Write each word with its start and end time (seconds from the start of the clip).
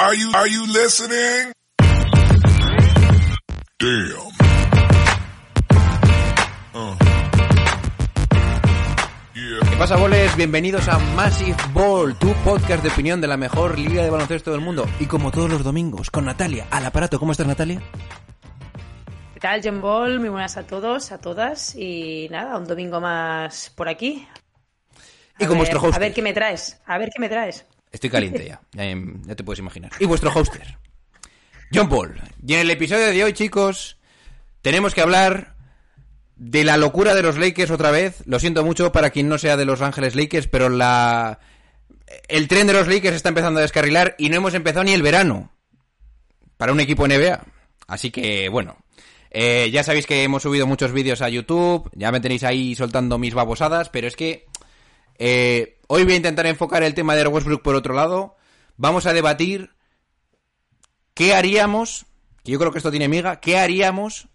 Are 0.00 0.16
you 0.16 0.30
are 0.34 0.48
you 0.48 0.66
listening? 0.66 1.52
Damn. 3.78 4.32
Uh. 6.72 6.96
Yeah. 9.34 9.60
¿Qué 9.68 9.76
pasa, 9.76 9.96
boles? 9.96 10.34
Bienvenidos 10.36 10.88
a 10.88 10.98
Massive 10.98 11.54
Ball, 11.74 12.18
tu 12.18 12.32
podcast 12.44 12.82
de 12.82 12.88
opinión 12.88 13.20
de 13.20 13.26
la 13.26 13.36
mejor 13.36 13.78
liga 13.78 14.02
de 14.02 14.08
baloncesto 14.08 14.52
del 14.52 14.62
mundo. 14.62 14.86
Y 15.00 15.04
como 15.04 15.30
todos 15.30 15.50
los 15.50 15.62
domingos, 15.62 16.10
con 16.10 16.24
Natalia 16.24 16.66
al 16.70 16.86
aparato. 16.86 17.18
¿Cómo 17.18 17.32
estás, 17.32 17.46
Natalia? 17.46 17.82
¿Qué 19.34 19.40
tal, 19.40 19.60
John 19.62 19.82
Ball? 19.82 20.18
Muy 20.18 20.30
buenas 20.30 20.56
a 20.56 20.66
todos, 20.66 21.12
a 21.12 21.18
todas. 21.18 21.74
Y 21.76 22.26
nada, 22.30 22.56
un 22.56 22.64
domingo 22.64 23.02
más 23.02 23.68
por 23.76 23.90
aquí. 23.90 24.26
Y 25.38 25.44
con 25.44 25.50
ver, 25.50 25.58
vuestro 25.58 25.80
hoster. 25.80 25.96
A 25.96 25.98
ver 25.98 26.14
qué 26.14 26.22
me 26.22 26.32
traes, 26.32 26.80
a 26.86 26.96
ver 26.96 27.10
qué 27.14 27.20
me 27.20 27.28
traes. 27.28 27.66
Estoy 27.92 28.10
caliente 28.10 28.46
ya, 28.46 28.60
ya, 28.72 28.84
em, 28.84 29.22
ya 29.24 29.34
te 29.34 29.44
puedes 29.44 29.58
imaginar. 29.58 29.90
Y 29.98 30.06
vuestro 30.06 30.30
hoster, 30.32 30.78
John 31.72 31.88
Paul. 31.88 32.20
Y 32.46 32.54
en 32.54 32.60
el 32.60 32.70
episodio 32.70 33.06
de 33.06 33.24
hoy, 33.24 33.32
chicos, 33.32 33.98
tenemos 34.62 34.94
que 34.94 35.00
hablar 35.00 35.56
de 36.36 36.64
la 36.64 36.76
locura 36.76 37.14
de 37.14 37.22
los 37.22 37.36
Lakers 37.36 37.70
otra 37.70 37.90
vez. 37.90 38.22
Lo 38.26 38.38
siento 38.38 38.64
mucho 38.64 38.92
para 38.92 39.10
quien 39.10 39.28
no 39.28 39.38
sea 39.38 39.56
de 39.56 39.64
Los 39.64 39.82
Ángeles 39.82 40.14
Lakers, 40.14 40.46
pero 40.48 40.68
la... 40.68 41.38
El 42.28 42.48
tren 42.48 42.66
de 42.66 42.72
los 42.72 42.88
Lakers 42.88 43.14
está 43.14 43.28
empezando 43.28 43.58
a 43.58 43.62
descarrilar 43.62 44.16
y 44.18 44.30
no 44.30 44.36
hemos 44.36 44.54
empezado 44.54 44.84
ni 44.84 44.92
el 44.92 45.02
verano 45.02 45.52
para 46.56 46.72
un 46.72 46.80
equipo 46.80 47.06
NBA. 47.06 47.40
Así 47.86 48.10
que, 48.10 48.48
bueno, 48.48 48.76
eh, 49.30 49.70
ya 49.72 49.84
sabéis 49.84 50.06
que 50.06 50.24
hemos 50.24 50.42
subido 50.42 50.66
muchos 50.66 50.92
vídeos 50.92 51.22
a 51.22 51.28
YouTube, 51.28 51.88
ya 51.94 52.10
me 52.10 52.20
tenéis 52.20 52.42
ahí 52.42 52.74
soltando 52.74 53.18
mis 53.18 53.34
babosadas, 53.34 53.88
pero 53.90 54.08
es 54.08 54.16
que 54.16 54.46
eh, 55.20 55.78
hoy 55.86 56.04
voy 56.04 56.14
a 56.14 56.16
intentar 56.16 56.46
enfocar 56.46 56.82
el 56.82 56.94
tema 56.94 57.14
de 57.14 57.26
Westbrook 57.26 57.60
por 57.60 57.74
otro 57.74 57.92
lado. 57.94 58.36
Vamos 58.78 59.04
a 59.04 59.12
debatir 59.12 59.70
qué 61.12 61.34
haríamos, 61.34 62.06
que 62.42 62.52
yo 62.52 62.58
creo 62.58 62.72
que 62.72 62.78
esto 62.78 62.90
tiene 62.90 63.06
miga, 63.06 63.38
qué 63.38 63.58
haríamos 63.58 64.28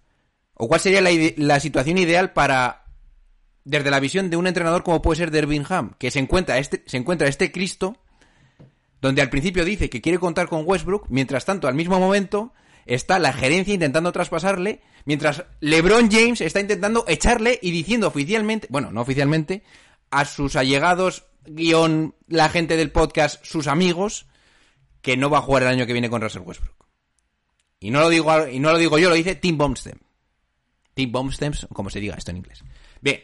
o 0.54 0.68
cuál 0.68 0.80
sería 0.80 1.02
la, 1.02 1.10
la 1.38 1.60
situación 1.60 1.98
ideal 1.98 2.34
para, 2.34 2.86
desde 3.64 3.90
la 3.90 4.00
visión 4.00 4.30
de 4.30 4.38
un 4.38 4.46
entrenador 4.46 4.84
como 4.84 5.02
puede 5.02 5.18
ser 5.18 5.32
Dervingham, 5.32 5.96
que 5.98 6.12
se 6.12 6.20
encuentra 6.20 6.60
este, 6.60 6.84
se 6.86 6.98
encuentra 6.98 7.28
este 7.28 7.52
Cristo, 7.52 7.98
donde 9.02 9.24
al 9.24 9.32
principio 9.32 9.66
dice 9.66 9.90
que 9.90 10.02
quiere 10.02 10.20
contar 10.20 10.48
con 10.48 10.64
Westbrook, 10.66 11.08
mientras 11.10 11.46
tanto, 11.46 11.68
al 11.68 11.74
mismo 11.74 12.00
momento, 12.00 12.54
está 12.86 13.18
la 13.18 13.34
gerencia 13.34 13.74
intentando 13.74 14.12
traspasarle, 14.12 14.82
mientras 15.06 15.46
LeBron 15.62 16.12
James 16.12 16.42
está 16.42 16.60
intentando 16.60 17.06
echarle 17.08 17.58
y 17.60 17.72
diciendo 17.72 18.08
oficialmente, 18.08 18.68
bueno, 18.70 18.92
no 18.92 19.02
oficialmente, 19.02 19.64
a 20.12 20.26
sus 20.26 20.56
allegados, 20.56 21.26
guion, 21.46 22.16
la 22.28 22.50
gente 22.50 22.78
del 22.78 22.92
podcast, 22.92 23.44
sus 23.46 23.68
amigos, 23.68 24.28
que 25.02 25.18
no 25.18 25.30
va 25.30 25.40
a 25.40 25.42
jugar 25.42 25.64
el 25.64 25.70
año 25.70 25.86
que 25.86 25.94
viene 25.94 26.10
con 26.10 26.22
Russell 26.22 26.44
Westbrook. 26.44 26.86
Y 27.80 27.92
no 27.92 28.00
lo 28.00 28.10
digo, 28.10 28.48
y 28.48 28.60
no 28.60 28.72
lo 28.72 28.78
digo 28.78 28.98
yo, 28.98 29.10
lo 29.10 29.16
dice 29.16 29.36
Tim 29.36 29.58
Bomstem. 29.58 30.00
Tim 30.94 31.12
Bomstem, 31.12 31.54
como 31.74 31.90
se 31.90 32.00
diga 32.00 32.16
esto 32.16 32.32
en 32.32 32.38
inglés. 32.38 32.64
Bien. 33.02 33.22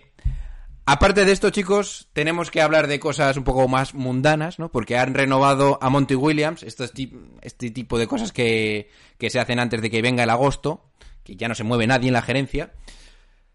Aparte 0.86 1.26
de 1.26 1.32
esto, 1.32 1.52
chicos, 1.52 2.10
tenemos 2.12 2.52
que 2.52 2.62
hablar 2.62 2.88
de 2.88 3.00
cosas 3.00 3.38
un 3.38 3.44
poco 3.44 3.68
más 3.68 3.94
mundanas, 3.94 4.60
¿no? 4.60 4.72
Porque 4.72 4.98
han 4.98 5.14
renovado 5.14 5.78
a 5.82 5.90
Monty 5.90 6.16
Williams, 6.16 6.66
ti- 6.94 7.14
este 7.42 7.72
tipo 7.72 7.98
de 7.98 8.08
cosas 8.08 8.32
que, 8.34 8.90
que 9.18 9.30
se 9.30 9.40
hacen 9.40 9.60
antes 9.60 9.82
de 9.82 9.90
que 9.90 10.02
venga 10.02 10.24
el 10.24 10.30
agosto, 10.30 10.92
que 11.24 11.36
ya 11.36 11.48
no 11.48 11.56
se 11.56 11.64
mueve 11.64 11.88
nadie 11.88 12.08
en 12.08 12.14
la 12.14 12.24
gerencia. 12.24 12.74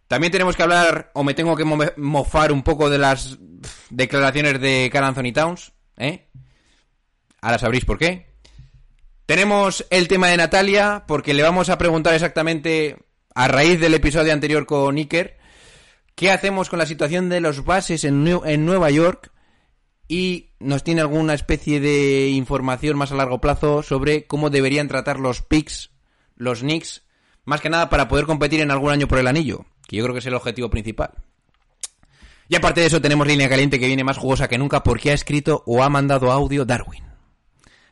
También 0.08 0.30
tenemos 0.32 0.56
que 0.56 0.62
hablar, 0.62 1.10
o 1.14 1.24
me 1.24 1.34
tengo 1.34 1.56
que 1.56 1.64
mo- 1.64 1.78
mofar 1.96 2.52
un 2.52 2.62
poco 2.62 2.88
de 2.90 2.98
las 2.98 3.38
declaraciones 3.90 4.60
de 4.60 4.88
Carl 4.92 5.06
Anthony 5.06 5.32
Towns, 5.32 5.72
¿eh? 5.96 6.28
Ahora 7.40 7.58
sabréis 7.58 7.84
por 7.84 7.98
qué. 7.98 8.34
Tenemos 9.26 9.84
el 9.90 10.06
tema 10.06 10.28
de 10.28 10.36
Natalia, 10.36 11.04
porque 11.08 11.34
le 11.34 11.42
vamos 11.42 11.68
a 11.68 11.78
preguntar 11.78 12.14
exactamente, 12.14 12.96
a 13.34 13.48
raíz 13.48 13.80
del 13.80 13.94
episodio 13.94 14.32
anterior 14.32 14.66
con 14.66 14.96
Iker, 14.96 15.36
qué 16.14 16.30
hacemos 16.30 16.70
con 16.70 16.78
la 16.78 16.86
situación 16.86 17.28
de 17.28 17.40
los 17.40 17.64
bases 17.64 18.04
en, 18.04 18.26
en 18.44 18.64
Nueva 18.64 18.90
York 18.90 19.32
y 20.08 20.50
nos 20.60 20.84
tiene 20.84 21.00
alguna 21.00 21.34
especie 21.34 21.80
de 21.80 22.28
información 22.28 22.96
más 22.96 23.10
a 23.10 23.16
largo 23.16 23.40
plazo 23.40 23.82
sobre 23.82 24.26
cómo 24.28 24.50
deberían 24.50 24.86
tratar 24.86 25.18
los 25.18 25.42
picks, 25.42 25.90
los 26.36 26.60
Knicks, 26.60 27.02
más 27.44 27.60
que 27.60 27.68
nada 27.70 27.90
para 27.90 28.06
poder 28.08 28.24
competir 28.26 28.60
en 28.60 28.70
algún 28.70 28.92
año 28.92 29.08
por 29.08 29.18
el 29.18 29.26
anillo, 29.26 29.66
que 29.86 29.97
yo 29.97 30.04
creo 30.04 30.14
que 30.14 30.20
es 30.20 30.26
el 30.26 30.34
objetivo 30.34 30.70
principal. 30.70 31.10
Y 32.48 32.56
aparte 32.56 32.80
de 32.80 32.86
eso 32.86 33.00
tenemos 33.00 33.26
línea 33.26 33.48
caliente 33.48 33.80
que 33.80 33.86
viene 33.86 34.04
más 34.04 34.19
jugosa 34.19 34.48
que 34.48 34.58
nunca 34.58 34.82
porque 34.82 35.10
ha 35.10 35.14
escrito 35.14 35.62
o 35.66 35.82
ha 35.82 35.88
mandado 35.88 36.30
audio 36.30 36.64
Darwin. 36.64 37.04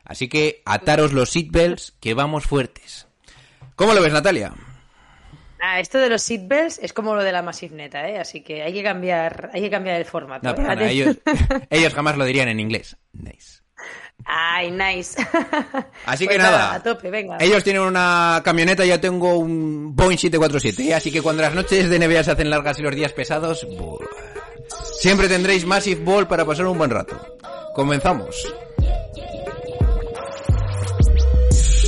Así 0.04 0.28
que 0.28 0.62
ataros 0.64 1.12
los 1.12 1.30
seatbelts 1.30 1.94
que 2.00 2.14
vamos 2.14 2.44
fuertes. 2.44 3.08
¿Cómo 3.74 3.94
lo 3.94 4.02
ves, 4.02 4.12
Natalia? 4.12 4.52
Ah, 5.60 5.80
esto 5.80 5.98
de 5.98 6.10
los 6.10 6.22
seatbelts 6.22 6.78
es 6.78 6.92
como 6.92 7.14
lo 7.14 7.24
de 7.24 7.32
la 7.32 7.42
Massive 7.42 7.74
Neta, 7.74 8.06
¿eh? 8.08 8.18
Así 8.18 8.42
que 8.42 8.62
hay 8.62 8.72
que 8.72 8.82
cambiar, 8.82 9.50
hay 9.54 9.62
que 9.62 9.70
cambiar 9.70 9.96
el 9.96 10.04
formato. 10.04 10.44
No, 10.46 10.50
¿eh? 10.52 10.54
perdona, 10.54 10.90
ellos, 10.90 11.16
ellos 11.70 11.94
jamás 11.94 12.18
lo 12.18 12.24
dirían 12.24 12.48
en 12.48 12.60
inglés. 12.60 12.98
Nice. 13.12 13.63
Ay, 14.26 14.70
nice. 14.70 15.16
Así 16.06 16.24
Pues 16.24 16.36
que 16.36 16.42
nada, 16.42 16.74
A 16.74 16.82
tope, 16.82 17.10
venga. 17.10 17.36
ellos 17.40 17.62
tienen 17.62 17.82
una 17.82 18.40
camioneta, 18.44 18.84
yo 18.84 18.98
tengo 18.98 19.36
un 19.38 19.94
Boeing 19.94 20.16
747, 20.16 20.82
¿eh? 20.90 20.94
así 20.94 21.10
que 21.12 21.20
cuando 21.20 21.42
las 21.42 21.54
noches 21.54 21.90
de 21.90 21.98
NBA 21.98 22.24
se 22.24 22.30
hacen 22.30 22.48
largas 22.48 22.78
y 22.78 22.82
los 22.82 22.94
días 22.94 23.12
pesados, 23.12 23.66
buah, 23.76 23.98
siempre 24.98 25.28
tendréis 25.28 25.66
Massive 25.66 26.02
Ball 26.02 26.26
para 26.26 26.44
pasar 26.46 26.66
un 26.66 26.78
buen 26.78 26.90
rato. 26.90 27.20
Comenzamos. 27.74 28.34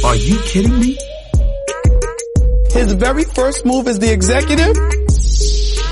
Are 0.04 0.18
you 0.18 0.38
kidding 0.52 0.78
me? 0.78 0.96
His 2.70 2.92
very 2.92 3.24
first 3.24 3.64
move 3.64 3.88
as 3.88 3.98
the 3.98 4.12
executive 4.12 4.76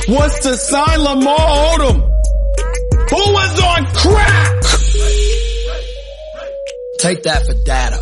was 0.08 0.38
to 0.40 0.54
sign 0.56 1.00
Lamar 1.00 1.38
Odom, 1.38 2.02
who 3.10 3.32
was 3.32 3.60
on 3.62 3.86
crack. 3.94 4.73
Take 7.04 7.20
that 7.22 7.44
for 7.44 7.54
data. 7.64 8.00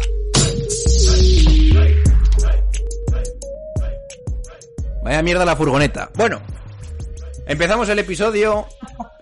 Vaya 5.02 5.22
mierda 5.22 5.44
la 5.44 5.56
furgoneta. 5.56 6.10
Bueno, 6.14 6.40
empezamos 7.46 7.88
el 7.88 7.98
episodio 7.98 8.66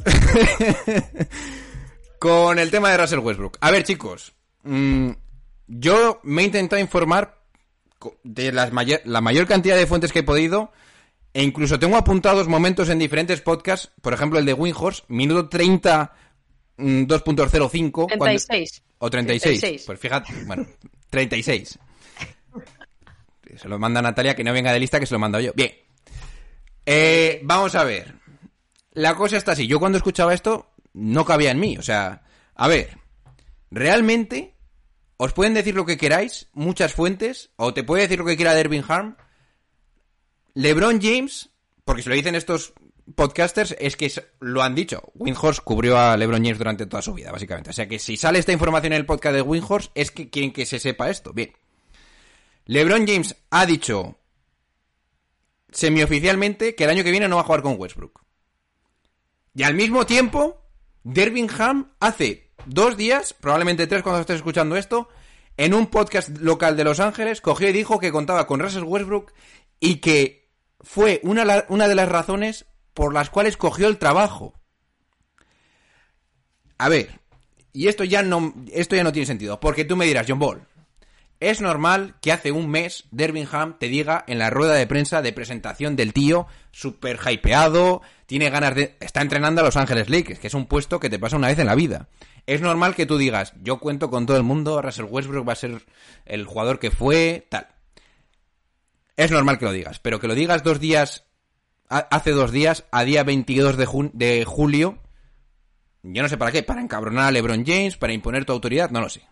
con 2.19 2.59
el 2.59 2.71
tema 2.71 2.91
de 2.91 2.99
Russell 2.99 3.21
Westbrook. 3.21 3.57
A 3.61 3.71
ver, 3.71 3.85
chicos, 3.85 4.35
mm, 4.65 5.11
yo 5.69 6.21
me 6.25 6.43
he 6.43 6.45
intentado 6.45 6.83
informar 6.83 7.39
de 8.23 8.53
las 8.53 8.73
mayor- 8.73 9.01
la 9.07 9.23
mayor 9.23 9.47
cantidad 9.47 9.77
de 9.77 9.87
fuentes 9.87 10.13
que 10.13 10.19
he 10.19 10.23
podido. 10.25 10.73
E 11.33 11.43
incluso 11.43 11.79
tengo 11.79 11.97
apuntados 11.97 12.49
momentos 12.49 12.91
en 12.91 12.99
diferentes 12.99 13.41
podcasts, 13.41 13.91
por 14.03 14.13
ejemplo 14.13 14.39
el 14.41 14.45
de 14.45 14.53
Winhorse, 14.53 15.05
minuto 15.09 15.49
30, 15.49 16.13
mm, 16.77 17.05
2.05. 17.07 18.09
cuando- 18.09 18.25
36. 18.25 18.83
O 19.01 19.11
36. 19.11 19.61
36. 19.61 19.87
Pues 19.87 19.99
fíjate, 19.99 20.33
bueno, 20.45 20.67
36. 21.11 21.79
Se 23.57 23.69
lo 23.69 23.79
manda 23.79 24.01
Natalia, 24.01 24.37
que 24.37 24.45
no 24.45 24.53
venga 24.53 24.73
de 24.73 24.79
lista, 24.79 25.01
que 25.01 25.07
se 25.07 25.15
lo 25.15 25.19
mando 25.19 25.41
yo. 25.41 25.53
Bien. 25.55 25.73
Eh, 26.87 27.41
vamos 27.43 27.75
a 27.75 27.85
ver. 27.85 28.15
La 28.93 29.15
cosa 29.15 29.37
está 29.37 29.53
así. 29.53 29.67
Yo 29.67 29.81
cuando 29.81 29.99
escuchaba 29.99 30.35
esto, 30.35 30.73
no 30.93 31.25
cabía 31.25 31.51
en 31.51 31.61
mí. 31.61 31.77
O 31.79 31.83
sea, 31.83 32.23
a 32.55 32.69
ver. 32.69 32.99
Realmente, 33.71 34.55
os 35.17 35.33
pueden 35.33 35.55
decir 35.55 35.75
lo 35.75 35.87
que 35.87 35.97
queráis, 35.97 36.49
muchas 36.53 36.93
fuentes, 36.93 37.51
o 37.57 37.73
te 37.73 37.85
puede 37.85 38.03
decir 38.03 38.19
lo 38.19 38.25
que 38.25 38.37
quiera 38.37 38.55
Dervin 38.55 38.85
Harm. 38.87 39.17
LeBron 40.55 41.01
James, 41.01 41.51
porque 41.85 42.03
se 42.03 42.09
lo 42.09 42.15
dicen 42.17 42.35
estos 42.35 42.75
podcasters, 43.15 43.77
es 43.79 43.97
que 43.97 44.13
lo 44.41 44.63
han 44.63 44.75
dicho. 44.75 45.11
Windhorse 45.15 45.63
cubrió 45.65 45.99
a 45.99 46.17
LeBron 46.17 46.43
James 46.43 46.59
durante 46.59 46.87
toda 46.87 47.03
su 47.03 47.15
vida, 47.15 47.33
básicamente. 47.33 47.71
O 47.71 47.73
sea 47.73 47.89
que 47.89 47.99
si 47.99 48.17
sale 48.17 48.39
esta 48.39 48.53
información 48.53 48.93
en 48.93 48.99
el 48.99 49.07
podcast 49.07 49.35
de 49.35 49.43
Windhorse, 49.43 49.91
es 49.95 50.11
que 50.11 50.31
quieren 50.31 50.53
que 50.53 50.67
se 50.67 50.79
sepa 50.79 51.11
esto. 51.11 51.33
Bien. 51.33 51.53
LeBron 52.67 53.07
James 53.07 53.37
ha 53.51 53.67
dicho 53.67 54.17
semioficialmente 55.73 56.75
que 56.75 56.85
el 56.85 56.91
año 56.91 57.05
que 57.05 57.11
viene 57.11 57.29
no 57.29 57.37
va 57.37 57.43
a 57.43 57.45
jugar 57.45 57.63
con 57.63 57.79
Westbrook. 57.79 58.23
Y 59.55 59.63
al 59.63 59.75
mismo 59.75 60.07
tiempo, 60.07 60.63
Dervingham 61.03 61.93
hace 62.01 62.53
dos 62.67 62.97
días, 62.97 63.35
probablemente 63.35 63.87
tres 63.87 64.03
cuando 64.03 64.21
estés 64.21 64.37
escuchando 64.37 64.77
esto, 64.77 65.09
en 65.57 65.75
un 65.75 65.89
podcast 65.89 66.31
local 66.39 66.77
de 66.77 66.85
Los 66.85 67.01
Ángeles, 67.01 67.41
cogió 67.41 67.69
y 67.69 67.73
dijo 67.73 67.99
que 67.99 68.13
contaba 68.13 68.47
con 68.47 68.61
Russell 68.61 68.85
Westbrook 68.85 69.33
y 69.81 69.97
que 69.97 70.49
fue 70.81 71.21
una, 71.25 71.65
una 71.69 71.89
de 71.89 71.95
las 71.95 72.09
razones 72.09 72.67
por 73.01 73.15
las 73.15 73.31
cuales 73.31 73.57
cogió 73.57 73.89
el 73.89 73.97
trabajo. 73.97 74.53
A 76.77 76.91
ver, 76.91 77.19
y 77.73 77.89
esto 77.89 78.05
ya 78.05 78.23
no, 78.23 78.53
esto 78.75 78.95
ya 78.95 79.05
no 79.05 79.11
tiene 79.11 79.25
sentido, 79.25 79.59
porque 79.59 79.87
tú 79.87 79.97
me 79.97 80.05
dirás, 80.05 80.27
John 80.29 80.39
Ball, 80.39 80.67
es 81.41 81.63
normal 81.63 82.17
que 82.21 82.31
hace 82.31 82.53
un 82.53 82.69
mes 82.69 83.05
Dervingham 83.11 83.79
te 83.79 83.89
diga 83.89 84.23
en 84.27 84.39
la 84.39 84.51
rueda 84.51 84.75
de 84.75 84.87
prensa 84.87 85.23
de 85.23 85.33
presentación 85.33 85.97
del 85.97 86.13
tío, 86.13 86.47
súper 86.73 87.19
hypeado, 87.27 88.03
tiene 88.27 88.51
ganas 88.51 88.75
de... 88.75 88.99
Está 89.01 89.23
entrenando 89.23 89.63
a 89.63 89.65
Los 89.65 89.79
Ángeles 89.79 90.11
Lakers, 90.11 90.39
que 90.39 90.49
es 90.49 90.55
un 90.55 90.67
puesto 90.67 91.01
que 91.01 91.09
te 91.09 91.19
pasa 91.19 91.39
una 91.39 91.49
vez 91.49 91.59
en 91.59 91.69
la 91.69 91.77
vida. 91.77 92.09
Es 92.45 92.61
normal 92.61 92.95
que 92.95 93.07
tú 93.07 93.17
digas, 93.17 93.55
yo 93.63 93.79
cuento 93.79 94.11
con 94.11 94.27
todo 94.27 94.37
el 94.37 94.43
mundo, 94.43 94.83
Russell 94.83 95.07
Westbrook 95.09 95.49
va 95.49 95.55
a 95.55 95.57
ser 95.57 95.87
el 96.27 96.45
jugador 96.45 96.79
que 96.79 96.91
fue, 96.91 97.47
tal. 97.49 97.67
Es 99.17 99.31
normal 99.31 99.59
que 99.59 99.65
lo 99.65 99.73
digas, 99.73 100.01
pero 100.01 100.21
que 100.21 100.29
lo 100.29 100.35
digas 100.35 100.63
dos 100.63 100.81
días, 100.81 101.25
hace 101.91 102.31
dos 102.31 102.53
días, 102.53 102.85
a 102.91 103.05
día 103.05 103.23
22 103.25 103.77
de, 103.77 103.87
jun- 103.87 104.11
de 104.15 104.45
julio, 104.47 104.99
yo 106.03 106.23
no 106.23 106.29
sé 106.29 106.39
para 106.39 106.53
qué, 106.53 106.63
para 106.63 106.81
encabronar 106.81 107.25
a 107.25 107.31
LeBron 107.31 107.65
James, 107.67 107.97
para 107.97 108.13
imponer 108.13 108.45
tu 108.45 108.53
autoridad, 108.53 108.91
no 108.91 109.01
lo 109.01 109.09
sé. 109.09 109.23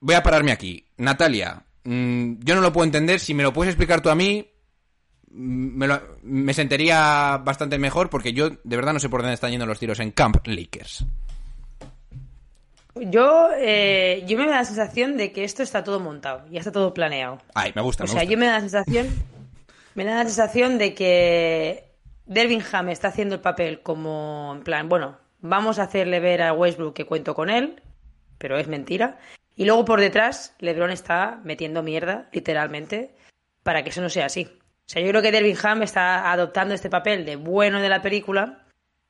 Voy 0.00 0.14
a 0.14 0.22
pararme 0.22 0.52
aquí. 0.52 0.86
Natalia, 0.96 1.62
mm, 1.84 2.34
yo 2.40 2.54
no 2.54 2.60
lo 2.60 2.72
puedo 2.72 2.84
entender. 2.84 3.20
Si 3.20 3.34
me 3.34 3.42
lo 3.42 3.52
puedes 3.52 3.72
explicar 3.72 4.00
tú 4.00 4.10
a 4.10 4.14
mí, 4.14 4.46
mm, 5.30 5.76
me, 5.78 5.86
lo- 5.86 6.16
me 6.22 6.52
sentiría 6.54 7.40
bastante 7.44 7.78
mejor 7.78 8.10
porque 8.10 8.32
yo 8.32 8.50
de 8.50 8.76
verdad 8.76 8.92
no 8.92 9.00
sé 9.00 9.08
por 9.08 9.20
dónde 9.22 9.34
están 9.34 9.50
yendo 9.50 9.66
los 9.66 9.78
tiros 9.78 10.00
en 10.00 10.10
Camp 10.10 10.46
Lakers. 10.46 11.04
Yo, 12.96 13.48
eh, 13.58 14.24
yo 14.28 14.38
me 14.38 14.46
da 14.46 14.56
la 14.58 14.64
sensación 14.64 15.16
de 15.16 15.32
que 15.32 15.42
esto 15.42 15.62
está 15.64 15.82
todo 15.82 15.98
montado, 15.98 16.46
ya 16.50 16.60
está 16.60 16.70
todo 16.70 16.94
planeado. 16.94 17.40
Ay, 17.54 17.72
me 17.74 17.82
gusta, 17.82 18.04
O 18.04 18.06
me 18.06 18.12
sea, 18.12 18.20
gusta. 18.22 18.30
yo 18.32 18.38
me 18.38 18.46
da 18.46 18.52
la 18.52 18.60
sensación, 18.60 19.08
me 19.94 20.04
da 20.04 20.16
la 20.16 20.24
sensación 20.24 20.78
de 20.78 20.94
que 20.94 21.94
Dervingham 22.26 22.88
está 22.88 23.08
haciendo 23.08 23.36
el 23.36 23.40
papel 23.40 23.82
como, 23.82 24.52
en 24.56 24.62
plan, 24.62 24.88
bueno, 24.88 25.18
vamos 25.40 25.78
a 25.78 25.84
hacerle 25.84 26.20
ver 26.20 26.42
a 26.42 26.52
Westbrook 26.52 26.94
que 26.94 27.06
cuento 27.06 27.34
con 27.34 27.50
él, 27.50 27.82
pero 28.38 28.58
es 28.58 28.68
mentira. 28.68 29.18
Y 29.56 29.64
luego 29.66 29.84
por 29.84 30.00
detrás, 30.00 30.54
LeBron 30.58 30.90
está 30.90 31.40
metiendo 31.44 31.82
mierda, 31.82 32.28
literalmente, 32.32 33.14
para 33.62 33.84
que 33.84 33.90
eso 33.90 34.00
no 34.00 34.08
sea 34.08 34.26
así. 34.26 34.48
O 34.86 34.88
sea, 34.88 35.00
yo 35.00 35.08
creo 35.08 35.22
que 35.22 35.32
Dervingham 35.32 35.82
está 35.82 36.32
adoptando 36.32 36.74
este 36.74 36.90
papel 36.90 37.24
de 37.24 37.36
bueno 37.36 37.80
de 37.80 37.88
la 37.88 38.02
película 38.02 38.66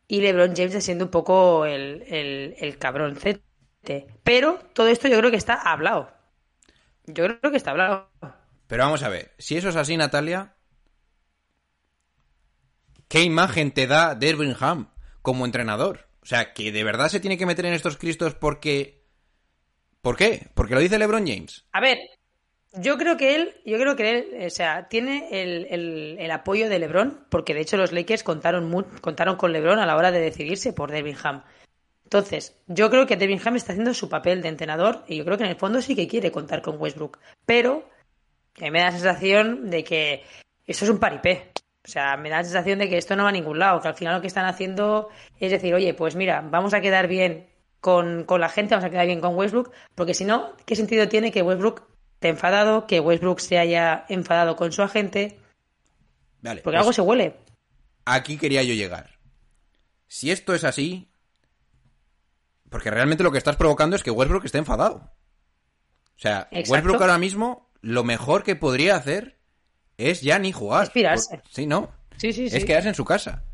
y 0.07 0.21
LeBron 0.21 0.55
James 0.55 0.75
está 0.75 0.81
siendo 0.81 1.07
un 1.07 1.11
poco 1.11 1.65
el, 1.65 2.05
el, 2.09 2.55
el 2.59 2.79
cabroncete. 2.79 3.43
Pero 4.23 4.59
todo 4.73 4.89
esto 4.89 5.09
yo 5.09 5.19
creo 5.19 5.31
que 5.31 5.37
está 5.37 5.55
hablado. 5.55 6.11
Yo 7.07 7.25
creo 7.27 7.51
que 7.51 7.57
está 7.57 7.71
hablado. 7.71 8.09
Pero 8.67 8.85
vamos 8.85 9.03
a 9.03 9.09
ver, 9.09 9.33
si 9.39 9.57
eso 9.57 9.69
es 9.69 9.77
así, 9.77 9.97
Natalia, 9.97 10.55
¿qué 13.15 13.23
imagen 13.23 13.71
te 13.71 13.87
da 13.87 14.17
Dervingham 14.17 14.91
como 15.23 15.45
entrenador? 15.45 16.09
O 16.21 16.27
sea, 16.27 16.53
que 16.53 16.73
de 16.73 16.83
verdad 16.83 17.09
se 17.09 17.21
tiene 17.21 17.39
que 17.39 17.47
meter 17.47 17.65
en 17.65 17.73
estos 17.73 17.97
cristos 17.97 18.35
porque... 18.35 19.05
¿Por 20.03 20.17
qué? 20.17 20.49
Porque 20.55 20.75
lo 20.75 20.81
dice 20.81 20.99
LeBron 20.99 21.25
James. 21.25 21.65
A 21.71 21.81
ver, 21.81 21.97
yo 22.73 22.99
creo 22.99 23.17
que 23.17 23.37
él, 23.37 23.55
yo 23.65 23.79
creo 23.79 23.95
que 23.95 24.11
él, 24.11 24.47
o 24.47 24.51
sea, 24.51 24.89
tiene 24.89 25.29
el, 25.31 26.19
el- 26.19 26.31
apoyo 26.33 26.69
de 26.69 26.81
LeBron, 26.81 27.25
porque 27.31 27.55
de 27.55 27.61
hecho 27.61 27.77
los 27.77 27.93
Lakers 27.93 28.25
contaron, 28.25 28.85
contaron 29.01 29.37
con 29.37 29.53
LeBron 29.53 29.79
a 29.79 29.87
la 29.87 29.95
hora 29.97 30.11
de 30.11 30.19
decidirse 30.19 30.73
por 30.73 30.91
Dervingham. 30.91 31.45
Entonces, 32.03 32.59
yo 32.67 32.91
creo 32.91 33.07
que 33.07 33.17
Dervingham 33.17 33.55
está 33.55 33.75
haciendo 33.75 33.95
su 33.95 34.09
papel 34.09 34.43
de 34.43 34.49
entrenador 34.49 35.05
y 35.07 35.19
yo 35.19 35.25
creo 35.25 35.39
que 35.39 35.45
en 35.45 35.51
el 35.51 35.57
fondo 35.57 35.81
sí 35.81 35.95
que 35.95 36.09
quiere 36.09 36.33
contar 36.33 36.63
con 36.63 36.81
Westbrook. 36.81 37.21
Pero 37.47 37.89
a 38.59 38.65
mí 38.65 38.71
me 38.73 38.81
da 38.81 38.87
la 38.87 38.93
sensación 38.93 39.71
de 39.71 39.85
que 39.85 40.25
eso 40.67 40.85
es 40.85 40.91
un 40.91 40.99
paripé. 40.99 41.54
O 41.85 41.89
sea, 41.89 42.17
me 42.17 42.31
da 42.31 42.39
la 42.39 42.45
sensación 42.45 42.79
de 42.79 42.89
que 42.89 42.97
esto 42.97 43.15
no 43.15 43.25
va 43.25 43.29
a 43.29 43.33
ningún 43.33 43.59
lado, 43.59 43.81
que 43.81 43.89
al 43.89 43.95
final 43.95 44.15
lo 44.15 44.21
que 44.23 44.27
están 44.27 44.47
haciendo 44.47 45.11
es 45.39 45.51
decir, 45.51 45.75
oye, 45.75 45.93
pues 45.93 46.17
mira, 46.17 46.41
vamos 46.41 46.73
a 46.73 46.81
quedar 46.81 47.09
bien 47.09 47.47
con, 47.81 48.25
con 48.25 48.41
la 48.41 48.49
gente, 48.49 48.75
vamos 48.75 48.87
a 48.87 48.91
quedar 48.91 49.07
bien 49.07 49.21
con 49.21 49.37
Westbrook, 49.37 49.71
porque 49.95 50.15
si 50.15 50.25
no, 50.25 50.57
¿qué 50.65 50.77
sentido 50.77 51.09
tiene 51.09 51.31
que 51.31 51.43
Westbrook 51.43 51.83
esté 52.15 52.29
enfadado, 52.29 52.87
que 52.87 53.01
Westbrook 53.01 53.39
se 53.41 53.59
haya 53.59 54.07
enfadado 54.09 54.57
con 54.57 54.73
su 54.73 54.81
agente? 54.83 55.39
Vale. 56.41 56.63
Porque 56.63 56.77
pues 56.77 56.81
algo 56.81 56.93
se 56.95 57.03
huele. 57.03 57.37
Aquí 58.07 58.39
quería 58.39 58.63
yo 58.63 58.73
llegar. 58.73 59.19
Si 60.07 60.31
esto 60.31 60.55
es 60.55 60.65
así... 60.65 61.11
Porque 62.71 62.91
realmente 62.91 63.23
lo 63.23 63.31
que 63.31 63.39
estás 63.39 63.57
provocando 63.57 63.95
es 63.95 64.03
que 64.03 64.11
Westbrook 64.11 64.47
esté 64.47 64.59
enfadado. 64.59 65.13
O 66.17 66.19
sea, 66.19 66.49
Exacto. 66.51 66.73
Westbrook 66.73 67.03
ahora 67.03 67.19
mismo 67.19 67.71
lo 67.83 68.03
mejor 68.03 68.43
que 68.43 68.57
podría 68.57 68.97
hacer 68.97 69.39
es 69.99 70.21
ya 70.23 70.39
ni 70.39 70.53
jugar. 70.53 70.85
Es 70.85 70.91
pirarse. 70.91 71.39
Por- 71.39 71.51
Sí, 71.51 71.67
¿no? 71.67 71.91
Sí, 72.17 72.33
sí, 72.33 72.49
sí. 72.49 72.57
Es 72.57 72.65
quedarse 72.65 72.89
en 72.89 72.95
su 72.95 73.05
casa. 73.05 73.45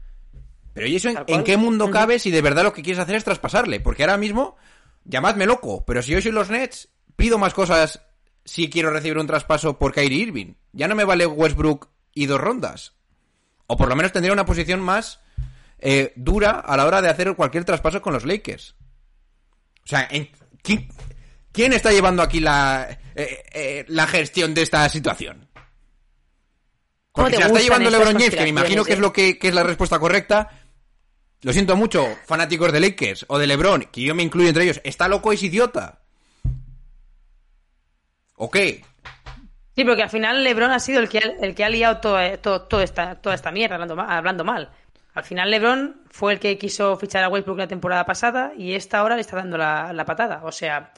Pero 0.74 0.86
¿y 0.86 0.96
eso 0.96 1.08
en, 1.08 1.44
qué 1.44 1.56
mundo 1.56 1.90
cabe 1.90 2.18
si 2.18 2.30
de 2.30 2.42
verdad 2.42 2.62
lo 2.62 2.72
que 2.72 2.82
quieres 2.82 3.02
hacer 3.02 3.16
es 3.16 3.24
traspasarle? 3.24 3.80
Porque 3.80 4.02
ahora 4.04 4.16
mismo, 4.18 4.56
llamadme 5.04 5.46
loco, 5.46 5.84
pero 5.84 6.00
si 6.02 6.12
yo 6.12 6.20
soy 6.22 6.30
los 6.32 6.48
Nets, 6.50 6.88
pido 7.16 7.38
más 7.38 7.54
cosas 7.54 8.02
si 8.44 8.70
quiero 8.70 8.90
recibir 8.90 9.18
un 9.18 9.26
traspaso 9.26 9.78
por 9.78 9.92
Kyrie 9.92 10.22
Irving. 10.22 10.54
Ya 10.72 10.88
no 10.88 10.94
me 10.94 11.04
vale 11.04 11.26
Westbrook 11.26 11.88
y 12.14 12.26
dos 12.26 12.40
rondas. 12.40 12.94
O 13.66 13.76
por 13.76 13.88
lo 13.88 13.96
menos 13.96 14.12
tendría 14.12 14.32
una 14.32 14.44
posición 14.46 14.80
más 14.80 15.20
eh, 15.78 16.12
dura 16.16 16.50
a 16.60 16.76
la 16.76 16.86
hora 16.86 17.02
de 17.02 17.08
hacer 17.08 17.34
cualquier 17.34 17.64
traspaso 17.64 18.00
con 18.02 18.12
los 18.12 18.24
Lakers. 18.24 18.76
O 19.84 19.86
sea, 19.86 20.06
en- 20.10 20.30
¿quién, 20.62 20.88
quién 21.52 21.72
está 21.72 21.90
llevando 21.90 22.22
aquí 22.22 22.38
la, 22.40 22.98
eh, 23.14 23.42
eh, 23.52 23.84
la 23.88 24.06
gestión 24.06 24.54
de 24.54 24.62
esta 24.62 24.88
situación? 24.88 25.48
¿Cómo 27.12 27.24
Porque 27.26 27.36
se 27.36 27.40
la 27.40 27.46
está 27.48 27.60
llevando 27.60 27.90
LeBron 27.90 28.12
James, 28.14 28.30
que 28.30 28.42
me 28.42 28.48
imagino 28.48 28.84
que 28.84 28.92
es 28.92 28.98
eh? 28.98 29.02
lo 29.02 29.12
que, 29.12 29.38
que 29.38 29.48
es 29.48 29.54
la 29.54 29.62
respuesta 29.64 29.98
correcta. 29.98 30.48
Lo 31.42 31.52
siento 31.52 31.74
mucho, 31.74 32.06
fanáticos 32.26 32.70
de 32.72 32.80
Lakers 32.80 33.24
o 33.28 33.38
de 33.38 33.46
LeBron, 33.46 33.84
que 33.90 34.02
yo 34.02 34.14
me 34.14 34.22
incluyo 34.22 34.48
entre 34.48 34.64
ellos. 34.64 34.80
¿Está 34.84 35.08
loco 35.08 35.32
es 35.32 35.42
idiota? 35.42 36.00
¿O 38.36 38.50
qué? 38.50 38.84
Sí, 39.76 39.84
porque 39.84 40.02
al 40.02 40.10
final 40.10 40.44
LeBron 40.44 40.70
ha 40.70 40.78
sido 40.80 41.00
el 41.00 41.08
que 41.08 41.18
ha, 41.18 41.44
el 41.44 41.54
que 41.54 41.64
ha 41.64 41.68
liado 41.68 41.98
todo, 41.98 42.18
todo- 42.38 42.62
todo 42.62 42.80
esta, 42.82 43.14
toda 43.20 43.34
esta 43.34 43.50
mierda 43.50 43.74
hablando 43.76 43.96
mal, 43.96 44.10
hablando 44.10 44.44
mal. 44.44 44.70
Al 45.14 45.24
final 45.24 45.50
LeBron 45.50 46.02
fue 46.10 46.34
el 46.34 46.38
que 46.40 46.58
quiso 46.58 46.96
fichar 46.96 47.24
a 47.24 47.28
Westbrook 47.28 47.58
la 47.58 47.66
temporada 47.68 48.04
pasada 48.06 48.52
y 48.56 48.74
esta 48.74 49.02
hora 49.02 49.14
le 49.16 49.22
está 49.22 49.36
dando 49.36 49.56
la, 49.58 49.92
la 49.92 50.04
patada. 50.04 50.42
O 50.44 50.52
sea, 50.52 50.92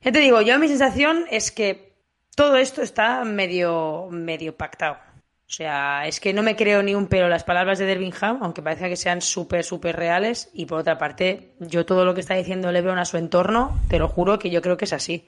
ya 0.00 0.12
te 0.12 0.18
digo, 0.18 0.40
yo 0.42 0.58
mi 0.58 0.68
sensación 0.68 1.24
es 1.30 1.50
que 1.52 1.94
todo 2.34 2.56
esto 2.56 2.82
está 2.82 3.24
medio, 3.24 4.08
medio 4.10 4.56
pactado. 4.56 4.96
O 5.46 5.52
sea, 5.54 6.06
es 6.06 6.20
que 6.20 6.32
no 6.32 6.42
me 6.42 6.56
creo 6.56 6.82
ni 6.82 6.94
un 6.94 7.06
pelo 7.06 7.28
las 7.28 7.44
palabras 7.44 7.78
de 7.78 7.84
Dervingham, 7.84 8.38
aunque 8.42 8.62
parece 8.62 8.88
que 8.88 8.96
sean 8.96 9.20
súper, 9.20 9.62
súper 9.62 9.94
reales. 9.94 10.50
Y 10.54 10.66
por 10.66 10.80
otra 10.80 10.96
parte, 10.98 11.54
yo 11.60 11.84
todo 11.84 12.04
lo 12.04 12.14
que 12.14 12.20
está 12.22 12.34
diciendo 12.34 12.72
LeBron 12.72 12.98
a 12.98 13.04
su 13.04 13.18
entorno, 13.18 13.78
te 13.88 13.98
lo 13.98 14.08
juro 14.08 14.38
que 14.38 14.50
yo 14.50 14.62
creo 14.62 14.76
que 14.76 14.86
es 14.86 14.92
así. 14.94 15.26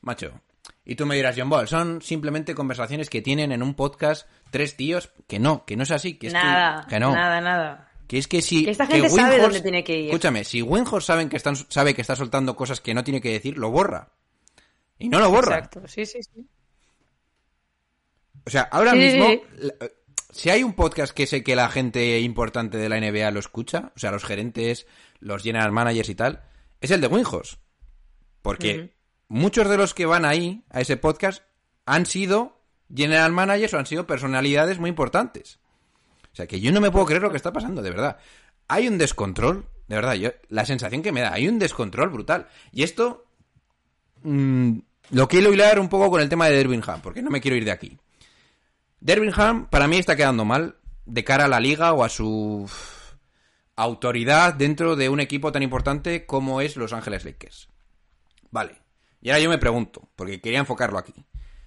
Macho. 0.00 0.40
Y 0.84 0.96
tú 0.96 1.06
me 1.06 1.14
dirás, 1.14 1.36
John 1.38 1.50
Ball, 1.50 1.68
son 1.68 2.00
simplemente 2.02 2.54
conversaciones 2.54 3.10
que 3.10 3.20
tienen 3.22 3.52
en 3.52 3.62
un 3.62 3.74
podcast 3.74 4.26
tres 4.50 4.76
tíos. 4.76 5.12
Que 5.28 5.38
no, 5.38 5.64
que 5.66 5.76
no 5.76 5.82
es 5.82 5.90
así. 5.90 6.14
Que 6.14 6.28
es 6.28 6.32
que- 6.32 6.38
nada, 6.38 6.86
que, 6.88 6.98
no. 6.98 7.12
nada, 7.12 7.40
nada. 7.40 7.90
Que 8.08 8.18
es 8.18 8.26
que 8.26 8.42
si. 8.42 8.64
Que 8.64 8.70
esta 8.70 8.86
gente 8.86 9.08
sabe 9.10 9.38
dónde 9.38 9.60
tiene 9.60 9.84
que 9.84 9.96
ir. 9.96 10.06
Escúchame, 10.06 10.42
si 10.42 10.62
Winhorst 10.62 11.06
saben 11.06 11.28
que 11.28 11.36
están, 11.36 11.54
sabe 11.54 11.94
que 11.94 12.00
está 12.00 12.16
soltando 12.16 12.56
cosas 12.56 12.80
que 12.80 12.94
no 12.94 13.04
tiene 13.04 13.20
que 13.20 13.30
decir, 13.30 13.56
lo 13.56 13.70
borra. 13.70 14.08
Y 14.98 15.08
no 15.08 15.20
lo 15.20 15.30
borra. 15.30 15.58
Exacto, 15.58 15.86
sí, 15.86 16.04
sí, 16.06 16.22
sí. 16.22 16.44
O 18.46 18.50
sea, 18.50 18.62
ahora 18.62 18.92
Sí, 18.92 18.98
mismo, 18.98 19.26
sí, 19.28 19.42
la- 19.58 19.90
si 20.30 20.48
hay 20.50 20.62
un 20.62 20.74
podcast 20.74 21.12
que 21.12 21.26
sé 21.26 21.42
que 21.42 21.56
la 21.56 21.68
gente 21.68 22.20
importante 22.20 22.78
de 22.78 22.88
la 22.88 22.96
NBA 22.98 23.30
lo 23.32 23.40
escucha, 23.40 23.92
o 23.94 23.98
sea, 23.98 24.10
los 24.12 24.24
gerentes, 24.24 24.86
los 25.18 25.42
general 25.42 25.72
managers 25.72 26.08
y 26.08 26.14
tal, 26.14 26.42
es 26.80 26.90
el 26.90 27.00
de 27.00 27.08
Winhorst. 27.08 27.60
Porque 28.42 28.94
muchos 29.28 29.68
de 29.68 29.76
los 29.76 29.92
que 29.92 30.06
van 30.06 30.24
ahí, 30.24 30.62
a 30.70 30.80
ese 30.80 30.96
podcast, 30.96 31.42
han 31.84 32.06
sido 32.06 32.58
general 32.94 33.32
managers 33.32 33.74
o 33.74 33.78
han 33.78 33.86
sido 33.86 34.06
personalidades 34.06 34.78
muy 34.78 34.88
importantes. 34.88 35.58
O 36.32 36.36
sea, 36.36 36.46
que 36.46 36.60
yo 36.60 36.70
no 36.72 36.80
me 36.80 36.90
puedo 36.90 37.06
creer 37.06 37.22
lo 37.22 37.30
que 37.30 37.36
está 37.36 37.52
pasando, 37.52 37.82
de 37.82 37.90
verdad. 37.90 38.18
Hay 38.68 38.86
un 38.88 38.98
descontrol, 38.98 39.66
de 39.88 39.96
verdad, 39.96 40.14
yo, 40.14 40.30
la 40.48 40.64
sensación 40.64 41.02
que 41.02 41.12
me 41.12 41.20
da, 41.20 41.32
hay 41.32 41.48
un 41.48 41.58
descontrol 41.58 42.08
brutal. 42.08 42.46
Y 42.72 42.84
esto 42.84 43.26
mm, 44.22 44.78
lo 45.10 45.28
quiero 45.28 45.52
hilar 45.52 45.78
un 45.80 45.88
poco 45.88 46.08
con 46.10 46.20
el 46.20 46.28
tema 46.28 46.46
de 46.48 46.56
Dervingham, 46.56 47.00
porque 47.02 47.20
no 47.22 47.30
me 47.30 47.40
quiero 47.40 47.56
ir 47.56 47.64
de 47.64 47.72
aquí. 47.72 47.98
Dervingham 49.00 49.68
para 49.68 49.88
mí 49.88 49.96
está 49.96 50.16
quedando 50.16 50.44
mal 50.44 50.76
de 51.06 51.24
cara 51.24 51.46
a 51.46 51.48
la 51.48 51.60
liga 51.60 51.92
o 51.92 52.04
a 52.04 52.08
su 52.08 52.70
autoridad 53.76 54.54
dentro 54.54 54.94
de 54.94 55.08
un 55.08 55.20
equipo 55.20 55.52
tan 55.52 55.62
importante 55.62 56.26
como 56.26 56.60
es 56.60 56.76
Los 56.76 56.92
Ángeles 56.92 57.24
Lakers. 57.24 57.68
Vale. 58.50 58.80
Y 59.22 59.30
ahora 59.30 59.40
yo 59.40 59.50
me 59.50 59.58
pregunto, 59.58 60.08
porque 60.16 60.40
quería 60.40 60.58
enfocarlo 60.58 60.98
aquí. 60.98 61.14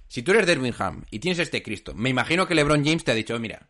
Si 0.08 0.22
tú 0.22 0.32
eres 0.32 0.46
Dervingham 0.46 1.04
y 1.10 1.20
tienes 1.20 1.40
este 1.40 1.64
Cristo, 1.64 1.94
me 1.96 2.10
imagino 2.10 2.48
que 2.48 2.56
LeBron 2.56 2.86
James 2.86 3.04
te 3.04 3.12
ha 3.12 3.16
dicho, 3.16 3.38
mira, 3.40 3.70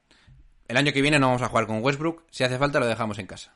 el 0.67 0.77
año 0.77 0.91
que 0.91 1.01
viene 1.01 1.19
no 1.19 1.27
vamos 1.27 1.41
a 1.41 1.47
jugar 1.47 1.67
con 1.67 1.81
Westbrook, 1.81 2.23
si 2.31 2.43
hace 2.43 2.57
falta 2.57 2.79
lo 2.79 2.87
dejamos 2.87 3.19
en 3.19 3.27
casa. 3.27 3.55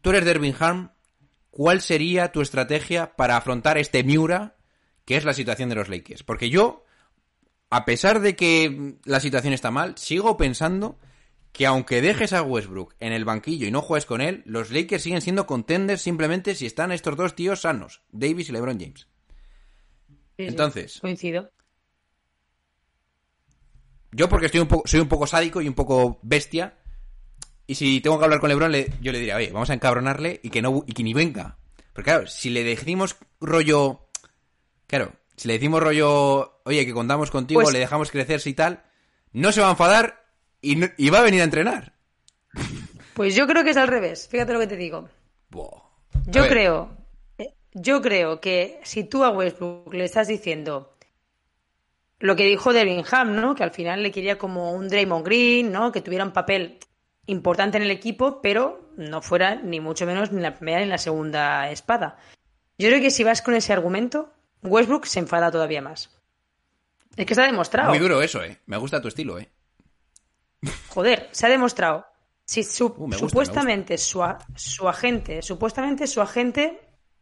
Tú 0.00 0.10
eres 0.10 0.24
Dervingham, 0.24 0.92
¿cuál 1.50 1.80
sería 1.80 2.32
tu 2.32 2.40
estrategia 2.40 3.14
para 3.16 3.36
afrontar 3.36 3.78
este 3.78 4.02
Miura, 4.04 4.56
que 5.04 5.16
es 5.16 5.24
la 5.24 5.32
situación 5.32 5.68
de 5.68 5.76
los 5.76 5.88
Lakers? 5.88 6.22
Porque 6.22 6.50
yo, 6.50 6.84
a 7.76 7.84
pesar 7.84 8.20
de 8.20 8.36
que 8.36 8.94
la 9.04 9.18
situación 9.18 9.52
está 9.52 9.70
mal, 9.72 9.96
sigo 9.98 10.36
pensando 10.36 10.96
que 11.52 11.66
aunque 11.66 12.00
dejes 12.02 12.32
a 12.32 12.42
Westbrook 12.42 12.94
en 13.00 13.12
el 13.12 13.24
banquillo 13.24 13.66
y 13.66 13.70
no 13.72 13.82
juegues 13.82 14.06
con 14.06 14.20
él, 14.20 14.42
los 14.46 14.70
Lakers 14.70 15.02
siguen 15.02 15.20
siendo 15.22 15.46
contenders 15.46 16.00
simplemente 16.02 16.54
si 16.54 16.66
están 16.66 16.92
estos 16.92 17.16
dos 17.16 17.34
tíos 17.34 17.62
sanos, 17.62 18.02
Davis 18.12 18.48
y 18.48 18.52
LeBron 18.52 18.78
James. 18.78 19.08
Sí, 20.36 20.44
Entonces, 20.46 20.98
coincido. 21.00 21.50
Yo 24.12 24.28
porque 24.28 24.46
estoy 24.46 24.60
un 24.60 24.68
poco, 24.68 24.86
soy 24.86 25.00
un 25.00 25.08
poco 25.08 25.26
sádico 25.26 25.60
y 25.60 25.66
un 25.68 25.74
poco 25.74 26.18
bestia. 26.22 26.78
Y 27.66 27.74
si 27.74 28.00
tengo 28.00 28.18
que 28.18 28.24
hablar 28.24 28.40
con 28.40 28.50
Lebron, 28.50 28.70
le- 28.70 28.92
yo 29.00 29.10
le 29.10 29.18
diría, 29.18 29.36
oye, 29.36 29.50
vamos 29.52 29.70
a 29.70 29.74
encabronarle 29.74 30.38
y 30.42 30.50
que 30.50 30.62
no 30.62 30.84
y 30.86 30.92
que 30.92 31.02
ni 31.02 31.14
venga. 31.14 31.58
Pero 31.92 32.04
claro, 32.04 32.26
si 32.26 32.50
le 32.50 32.62
decimos 32.62 33.16
rollo. 33.40 34.06
Claro, 34.86 35.12
si 35.36 35.48
le 35.48 35.54
decimos 35.54 35.82
rollo, 35.82 36.53
oye, 36.64 36.84
que 36.86 36.92
contamos 36.92 37.30
contigo, 37.30 37.60
Pues- 37.62 37.72
le 37.72 37.78
dejamos 37.78 38.10
crecerse 38.10 38.50
y 38.50 38.54
tal, 38.54 38.82
no 39.32 39.52
se 39.52 39.60
va 39.60 39.68
a 39.68 39.72
enfadar 39.72 40.24
y, 40.60 40.76
no- 40.76 40.88
y 40.96 41.10
va 41.10 41.18
a 41.20 41.22
venir 41.22 41.40
a 41.40 41.44
entrenar. 41.44 41.92
Pues 43.14 43.34
yo 43.34 43.46
creo 43.46 43.62
que 43.64 43.70
es 43.70 43.76
al 43.76 43.88
revés. 43.88 44.28
Fíjate 44.28 44.52
lo 44.52 44.58
que 44.60 44.66
te 44.66 44.76
digo. 44.76 45.08
Yo 46.26 46.42
ver, 46.42 46.50
creo, 46.50 46.90
eh, 47.38 47.54
yo 47.72 48.02
creo 48.02 48.40
que 48.40 48.80
si 48.82 49.04
tú 49.04 49.24
a 49.24 49.30
Westbrook 49.30 49.92
le 49.94 50.04
estás 50.04 50.26
diciendo 50.28 50.96
lo 52.18 52.34
que 52.36 52.44
dijo 52.44 52.72
Devin 52.72 53.04
Ham, 53.10 53.36
¿no? 53.36 53.54
Que 53.54 53.62
al 53.62 53.70
final 53.70 54.02
le 54.02 54.10
quería 54.10 54.38
como 54.38 54.72
un 54.72 54.88
Draymond 54.88 55.24
Green, 55.24 55.70
¿no? 55.72 55.92
Que 55.92 56.00
tuviera 56.00 56.24
un 56.24 56.32
papel 56.32 56.78
importante 57.26 57.76
en 57.76 57.82
el 57.84 57.90
equipo, 57.90 58.40
pero 58.40 58.90
no 58.96 59.20
fuera 59.22 59.56
ni 59.56 59.80
mucho 59.80 60.06
menos 60.06 60.32
ni 60.32 60.40
la 60.40 60.54
primera 60.54 60.80
ni 60.80 60.86
la 60.86 60.98
segunda 60.98 61.70
espada. 61.70 62.16
Yo 62.78 62.88
creo 62.88 63.00
que 63.00 63.10
si 63.10 63.22
vas 63.24 63.42
con 63.42 63.54
ese 63.54 63.72
argumento, 63.72 64.32
Westbrook 64.62 65.04
se 65.06 65.20
enfada 65.20 65.50
todavía 65.50 65.82
más. 65.82 66.10
Es 67.16 67.26
que 67.26 67.34
se 67.34 67.42
ha 67.42 67.46
demostrado. 67.46 67.90
Muy 67.90 67.98
duro 67.98 68.20
eso, 68.22 68.42
eh. 68.42 68.58
Me 68.66 68.76
gusta 68.76 69.00
tu 69.00 69.08
estilo, 69.08 69.38
eh. 69.38 69.50
Joder, 70.88 71.28
se 71.32 71.46
ha 71.46 71.48
demostrado. 71.50 72.06
Si 72.46 72.62
su- 72.62 72.86
Uh, 72.86 73.06
gusta, 73.06 73.18
supuestamente 73.18 73.96
Su, 73.98 74.22
su 74.54 74.88
agente, 74.88 75.42
supuestamente 75.42 76.06
su 76.06 76.20
agente 76.20 76.80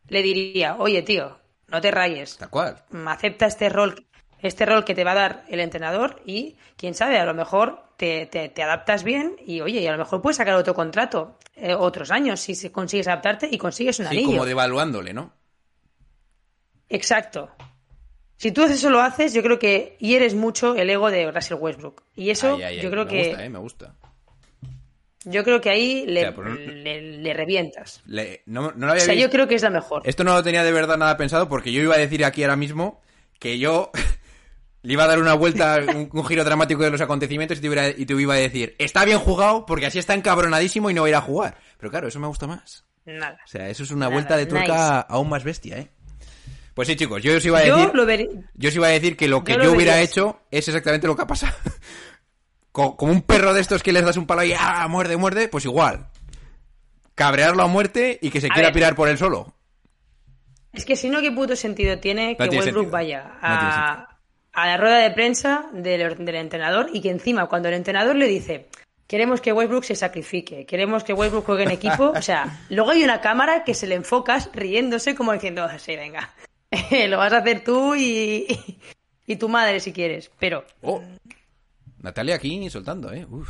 le 0.08 0.22
diría, 0.22 0.76
oye 0.78 1.02
tío, 1.02 1.38
no 1.68 1.80
te 1.80 1.90
rayes, 1.90 2.36
Tal 2.38 2.50
cual. 2.50 2.82
mm, 2.90 3.06
acepta 3.08 3.46
este 3.46 3.68
rol, 3.68 4.06
este 4.40 4.66
rol 4.66 4.84
que 4.84 4.94
te 4.94 5.04
va 5.04 5.12
a 5.12 5.14
dar 5.14 5.44
el 5.48 5.60
entrenador 5.60 6.20
y 6.26 6.56
quién 6.76 6.94
sabe, 6.94 7.18
a 7.18 7.24
lo 7.24 7.34
mejor 7.34 7.84
te, 7.96 8.26
te- 8.26 8.48
te 8.48 8.62
adaptas 8.64 9.04
bien 9.04 9.36
y 9.46 9.60
oye, 9.60 9.80
y 9.80 9.86
a 9.86 9.92
lo 9.92 9.98
mejor 9.98 10.20
puedes 10.22 10.38
sacar 10.38 10.54
otro 10.56 10.74
contrato 10.74 11.38
eh, 11.54 11.74
otros 11.74 12.10
años 12.10 12.40
si 12.40 12.70
consigues 12.70 13.06
adaptarte 13.06 13.48
y 13.50 13.58
consigues 13.58 14.00
un 14.00 14.06
Sí, 14.06 14.16
anillo. 14.16 14.26
como 14.32 14.44
devaluándole, 14.44 15.12
¿no? 15.14 15.32
Exacto. 16.88 17.50
Si 18.42 18.50
tú 18.50 18.64
eso 18.64 18.90
lo 18.90 19.00
haces, 19.00 19.32
yo 19.34 19.40
creo 19.44 19.60
que 19.60 19.96
hieres 20.00 20.34
mucho 20.34 20.74
el 20.74 20.90
ego 20.90 21.12
de 21.12 21.30
Russell 21.30 21.58
Westbrook. 21.60 22.02
Y 22.16 22.30
eso 22.30 22.56
Ay, 22.56 22.62
ay, 22.64 22.76
ay, 22.78 22.82
yo 22.82 22.90
creo 22.90 23.04
me 23.04 23.10
que 23.12 23.28
gusta, 23.28 23.44
eh, 23.44 23.48
me 23.48 23.58
gusta. 23.60 23.94
yo 25.24 25.44
creo 25.44 25.60
que 25.60 25.70
ahí 25.70 26.04
le, 26.06 26.20
O 26.22 26.22
sea, 26.24 26.34
pero 26.34 26.48
no- 26.48 26.54
le- 26.56 27.18
le 27.18 27.34
revientas. 27.34 28.02
Le- 28.06 28.42
no, 28.46 28.72
no 28.74 28.86
lo 28.88 28.94
O 28.94 28.96
sea, 28.98 29.14
visto. 29.14 29.20
yo 29.26 29.30
creo 29.30 29.46
que 29.46 29.54
es 29.54 29.62
la 29.62 29.70
mejor. 29.70 30.02
Esto 30.04 30.24
no 30.24 30.34
lo 30.34 30.42
tenía 30.42 30.64
de 30.64 30.72
verdad 30.72 30.96
nada 30.98 31.16
pensado 31.16 31.48
porque 31.48 31.70
yo 31.72 31.80
iba 31.82 31.94
a 31.94 31.98
decir 31.98 32.24
aquí 32.24 32.42
ahora 32.42 32.56
mismo 32.56 33.00
que 33.38 33.60
yo 33.60 33.92
le 34.82 34.92
iba 34.92 35.04
a 35.04 35.06
dar 35.06 35.20
una 35.20 35.34
vuelta, 35.34 35.78
un, 35.94 36.10
un 36.12 36.24
giro 36.26 36.42
dramático 36.42 36.82
de 36.82 36.90
los 36.90 37.00
acontecimientos 37.00 37.58
y 37.58 37.60
te, 37.60 37.68
hubiera- 37.68 37.90
y 37.90 38.04
te 38.06 38.14
iba 38.14 38.34
a 38.34 38.38
decir, 38.38 38.74
está 38.80 39.04
bien 39.04 39.20
jugado 39.20 39.66
porque 39.66 39.86
así 39.86 40.00
está 40.00 40.14
encabronadísimo 40.14 40.90
y 40.90 40.94
no 40.94 41.02
va 41.02 41.06
a 41.06 41.10
ir 41.10 41.14
a 41.16 41.20
jugar. 41.20 41.56
Pero 41.78 41.92
claro, 41.92 42.08
eso 42.08 42.18
me 42.18 42.26
gusta 42.26 42.48
más. 42.48 42.84
Nada. 43.04 43.38
O 43.44 43.48
sea, 43.48 43.68
eso 43.68 43.84
es 43.84 43.92
una 43.92 44.06
Nada, 44.06 44.12
vuelta 44.14 44.36
de 44.36 44.46
tuerca 44.46 44.72
nice. 44.96 45.06
aún 45.08 45.28
más 45.28 45.44
bestia, 45.44 45.78
¿eh? 45.78 45.90
Pues 46.74 46.88
sí, 46.88 46.96
chicos, 46.96 47.22
yo 47.22 47.36
os 47.36 47.44
iba 47.44 47.58
a 47.58 47.64
Yo 47.66 47.76
decir... 47.76 47.94
lo 47.94 48.06
vería. 48.06 48.28
Yo 48.54 48.68
os 48.68 48.74
iba 48.74 48.86
a 48.86 48.90
decir 48.90 49.16
que 49.16 49.28
lo 49.28 49.44
que 49.44 49.52
Yo 49.52 49.58
yo, 49.58 49.64
lo 49.66 49.72
hubiera 49.72 50.00
hecho 50.00 50.40
es 50.50 50.66
exactamente 50.68 51.06
lo 51.06 51.14
que 51.16 51.22
ha 51.22 51.26
pasado. 51.26 51.54
Co- 52.72 52.96
Como 52.96 53.12
un 53.12 53.22
perro 53.22 53.52
de 53.52 53.60
estos 53.60 53.82
que 53.82 53.92
les 53.92 54.04
das 54.04 54.16
un 54.16 54.26
palo 54.26 54.42
y 54.44 54.54
¡ah! 54.58 54.86
muerde, 54.88 55.16
muerde, 55.18 55.48
pues 55.48 55.64
igual. 55.66 56.08
Cabrearlo 57.14 57.62
a 57.62 57.66
muerte 57.66 58.18
y 58.22 58.30
que 58.30 58.40
se 58.40 58.46
A 58.46 58.50
quiera 58.50 58.68
ver. 58.68 58.74
pirar 58.74 58.94
por 58.96 59.08
él 59.08 59.18
solo. 59.18 59.54
Es 60.72 60.86
que 60.86 60.96
si 60.96 61.10
no, 61.10 61.20
¿qué 61.20 61.30
puto 61.30 61.54
sentido 61.54 61.98
tiene 61.98 62.34
que 62.36 62.48
tiene 62.48 62.64
Westbrook 62.64 62.84
sentido. 62.86 62.90
vaya 62.92 63.24
No 63.24 63.38
a, 63.42 64.18
a 64.54 64.66
la 64.66 64.76
rueda 64.78 64.98
de 65.00 65.10
prensa 65.10 65.66
del, 65.74 66.24
del 66.24 66.34
entrenador 66.36 66.88
y 66.94 67.02
que 67.02 67.10
encima, 67.10 67.46
cuando 67.46 67.68
el 67.68 67.74
entrenador 67.74 68.16
le 68.16 68.26
dice, 68.26 68.68
queremos 69.06 69.42
que 69.42 69.52
Westbrook 69.52 69.84
se 69.84 69.94
sacrifique, 69.94 70.64
queremos 70.64 71.04
que 71.04 71.12
Westbrook 71.12 71.44
juegue 71.44 71.64
en 71.64 71.72
equipo, 71.72 72.14
o 72.16 72.22
sea, 72.22 72.60
luego 72.70 72.92
hay 72.92 73.04
una 73.04 73.20
cámara 73.20 73.64
que 73.64 73.74
se 73.74 73.86
le 73.86 73.96
enfocas 73.96 74.48
riéndose 74.54 75.14
como 75.14 75.34
diciendo, 75.34 75.68
sí, 75.78 75.94
venga, 75.94 76.32
lo 77.08 77.18
vas 77.18 77.32
a 77.32 77.38
hacer 77.38 77.62
tú 77.64 77.94
y, 77.94 78.46
y 79.26 79.36
tu 79.36 79.48
madre 79.48 79.80
si 79.80 79.92
quieres, 79.92 80.30
pero, 80.38 80.64
Oh, 80.80 81.02
Natalia 81.98 82.34
aquí 82.34 82.68
soltando, 82.70 83.12
¿eh? 83.12 83.26
Uf, 83.30 83.48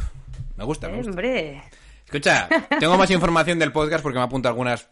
me 0.56 0.64
gusta, 0.64 0.88
me 0.88 0.96
gusta. 0.96 1.10
hombre, 1.10 1.62
Escucha, 2.04 2.48
tengo 2.80 2.98
más 2.98 3.10
información 3.10 3.58
del 3.58 3.72
podcast 3.72 4.02
porque 4.02 4.18
me 4.18 4.24
apunto 4.24 4.48
algunas, 4.48 4.90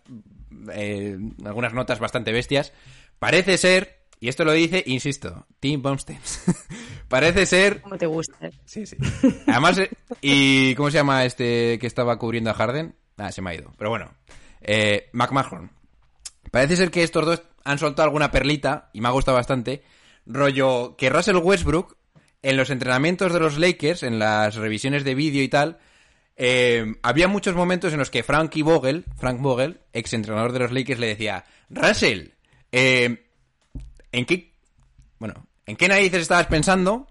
eh, 0.73 1.19
algunas 1.45 1.75
notas 1.75 1.99
bastante 1.99 2.33
bestias. 2.33 2.73
Parece 3.19 3.59
ser, 3.59 4.07
y 4.21 4.29
esto 4.29 4.45
lo 4.45 4.53
dice, 4.53 4.83
insisto, 4.87 5.47
Tim 5.61 5.83
Bumstead. 5.83 6.17
Parece 7.09 7.45
ser 7.45 7.83
¿cómo 7.83 7.99
te 7.99 8.07
gusta? 8.07 8.51
Sí, 8.65 8.87
sí. 8.87 8.97
Además, 9.47 9.79
eh, 9.79 9.91
¿y 10.23 10.75
cómo 10.77 10.91
se 10.91 10.97
llama 10.97 11.25
este 11.27 11.79
que 11.79 11.87
estaba 11.87 12.19
cubriendo 12.19 12.51
a 12.51 12.55
Harden? 12.55 12.95
Ah, 13.19 13.31
se 13.33 13.43
me 13.43 13.51
ha 13.51 13.55
ido. 13.55 13.73
Pero 13.77 13.91
bueno, 13.91 14.15
eh, 14.63 15.11
McMahon. 15.13 15.71
Parece 16.51 16.77
ser 16.77 16.91
que 16.91 17.03
estos 17.03 17.27
dos 17.27 17.43
han 17.65 17.79
soltado 17.79 18.05
alguna 18.05 18.31
perlita, 18.31 18.91
y 18.93 19.01
me 19.01 19.09
ha 19.09 19.13
gustado 19.13 19.37
bastante, 19.37 19.83
rollo 20.27 20.97
que 20.97 21.11
Russell 21.11 21.37
Westbrook, 21.37 21.97
en 22.43 22.57
los 22.57 22.71
entrenamientos 22.71 23.33
de 23.33 23.41
los 23.41 23.59
Lakers, 23.59 24.03
en 24.03 24.19
las 24.19 24.55
revisiones 24.55 25.05
de 25.05 25.15
vídeo 25.15 25.43
y 25.43 25.49
tal, 25.49 25.79
eh, 26.37 26.95
había 27.03 27.29
muchos 27.29 27.55
momentos 27.55 27.93
en 27.93 27.99
los 27.99 28.11
que 28.11 28.23
Frankie 28.23 28.63
Vogel, 28.63 29.05
Frank 29.19 29.41
Vogel, 29.41 29.81
ex 29.93 30.13
entrenador 30.15 30.53
de 30.53 30.61
los 30.61 30.73
Lakers, 30.73 31.01
le 31.01 31.09
decía, 31.09 31.45
Russell, 31.69 32.29
eh, 32.73 33.27
¿en 34.13 34.25
qué, 34.25 34.55
bueno, 35.19 35.47
en 35.67 35.77
qué 35.77 35.89
narices 35.89 36.23
estabas 36.23 36.47
pensando 36.47 37.11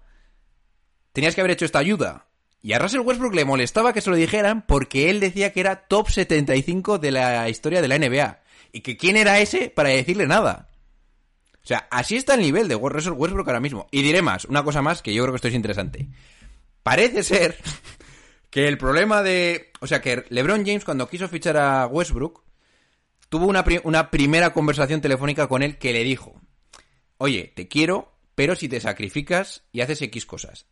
tenías 1.12 1.34
que 1.34 1.40
haber 1.40 1.52
hecho 1.52 1.64
esta 1.64 1.78
ayuda. 1.78 2.26
Y 2.62 2.72
a 2.72 2.78
Russell 2.78 3.00
Westbrook 3.00 3.34
le 3.34 3.44
molestaba 3.44 3.92
que 3.92 4.00
se 4.00 4.10
lo 4.10 4.16
dijeran 4.16 4.66
porque 4.66 5.10
él 5.10 5.18
decía 5.20 5.52
que 5.52 5.60
era 5.60 5.86
top 5.86 6.10
75 6.10 6.98
de 6.98 7.10
la 7.10 7.48
historia 7.48 7.80
de 7.80 7.88
la 7.88 7.98
NBA. 7.98 8.39
Y 8.72 8.80
que 8.80 8.96
quién 8.96 9.16
era 9.16 9.40
ese 9.40 9.70
para 9.70 9.90
decirle 9.90 10.26
nada. 10.26 10.68
O 11.62 11.66
sea, 11.66 11.88
así 11.90 12.16
está 12.16 12.34
el 12.34 12.40
nivel 12.40 12.68
de 12.68 12.74
Westbrook 12.74 13.48
ahora 13.48 13.60
mismo. 13.60 13.86
Y 13.90 14.02
diré 14.02 14.22
más, 14.22 14.44
una 14.46 14.64
cosa 14.64 14.82
más 14.82 15.02
que 15.02 15.12
yo 15.12 15.22
creo 15.22 15.32
que 15.32 15.36
esto 15.36 15.48
es 15.48 15.54
interesante. 15.54 16.08
Parece 16.82 17.22
ser 17.22 17.58
que 18.50 18.66
el 18.66 18.78
problema 18.78 19.22
de... 19.22 19.70
O 19.80 19.86
sea, 19.86 20.00
que 20.00 20.24
LeBron 20.30 20.64
James 20.64 20.84
cuando 20.84 21.08
quiso 21.08 21.28
fichar 21.28 21.56
a 21.56 21.86
Westbrook, 21.86 22.42
tuvo 23.28 23.46
una, 23.46 23.64
una 23.84 24.10
primera 24.10 24.52
conversación 24.52 25.00
telefónica 25.00 25.46
con 25.48 25.62
él 25.62 25.78
que 25.78 25.92
le 25.92 26.02
dijo, 26.02 26.34
oye, 27.18 27.52
te 27.54 27.68
quiero, 27.68 28.12
pero 28.34 28.56
si 28.56 28.68
te 28.68 28.80
sacrificas 28.80 29.64
y 29.72 29.82
haces 29.82 30.02
X 30.02 30.26
cosas. 30.26 30.66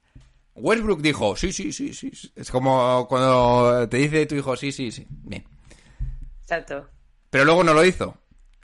Westbrook 0.55 1.01
dijo, 1.01 1.37
sí, 1.37 1.53
sí, 1.53 1.73
sí. 1.73 1.95
sí". 1.95 2.11
Es 2.35 2.51
como 2.51 3.07
cuando 3.09 3.89
te 3.89 3.99
dice 3.99 4.27
tu 4.27 4.35
hijo, 4.35 4.57
sí, 4.57 4.73
sí, 4.73 4.91
sí. 4.91 5.07
Bien. 5.09 5.45
Exacto. 6.43 6.89
Pero 7.31 7.45
luego 7.45 7.65
no 7.65 7.75
lo 7.75 7.85
hizo. 7.85 8.17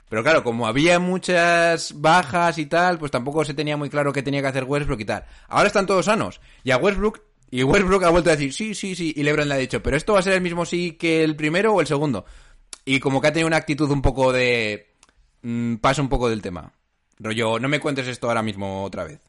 Pero 0.09 0.23
claro, 0.23 0.43
como 0.43 0.67
había 0.67 0.99
muchas 0.99 1.99
bajas 1.99 2.57
y 2.57 2.67
tal, 2.67 2.97
pues 2.99 3.11
tampoco 3.11 3.43
se 3.43 3.53
tenía 3.53 3.75
muy 3.77 3.89
claro 3.89 4.13
qué 4.13 4.21
tenía 4.23 4.41
que 4.41 4.47
hacer 4.47 4.63
Westbrook 4.63 4.99
y 5.01 5.05
tal. 5.05 5.25
Ahora 5.47 5.67
están 5.67 5.87
todos 5.87 6.05
sanos. 6.05 6.39
Y 6.63 6.71
a 6.71 6.77
Westbrook, 6.77 7.21
y 7.49 7.63
Westbrook 7.63 8.03
ha 8.03 8.09
vuelto 8.09 8.29
a 8.29 8.33
decir, 8.35 8.53
sí, 8.53 8.75
sí, 8.75 8.95
sí. 8.95 9.13
Y 9.15 9.23
LeBron 9.23 9.47
le 9.49 9.55
ha 9.55 9.57
dicho, 9.57 9.81
pero 9.81 9.97
esto 9.97 10.13
va 10.13 10.19
a 10.19 10.23
ser 10.23 10.33
el 10.33 10.41
mismo 10.41 10.65
sí 10.65 10.93
que 10.93 11.23
el 11.23 11.35
primero 11.35 11.73
o 11.73 11.81
el 11.81 11.87
segundo. 11.87 12.25
Y 12.85 12.99
como 12.99 13.19
que 13.19 13.27
ha 13.27 13.33
tenido 13.33 13.47
una 13.47 13.57
actitud 13.57 13.89
un 13.89 14.01
poco 14.03 14.31
de... 14.31 14.93
mm, 15.41 15.75
pasa 15.77 16.01
un 16.03 16.09
poco 16.09 16.29
del 16.29 16.41
tema. 16.41 16.71
Rollo, 17.19 17.59
no 17.59 17.67
me 17.67 17.79
cuentes 17.79 18.07
esto 18.07 18.27
ahora 18.27 18.43
mismo 18.43 18.83
otra 18.83 19.03
vez. 19.05 19.21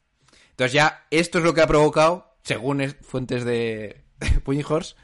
Entonces 0.51 0.73
ya, 0.75 1.07
esto 1.11 1.39
es 1.39 1.45
lo 1.45 1.55
que 1.55 1.63
ha 1.63 1.67
provocado, 1.67 2.35
según 2.43 2.81
es- 2.83 2.97
fuentes 3.01 3.45
de 3.45 4.03
Puñy 4.45 4.63
Horse, 4.69 4.95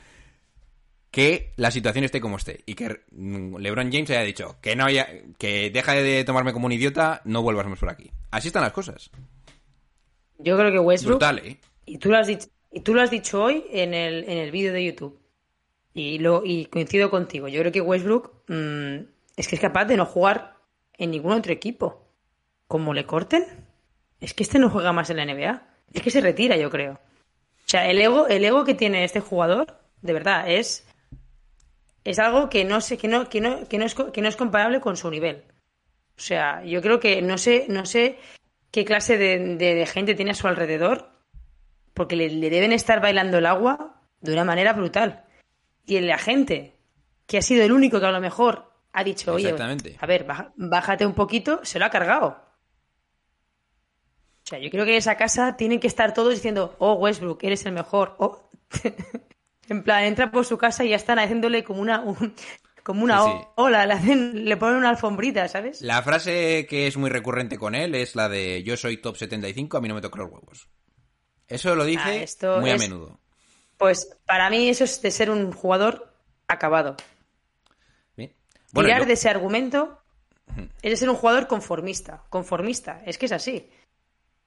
que 1.13 1.53
la 1.57 1.71
situación 1.71 2.05
esté 2.05 2.21
como 2.21 2.39
esté 2.39 2.65
y 2.65 2.75
que 2.75 3.03
mm, 3.13 3.59
LeBron 3.59 3.93
James 3.93 4.11
haya 4.11 4.23
dicho 4.23 4.57
que 4.63 4.75
no 4.75 4.87
haya, 4.87 5.07
que 5.39 5.71
deja 5.71 5.93
de 5.93 6.25
tomarme 6.25 6.55
como 6.55 6.67
un 6.67 6.73
idiota, 6.73 7.21
no 7.25 7.43
vuelvas 7.43 7.67
más 7.67 7.79
por 7.79 7.91
aquí. 7.91 8.11
Así 8.31 8.49
están 8.49 8.63
las 8.63 8.73
cosas. 8.73 9.11
Yo 10.39 10.57
creo 10.57 10.73
que 10.73 10.79
Westbrook... 10.79 11.19
Brutal, 11.19 11.39
¿eh? 11.41 11.59
Y 11.85 11.99
tú 11.99 12.09
lo 12.09 12.17
has 12.17 12.27
dicho, 12.27 12.49
y 12.73 12.81
tú 12.81 12.95
lo 12.95 13.03
has 13.03 13.11
dicho 13.11 13.43
hoy 13.43 13.65
en 13.71 13.93
el, 13.93 14.25
en 14.25 14.39
el 14.39 14.51
vídeo 14.51 14.73
de 14.73 14.85
YouTube. 14.85 15.21
Y, 15.93 16.19
lo, 16.19 16.43
y 16.47 16.65
coincido 16.67 17.11
contigo. 17.11 17.47
Yo 17.47 17.61
creo 17.61 17.73
que 17.73 17.83
Westbrook 17.83 18.45
mm, 18.49 19.05
es 19.37 19.49
que 19.49 19.57
es 19.57 19.61
capaz 19.61 19.85
de 19.85 19.99
no 19.99 20.07
jugar 20.07 20.57
en 20.97 21.11
ningún 21.11 21.33
otro 21.33 21.53
equipo. 21.53 22.09
Como 22.67 22.95
le 22.95 23.05
corten, 23.05 23.45
es 24.19 24.33
que 24.33 24.45
este 24.45 24.59
no 24.59 24.71
juega 24.71 24.95
más 24.95 25.11
en 25.11 25.19
la 25.19 25.27
NBA. 25.27 25.63
Es 25.93 26.01
que 26.01 26.11
se 26.11 26.23
retira, 26.23 26.57
yo 26.57 26.71
creo. 26.71 26.95
O 26.95 27.69
sea, 27.69 27.91
el 27.91 28.01
ego, 28.01 28.27
el 28.29 28.43
ego 28.43 28.65
que 28.65 28.73
tiene 28.73 29.05
este 29.05 29.21
jugador, 29.21 29.79
de 30.01 30.13
verdad, 30.15 30.51
es 30.51 30.87
es 32.05 32.19
algo 32.19 32.49
que 32.49 32.65
no 32.65 32.81
sé, 32.81 32.97
que 32.99 33.09
no, 33.09 33.29
que 33.29 33.41
no, 33.41 33.67
que 33.69 33.79
no 33.79 33.85
es, 33.85 33.95
que 33.95 34.21
no 34.23 34.29
es 34.29 34.37
comparable 34.37 34.81
con 34.81 34.97
su 34.97 35.11
nivel. 35.11 35.45
O 36.17 36.21
sea, 36.21 36.63
yo 36.65 36.83
creo 36.83 37.01
que 37.01 37.23
no 37.23 37.39
sé, 37.39 37.67
no 37.69 37.87
sé 37.87 38.19
qué 38.71 38.85
clase 38.85 39.17
de, 39.19 39.39
de- 39.57 39.75
de 39.75 39.87
gente 39.87 40.15
tiene 40.15 40.33
a 40.33 40.35
su 40.35 40.47
alrededor, 40.49 41.11
porque 41.95 42.17
le, 42.17 42.29
le 42.31 42.51
deben 42.51 42.73
estar 42.73 43.01
bailando 43.01 43.39
el 43.39 43.47
agua 43.47 44.01
de 44.21 44.33
una 44.33 44.45
manera 44.45 44.73
brutal. 44.73 45.25
Y 45.87 45.99
la 46.01 46.19
gente, 46.19 46.77
que 47.27 47.39
ha 47.39 47.43
sido 47.43 47.65
el 47.65 47.73
único 47.73 47.99
que 48.01 48.07
a 48.07 48.13
lo 48.13 48.21
mejor 48.21 48.71
ha 48.93 49.05
dicho, 49.05 49.33
oye, 49.35 49.45
Exactamente. 49.49 49.97
a 50.01 50.07
ver, 50.07 50.27
bájate 50.57 51.07
un 51.07 51.15
poquito, 51.15 51.61
se 51.65 51.79
lo 51.79 51.87
ha 51.87 51.91
cargado. 51.91 52.29
O 54.45 54.47
sea, 54.47 54.59
yo 54.59 54.71
creo 54.71 54.85
que 54.85 54.91
en 54.93 54.99
esa 54.99 55.17
casa 55.17 55.57
tienen 55.57 55.81
que 55.81 55.87
estar 55.87 56.13
todos 56.15 56.35
diciendo, 56.35 56.75
oh, 56.79 56.95
Westbrook, 56.95 57.43
eres 57.45 57.65
el 57.67 57.73
mejor. 57.73 58.15
Oh. 58.19 58.49
en 59.73 59.83
plan, 59.83 60.05
entra 60.05 60.31
por 60.31 60.45
su 60.45 60.57
casa 60.59 60.85
y 60.85 60.91
ya 60.91 60.97
están 60.97 61.19
haciéndole 61.19 61.65
como 61.65 61.81
una, 61.83 62.01
un- 62.01 62.35
como 62.85 63.03
una 63.05 63.23
Sí, 63.25 63.31
sí. 63.31 63.47
ola, 63.57 63.87
le, 63.87 63.95
hacen, 63.95 64.45
le 64.45 64.57
ponen 64.57 64.77
una 64.77 64.91
alfombrita, 64.91 65.49
¿sabes? 65.49 65.83
La 65.83 66.03
frase 66.03 66.67
que 66.69 66.87
es 66.87 66.97
muy 66.97 67.11
recurrente 67.11 67.59
con 67.59 67.75
él 67.75 67.95
es 67.95 68.15
la 68.17 68.29
de 68.29 68.63
yo 68.65 68.77
soy 68.77 68.97
top 68.99 69.17
75, 69.17 69.77
a 69.77 69.81
mí 69.81 69.89
no 69.89 69.95
me 69.95 70.01
tocan 70.01 70.23
los 70.23 70.31
huevos. 70.33 70.69
Eso 71.49 71.75
lo 71.75 71.85
dice 71.85 72.03
Ah, 72.05 72.15
esto 72.15 72.61
muy 72.61 72.71
a 72.71 72.77
menudo. 72.79 73.21
Pues 73.77 74.17
para 74.27 74.49
mí 74.51 74.69
eso 74.69 74.85
es 74.85 75.03
de 75.03 75.11
ser 75.11 75.31
un 75.31 75.53
jugador 75.53 76.15
acabado. 76.49 76.97
Bien. 78.17 78.33
Bueno, 78.73 78.87
Tirar 78.89 79.01
yo- 79.03 79.07
de 79.07 79.13
ese 79.15 79.29
argumento 79.29 79.99
es 80.83 80.91
de 80.91 80.97
ser 80.97 81.09
un 81.11 81.17
jugador 81.17 81.47
conformista. 81.47 82.25
Conformista, 82.31 83.03
es 83.07 83.19
que 83.19 83.27
es 83.27 83.33
así. 83.33 83.69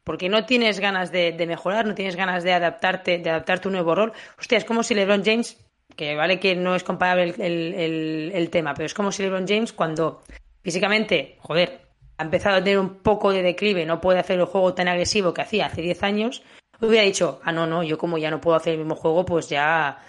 Porque 0.06 0.30
no 0.30 0.46
tienes 0.46 0.80
ganas 0.80 1.12
de, 1.12 1.34
mejorar, 1.48 1.86
no 1.86 1.96
tienes 1.96 2.16
ganas 2.16 2.44
de 2.44 2.54
adaptarte, 2.54 3.18
de 3.18 3.30
adaptarte 3.30 3.68
a 3.68 3.70
un 3.70 3.74
nuevo 3.74 3.96
rol. 3.96 4.14
Hostia, 4.40 4.60
es 4.60 4.64
como 4.64 4.84
si 4.84 4.94
LeBron 4.94 5.26
James, 5.26 5.58
que 5.96 6.16
vale 6.16 6.40
que 6.40 6.56
no 6.56 6.76
es 6.76 6.84
comparable 6.84 7.34
el, 7.38 8.50
tema, 8.52 8.76
pero 8.76 8.86
es 8.86 8.94
como 8.94 9.12
si 9.12 9.24
LeBron 9.24 9.48
James 9.48 9.74
cuando 9.74 10.22
físicamente, 10.62 11.38
joder, 11.40 11.82
ha 12.18 12.24
empezado 12.24 12.58
a 12.58 12.64
tener 12.64 12.80
un 12.80 13.00
poco 13.00 13.34
de 13.34 13.42
declive, 13.42 13.86
no 13.86 14.00
puede 14.00 14.20
hacer 14.20 14.40
el 14.40 14.46
juego 14.46 14.76
tan 14.76 14.88
agresivo 14.88 15.34
que 15.34 15.42
hacía 15.42 15.66
hace 15.66 15.82
10 15.82 16.04
años, 16.04 16.44
hubiera 16.80 17.04
dicho, 17.04 17.42
ah, 17.44 17.52
no, 17.52 17.66
no, 17.66 17.84
yo 17.84 17.98
como 17.98 18.20
ya 18.20 18.30
no 18.30 18.40
puedo 18.40 18.58
hacer 18.58 18.74
el 18.74 18.80
mismo 18.80 18.96
juego, 18.96 19.26
pues 19.26 19.50
ya 19.50 20.00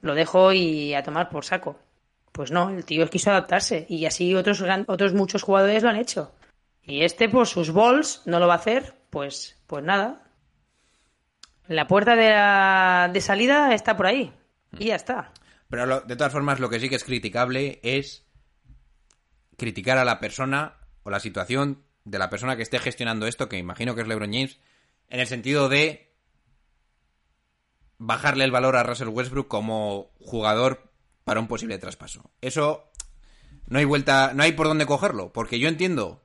lo 0.00 0.14
dejo 0.14 0.52
y 0.52 0.94
a 0.94 1.02
tomar 1.02 1.30
por 1.30 1.44
saco. 1.44 1.76
Pues 2.32 2.50
no, 2.50 2.70
el 2.70 2.84
tío 2.84 3.08
quiso 3.08 3.30
adaptarse 3.30 3.86
y 3.88 4.06
así 4.06 4.34
otros, 4.34 4.62
otros 4.88 5.14
muchos 5.14 5.42
jugadores 5.42 5.84
lo 5.84 5.90
han 5.90 5.96
hecho. 5.96 6.32
Y 6.82 7.02
este, 7.04 7.28
por 7.28 7.46
sus 7.46 7.72
balls, 7.72 8.22
no 8.26 8.38
lo 8.38 8.48
va 8.48 8.54
a 8.54 8.56
hacer, 8.58 8.94
pues, 9.14 9.56
pues 9.66 9.82
nada. 9.82 10.20
La 11.66 11.86
puerta 11.88 12.14
de, 12.16 12.28
la- 12.28 13.08
de 13.10 13.20
salida 13.22 13.72
está 13.74 13.96
por 13.96 14.06
ahí. 14.06 14.32
Y 14.78 14.86
ya 14.86 14.96
está. 14.96 15.32
Pero 15.70 15.86
lo- 15.86 16.00
de 16.02 16.16
todas 16.16 16.32
formas, 16.32 16.60
lo 16.60 16.68
que 16.68 16.78
sí 16.80 16.88
que 16.90 16.96
es 16.96 17.04
criticable 17.04 17.80
es 17.82 18.26
criticar 19.56 19.96
a 19.96 20.04
la 20.04 20.20
persona 20.20 20.74
o 21.04 21.10
la 21.10 21.20
situación 21.20 21.82
de 22.04 22.18
la 22.18 22.28
persona 22.28 22.56
que 22.56 22.62
esté 22.62 22.78
gestionando 22.78 23.26
esto, 23.26 23.48
que 23.48 23.56
imagino 23.56 23.94
que 23.94 24.02
es 24.02 24.08
LeBron 24.08 24.32
James, 24.32 24.58
en 25.08 25.20
el 25.20 25.26
sentido 25.26 25.68
de 25.70 26.12
bajarle 27.98 28.44
el 28.44 28.50
valor 28.50 28.76
a 28.76 28.82
Russell 28.82 29.08
Westbrook 29.08 29.48
como 29.48 30.10
jugador 30.20 30.90
para 31.24 31.40
un 31.40 31.48
posible 31.48 31.78
traspaso. 31.78 32.30
Eso 32.40 32.90
no 33.66 33.78
hay 33.78 33.84
vuelta, 33.84 34.32
no 34.34 34.42
hay 34.42 34.52
por 34.52 34.66
dónde 34.66 34.86
cogerlo, 34.86 35.32
porque 35.32 35.58
yo 35.58 35.68
entiendo, 35.68 36.22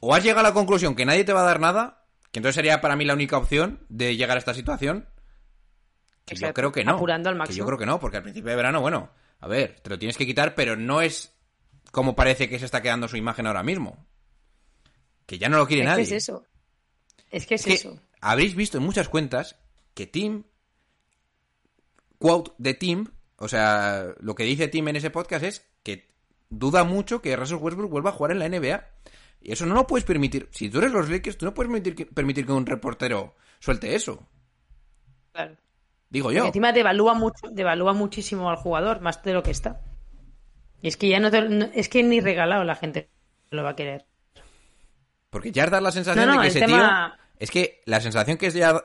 o 0.00 0.14
has 0.14 0.24
llegado 0.24 0.40
a 0.40 0.48
la 0.50 0.54
conclusión 0.54 0.96
que 0.96 1.04
nadie 1.04 1.24
te 1.24 1.32
va 1.32 1.42
a 1.42 1.46
dar 1.46 1.60
nada, 1.60 2.03
que 2.34 2.40
entonces 2.40 2.56
sería 2.56 2.80
para 2.80 2.96
mí 2.96 3.04
la 3.04 3.14
única 3.14 3.38
opción 3.38 3.78
de 3.88 4.16
llegar 4.16 4.36
a 4.36 4.40
esta 4.40 4.54
situación, 4.54 5.08
que 6.24 6.34
yo 6.34 6.52
creo 6.52 6.72
que 6.72 6.82
no. 6.84 6.96
apurando 6.96 7.28
al 7.28 7.36
Que 7.36 7.38
máximo. 7.38 7.58
yo 7.58 7.66
creo 7.66 7.78
que 7.78 7.86
no, 7.86 8.00
porque 8.00 8.16
al 8.16 8.24
principio 8.24 8.50
de 8.50 8.56
verano, 8.56 8.80
bueno, 8.80 9.08
a 9.38 9.46
ver, 9.46 9.78
te 9.80 9.88
lo 9.88 10.00
tienes 10.00 10.16
que 10.16 10.26
quitar, 10.26 10.56
pero 10.56 10.74
no 10.74 11.00
es 11.00 11.32
como 11.92 12.16
parece 12.16 12.48
que 12.48 12.58
se 12.58 12.64
está 12.64 12.82
quedando 12.82 13.06
su 13.06 13.16
imagen 13.16 13.46
ahora 13.46 13.62
mismo. 13.62 14.04
Que 15.26 15.38
ya 15.38 15.48
no 15.48 15.58
lo 15.58 15.66
quiere 15.68 15.84
es 15.84 15.88
nadie. 15.88 16.04
que 16.08 16.16
es 16.16 16.22
eso. 16.24 16.44
Es 17.30 17.46
que 17.46 17.54
es, 17.54 17.60
Es 17.60 17.66
que 17.66 17.74
eso. 17.74 18.00
habréis 18.20 18.56
visto 18.56 18.78
en 18.78 18.82
muchas 18.84 19.08
cuentas 19.08 19.54
que 19.94 20.08
Tim, 20.08 20.42
quote 22.18 22.50
de 22.58 22.74
Tim, 22.74 23.06
o 23.36 23.46
sea, 23.46 24.08
lo 24.18 24.34
que 24.34 24.42
dice 24.42 24.66
Tim 24.66 24.88
en 24.88 24.96
ese 24.96 25.10
podcast 25.10 25.44
es 25.44 25.64
que 25.84 26.12
duda 26.50 26.82
mucho 26.82 27.22
que 27.22 27.36
Russell 27.36 27.58
Westbrook 27.58 27.92
vuelva 27.92 28.10
a 28.10 28.14
jugar 28.14 28.32
en 28.32 28.40
la 28.40 28.48
NBA. 28.48 28.84
Y 29.46 29.52
eso 29.52 29.66
no 29.66 29.74
lo 29.74 29.86
puedes 29.86 30.04
permitir. 30.04 30.48
Si 30.52 30.70
tú 30.70 30.78
eres 30.78 30.90
los 30.90 31.10
Lakers, 31.10 31.36
tú 31.36 31.44
no 31.44 31.52
puedes 31.52 31.68
permitir 31.70 31.94
que, 31.94 32.06
permitir 32.06 32.46
que 32.46 32.52
un 32.52 32.64
reportero 32.64 33.34
suelte 33.60 33.94
eso. 33.94 34.26
Claro. 35.32 35.56
Digo 36.08 36.32
Y 36.32 36.36
yo. 36.36 36.46
encima 36.46 36.72
devalúa 36.72 37.12
mucho, 37.12 37.48
devalúa 37.52 37.92
muchísimo 37.92 38.48
al 38.48 38.56
jugador, 38.56 39.00
más 39.02 39.22
de 39.22 39.34
lo 39.34 39.42
que 39.42 39.50
está. 39.50 39.82
Y 40.80 40.88
es 40.88 40.96
que 40.96 41.08
ya 41.10 41.20
no, 41.20 41.30
te- 41.30 41.48
no- 41.48 41.68
es 41.74 41.88
que 41.90 42.02
ni 42.02 42.20
regalado 42.20 42.64
la 42.64 42.74
gente 42.74 43.10
lo 43.50 43.62
va 43.62 43.70
a 43.70 43.76
querer. 43.76 44.06
Porque 45.28 45.52
ya 45.52 45.66
das 45.66 45.82
la 45.82 45.92
sensación 45.92 46.26
No, 46.26 46.34
no, 46.36 46.40
de 46.40 46.46
que 46.48 46.58
ese 46.58 46.60
tema- 46.66 47.14
tío. 47.18 47.24
Es 47.38 47.50
que 47.50 47.82
la 47.84 48.00
sensación 48.00 48.38
que 48.38 48.46
es 48.46 48.54
ya. 48.54 48.82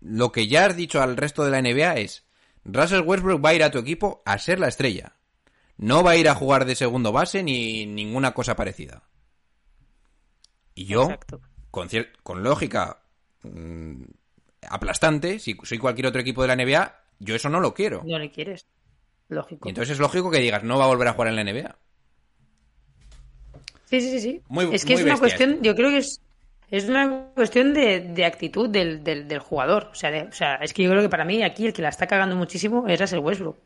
Lo 0.00 0.30
que 0.32 0.46
ya 0.46 0.66
has 0.66 0.76
dicho 0.76 1.02
al 1.02 1.16
resto 1.16 1.44
de 1.44 1.50
la 1.50 1.58
NBA 1.58 1.96
es. 1.98 2.26
Russell 2.64 3.00
Westbrook 3.00 3.44
va 3.44 3.48
a 3.50 3.54
ir 3.54 3.64
a 3.64 3.70
tu 3.70 3.78
equipo 3.78 4.22
a 4.26 4.38
ser 4.38 4.60
la 4.60 4.68
estrella. 4.68 5.16
No 5.78 6.02
va 6.04 6.12
a 6.12 6.16
ir 6.16 6.28
a 6.28 6.34
jugar 6.34 6.64
de 6.66 6.74
segundo 6.76 7.10
base 7.10 7.42
ni 7.42 7.86
ninguna 7.86 8.32
cosa 8.34 8.54
parecida. 8.54 9.02
Y 10.80 10.86
yo, 10.86 11.02
Exacto. 11.02 11.42
con, 11.70 11.88
con 12.22 12.42
lógica 12.42 13.02
mm, 13.42 14.02
aplastante, 14.70 15.38
si 15.38 15.54
soy 15.62 15.76
cualquier 15.76 16.06
otro 16.06 16.22
equipo 16.22 16.40
de 16.40 16.48
la 16.48 16.56
NBA, 16.56 16.94
yo 17.18 17.34
eso 17.34 17.50
no 17.50 17.60
lo 17.60 17.74
quiero. 17.74 18.02
No 18.06 18.18
le 18.18 18.30
quieres. 18.30 18.64
Lógico. 19.28 19.68
Y 19.68 19.72
entonces 19.72 19.92
es 19.92 19.98
lógico 20.00 20.30
que 20.30 20.38
digas, 20.38 20.64
no 20.64 20.78
va 20.78 20.84
a 20.84 20.88
volver 20.88 21.08
a 21.08 21.12
jugar 21.12 21.28
en 21.28 21.36
la 21.36 21.44
NBA. 21.44 21.76
Sí, 23.84 24.00
sí, 24.00 24.10
sí, 24.10 24.20
sí. 24.20 24.42
Muy- 24.48 24.74
es 24.74 24.86
que 24.86 24.94
muy 24.94 25.02
es 25.02 25.06
una 25.06 25.18
cuestión, 25.18 25.62
yo 25.62 25.74
creo 25.74 25.90
que 25.90 25.98
es, 25.98 26.22
es 26.70 26.88
una 26.88 27.26
cuestión 27.34 27.74
de, 27.74 28.00
de 28.00 28.24
actitud 28.24 28.66
del, 28.70 29.04
del, 29.04 29.28
del 29.28 29.38
jugador. 29.40 29.90
O 29.92 29.94
sea, 29.94 30.10
de- 30.10 30.22
o 30.22 30.32
sea, 30.32 30.54
es 30.56 30.72
que 30.72 30.82
yo 30.84 30.88
creo 30.90 31.02
que 31.02 31.10
para 31.10 31.26
mí 31.26 31.42
aquí 31.42 31.66
el 31.66 31.74
que 31.74 31.82
la 31.82 31.90
está 31.90 32.06
cagando 32.06 32.36
muchísimo 32.36 32.88
es 32.88 32.98
Russell 32.98 33.18
Westbrook. 33.18 33.58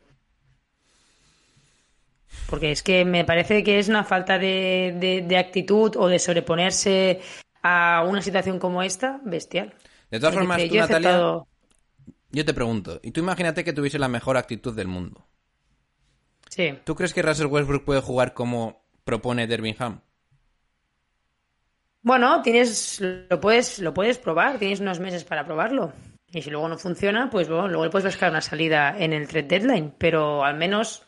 Porque 2.49 2.71
es 2.71 2.83
que 2.83 3.05
me 3.05 3.25
parece 3.25 3.63
que 3.63 3.79
es 3.79 3.89
una 3.89 4.03
falta 4.03 4.37
de, 4.37 4.95
de, 4.99 5.21
de 5.21 5.37
actitud 5.37 5.95
o 5.97 6.07
de 6.07 6.19
sobreponerse 6.19 7.21
a 7.63 8.05
una 8.07 8.21
situación 8.21 8.59
como 8.59 8.83
esta 8.83 9.19
bestial. 9.23 9.73
De 10.11 10.19
todas 10.19 10.35
formas, 10.35 10.61
tú, 10.61 10.67
yo 10.75 10.81
Natalia, 10.81 11.09
aceptado- 11.09 11.47
yo 12.31 12.45
te 12.45 12.53
pregunto, 12.53 12.99
y 13.01 13.11
tú 13.11 13.21
imagínate 13.21 13.63
que 13.63 13.73
tuviese 13.73 13.97
la 13.97 14.07
mejor 14.07 14.37
actitud 14.37 14.75
del 14.75 14.87
mundo. 14.87 15.25
Sí. 16.49 16.77
¿Tú 16.83 16.95
crees 16.95 17.13
que 17.13 17.21
Russell 17.21 17.47
Westbrook 17.47 17.83
puede 17.83 18.01
jugar 18.01 18.33
como 18.33 18.85
propone 19.03 19.47
Dervingham? 19.47 20.01
Bueno, 22.01 22.41
tienes, 22.43 23.01
lo 23.01 23.41
puedes, 23.41 23.79
lo 23.79 23.93
puedes 23.93 24.19
probar, 24.19 24.59
tienes 24.59 24.79
unos 24.79 24.99
meses 24.99 25.23
para 25.23 25.45
probarlo. 25.45 25.91
Y 26.31 26.41
si 26.41 26.51
luego 26.51 26.67
no 26.67 26.77
funciona, 26.77 27.29
pues 27.29 27.47
bueno, 27.49 27.67
luego 27.67 27.85
le 27.85 27.89
puedes 27.89 28.05
buscar 28.05 28.29
una 28.29 28.41
salida 28.41 28.95
en 28.97 29.13
el 29.13 29.27
trade 29.27 29.47
deadline, 29.47 29.93
pero 29.97 30.43
al 30.43 30.55
menos 30.57 31.04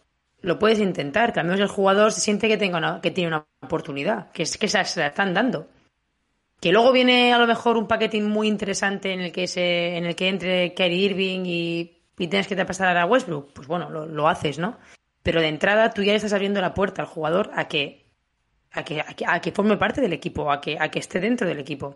lo 0.48 0.60
puedes 0.60 0.80
intentar, 0.80 1.34
que 1.34 1.40
al 1.40 1.46
menos 1.46 1.60
el 1.60 1.68
jugador 1.68 2.12
se 2.12 2.22
siente 2.22 2.48
que 2.48 2.58
tenga 2.58 2.78
una, 2.78 3.02
que 3.02 3.12
tiene 3.12 3.30
una 3.30 3.46
oportunidad, 3.62 4.32
que 4.32 4.44
es 4.44 4.58
que 4.58 4.68
se 4.68 4.78
la 5.00 5.08
están 5.08 5.34
dando. 5.34 5.68
Que 6.60 6.72
luego 6.72 6.92
viene 6.92 7.34
a 7.34 7.38
lo 7.38 7.46
mejor 7.46 7.78
un 7.78 7.88
paquetín 7.88 8.28
muy 8.28 8.48
interesante 8.48 9.14
en 9.14 9.22
el 9.22 9.32
que 9.32 9.48
se, 9.48 9.98
en 9.98 10.06
el 10.06 10.16
que 10.16 10.30
entre 10.30 10.74
Kyrie 10.74 11.06
Irving 11.06 11.46
y, 11.46 11.98
y 12.18 12.28
tienes 12.28 12.48
que 12.48 12.56
te 12.56 12.66
pasar 12.66 12.98
a 12.98 13.06
Westbrook, 13.06 13.54
pues 13.54 13.68
bueno, 13.68 13.90
lo, 13.90 14.08
lo 14.08 14.28
haces, 14.28 14.58
¿no? 14.58 14.78
Pero 15.22 15.42
de 15.42 15.50
entrada 15.50 15.94
tú 15.94 16.02
ya 16.02 16.14
le 16.14 16.16
estás 16.16 16.34
abriendo 16.34 16.62
la 16.62 16.74
puerta 16.74 17.02
al 17.02 17.08
jugador 17.08 17.52
a 17.54 17.68
que 17.68 18.08
a 18.72 18.84
que, 18.84 19.02
a 19.02 19.14
que, 19.14 19.26
a 19.28 19.40
que 19.40 19.52
forme 19.52 19.78
parte 19.78 20.02
del 20.02 20.14
equipo, 20.14 20.52
a 20.52 20.62
que, 20.62 20.78
a 20.80 20.90
que 20.90 21.00
esté 21.00 21.20
dentro 21.20 21.48
del 21.48 21.60
equipo. 21.60 21.96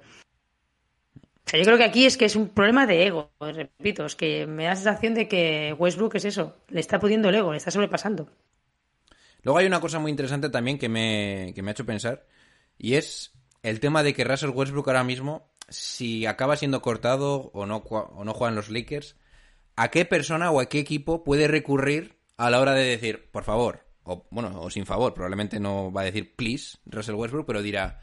O 1.46 1.50
sea, 1.50 1.60
yo 1.60 1.66
creo 1.66 1.78
que 1.78 1.84
aquí 1.84 2.06
es 2.06 2.18
que 2.18 2.26
es 2.26 2.36
un 2.36 2.50
problema 2.50 2.86
de 2.88 3.08
ego, 3.08 3.32
repito, 3.40 4.06
es 4.06 4.16
que 4.16 4.46
me 4.48 4.64
da 4.64 4.70
la 4.70 4.76
sensación 4.76 5.14
de 5.14 5.28
que 5.28 5.76
Westbrook 5.78 6.16
es 6.16 6.26
eso, 6.26 6.56
le 6.70 6.80
está 6.80 7.00
pudiendo 7.00 7.30
el 7.30 7.36
ego, 7.36 7.52
le 7.52 7.58
está 7.58 7.72
sobrepasando. 7.72 8.30
Luego 9.44 9.58
hay 9.58 9.66
una 9.66 9.82
cosa 9.82 10.00
muy 10.00 10.12
interesante 10.12 10.50
también 10.50 10.78
que 10.78 10.88
me, 10.88 11.52
que 11.56 11.62
me 11.62 11.72
ha 11.72 11.74
hecho 11.74 11.86
pensar, 11.86 12.26
y 12.78 12.94
es 12.94 13.34
el 13.64 13.80
tema 13.80 14.04
de 14.04 14.14
que 14.14 14.24
Russell 14.24 14.52
Westbrook 14.52 14.88
ahora 14.88 15.04
mismo, 15.04 15.52
si 15.68 16.26
acaba 16.26 16.56
siendo 16.56 16.82
cortado 16.82 17.52
o 17.54 17.66
no, 17.66 17.78
o 17.78 18.24
no 18.24 18.34
juegan 18.34 18.56
los 18.56 18.70
Lakers, 18.70 19.18
¿a 19.76 19.90
qué 19.90 20.06
persona 20.06 20.52
o 20.52 20.60
a 20.60 20.68
qué 20.68 20.80
equipo 20.80 21.24
puede 21.24 21.48
recurrir 21.48 22.18
a 22.38 22.50
la 22.50 22.60
hora 22.60 22.74
de 22.74 22.86
decir, 22.86 23.30
por 23.32 23.44
favor, 23.44 23.86
o 24.04 24.28
bueno, 24.32 24.62
o 24.62 24.70
sin 24.70 24.86
favor, 24.86 25.14
probablemente 25.14 25.60
no 25.60 25.92
va 25.92 26.02
a 26.02 26.06
decir 26.06 26.36
please 26.36 26.78
Russell 26.86 27.16
Westbrook, 27.16 27.46
pero 27.46 27.62
dirá, 27.62 28.00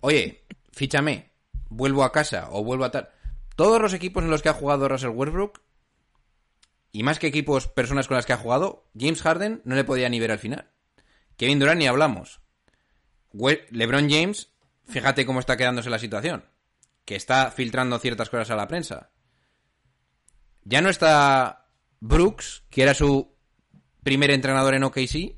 oye, 0.00 0.44
fíchame, 0.72 1.29
vuelvo 1.70 2.04
a 2.04 2.12
casa 2.12 2.48
o 2.50 2.62
vuelvo 2.62 2.84
a 2.84 2.90
tal. 2.90 3.08
Todos 3.56 3.80
los 3.80 3.94
equipos 3.94 4.22
en 4.22 4.30
los 4.30 4.42
que 4.42 4.50
ha 4.50 4.54
jugado 4.54 4.88
Russell 4.88 5.10
Westbrook, 5.10 5.60
y 6.92 7.02
más 7.02 7.18
que 7.18 7.28
equipos, 7.28 7.68
personas 7.68 8.08
con 8.08 8.16
las 8.16 8.26
que 8.26 8.32
ha 8.32 8.38
jugado, 8.38 8.88
James 8.98 9.22
Harden 9.22 9.62
no 9.64 9.76
le 9.76 9.84
podía 9.84 10.08
ni 10.08 10.20
ver 10.20 10.32
al 10.32 10.38
final. 10.38 10.70
Kevin 11.36 11.58
Durant 11.58 11.78
ni 11.78 11.86
hablamos. 11.86 12.40
LeBron 13.32 14.10
James, 14.10 14.52
fíjate 14.86 15.24
cómo 15.24 15.40
está 15.40 15.56
quedándose 15.56 15.88
la 15.88 15.98
situación. 15.98 16.44
Que 17.04 17.16
está 17.16 17.50
filtrando 17.50 17.98
ciertas 17.98 18.28
cosas 18.28 18.50
a 18.50 18.56
la 18.56 18.68
prensa. 18.68 19.10
Ya 20.64 20.82
no 20.82 20.90
está 20.90 21.68
Brooks, 22.00 22.64
que 22.70 22.82
era 22.82 22.94
su 22.94 23.34
primer 24.02 24.30
entrenador 24.30 24.74
en 24.74 24.84
OKC. 24.84 25.36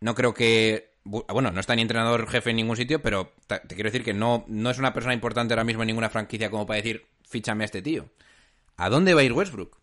No 0.00 0.14
creo 0.14 0.34
que. 0.34 0.91
Bueno, 1.04 1.50
no 1.50 1.60
está 1.60 1.74
ni 1.74 1.82
entrenador 1.82 2.28
jefe 2.28 2.50
en 2.50 2.56
ningún 2.56 2.76
sitio, 2.76 3.02
pero 3.02 3.32
te 3.46 3.74
quiero 3.74 3.88
decir 3.88 4.04
que 4.04 4.14
no, 4.14 4.44
no 4.46 4.70
es 4.70 4.78
una 4.78 4.94
persona 4.94 5.14
importante 5.14 5.52
ahora 5.52 5.64
mismo 5.64 5.82
en 5.82 5.88
ninguna 5.88 6.10
franquicia 6.10 6.50
como 6.50 6.66
para 6.66 6.76
decir, 6.76 7.06
fíchame 7.28 7.64
a 7.64 7.66
este 7.66 7.82
tío. 7.82 8.06
¿A 8.76 8.88
dónde 8.88 9.14
va 9.14 9.20
a 9.20 9.24
ir 9.24 9.32
Westbrook? 9.32 9.78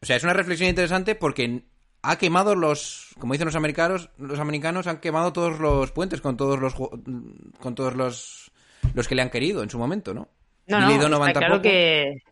O 0.00 0.06
sea, 0.06 0.16
es 0.16 0.24
una 0.24 0.32
reflexión 0.32 0.70
interesante 0.70 1.14
porque 1.14 1.64
ha 2.02 2.16
quemado 2.16 2.54
los, 2.54 3.14
como 3.18 3.34
dicen 3.34 3.46
los 3.46 3.56
americanos, 3.56 4.10
los 4.16 4.40
americanos 4.40 4.86
han 4.86 4.98
quemado 4.98 5.32
todos 5.32 5.60
los 5.60 5.92
puentes 5.92 6.20
con 6.20 6.36
todos 6.36 6.58
los 6.58 6.74
con 6.74 7.74
todos 7.74 7.94
los 7.94 8.50
los 8.94 9.06
que 9.06 9.14
le 9.14 9.22
han 9.22 9.30
querido 9.30 9.62
en 9.62 9.70
su 9.70 9.78
momento, 9.78 10.12
¿no? 10.12 10.28
No, 10.66 10.80
no, 10.80 11.26
está 11.26 11.40
claro 11.40 11.62
que 11.62 12.22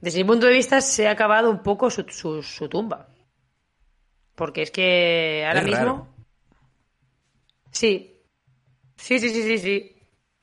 desde 0.00 0.18
mi 0.18 0.24
punto 0.24 0.46
de 0.46 0.52
vista 0.52 0.80
se 0.80 1.08
ha 1.08 1.12
acabado 1.12 1.50
un 1.50 1.62
poco 1.62 1.90
su, 1.90 2.04
su, 2.42 2.68
tumba. 2.68 3.08
Porque 4.34 4.62
es 4.62 4.70
que 4.70 5.44
ahora 5.46 5.62
mismo 5.62 6.13
Sí. 7.74 8.20
Sí, 8.96 9.18
sí, 9.18 9.28
sí, 9.28 9.42
sí, 9.42 9.58
sí. 9.58 9.96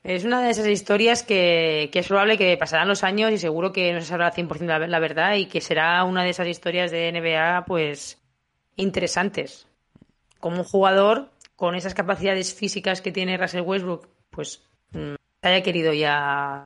Es 0.04 0.24
una 0.24 0.42
de 0.42 0.50
esas 0.50 0.66
historias 0.66 1.22
que, 1.22 1.90
es 1.92 2.08
probable 2.08 2.36
que 2.36 2.56
pasarán 2.56 2.88
los 2.88 3.04
años 3.04 3.32
y 3.32 3.38
seguro 3.38 3.72
que 3.72 3.92
no 3.92 4.00
se 4.00 4.06
sabrá 4.06 4.32
100% 4.32 4.86
la, 4.86 4.98
verdad 4.98 5.36
y 5.36 5.46
que 5.46 5.60
será 5.60 6.02
una 6.04 6.24
de 6.24 6.30
esas 6.30 6.48
historias 6.48 6.90
de 6.90 7.10
NBA, 7.12 7.64
pues, 7.64 8.20
interesantes. 8.76 9.66
Como 10.40 10.58
un 10.58 10.64
jugador 10.64 11.30
con 11.56 11.74
esas 11.74 11.94
capacidades 11.94 12.52
físicas 12.52 13.00
que 13.00 13.12
tiene 13.12 13.38
Russell 13.38 13.62
Westbrook, 13.62 14.08
pues, 14.30 14.62
mm, 14.90 15.14
haya 15.42 15.62
querido 15.62 15.92
ya 15.92 16.64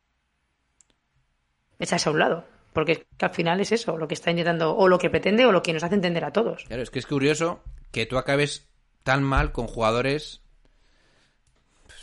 echarse 1.79 2.09
a 2.09 2.13
un 2.13 2.19
lado. 2.19 2.45
Porque 2.73 3.07
al 3.21 3.31
final 3.31 3.61
es 3.61 3.71
eso, 3.73 3.97
lo 3.99 4.09
que 4.09 4.15
está 4.15 4.31
intentando, 4.31 4.75
o 4.77 4.89
lo 4.89 4.99
que 4.99 5.11
pretende, 5.11 5.47
o 5.47 5.53
lo 5.53 5.63
que 5.63 5.73
nos 5.73 5.83
hace 5.83 5.95
entender 5.95 6.25
a 6.25 6.33
todos. 6.33 6.65
Claro, 6.65 6.83
es 6.83 6.91
que 6.91 6.99
es 6.99 7.07
curioso 7.07 7.63
que 7.93 8.07
tú 8.07 8.19
acabes 8.19 8.67
tan 9.03 9.23
mal 9.23 9.53
con 9.53 9.67
jugadores 9.67 10.43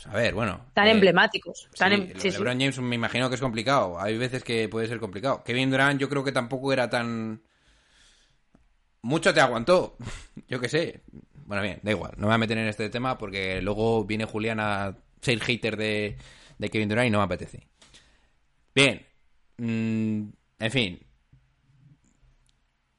a 0.06 0.14
ver, 0.16 0.34
bueno. 0.34 0.66
Tan 0.74 0.88
eh, 0.88 0.92
emblemáticos. 0.92 1.68
Tan 1.76 1.92
em- 1.92 2.12
LeBron 2.12 2.58
James 2.58 2.78
me 2.80 2.94
imagino 2.94 3.28
que 3.28 3.36
es 3.36 3.40
complicado. 3.40 4.00
Hay 4.00 4.18
veces 4.18 4.44
que 4.44 4.68
puede 4.68 4.88
ser 4.88 5.00
complicado. 5.00 5.42
Kevin 5.44 5.70
Durant 5.70 6.00
yo 6.00 6.08
creo 6.08 6.24
que 6.24 6.32
tampoco 6.32 6.72
era 6.72 6.90
tan... 6.90 7.42
Mucho 9.02 9.34
te 9.34 9.40
aguantó. 9.40 9.96
yo 10.48 10.60
qué 10.60 10.68
sé. 10.68 11.02
Bueno, 11.46 11.62
bien, 11.62 11.80
da 11.82 11.90
igual. 11.90 12.12
No 12.16 12.22
me 12.22 12.26
voy 12.26 12.34
a 12.34 12.38
meter 12.38 12.58
en 12.58 12.68
este 12.68 12.88
tema 12.90 13.18
porque 13.18 13.60
luego 13.60 14.04
viene 14.04 14.24
Julián 14.24 14.60
a 14.60 14.96
ser 15.20 15.40
hater 15.40 15.76
de, 15.76 16.16
de 16.58 16.68
Kevin 16.70 16.88
Durant 16.88 17.08
y 17.08 17.10
no 17.10 17.18
me 17.18 17.24
apetece. 17.24 17.68
Bien. 18.74 19.06
Mm, 19.58 20.28
en 20.58 20.70
fin. 20.70 21.00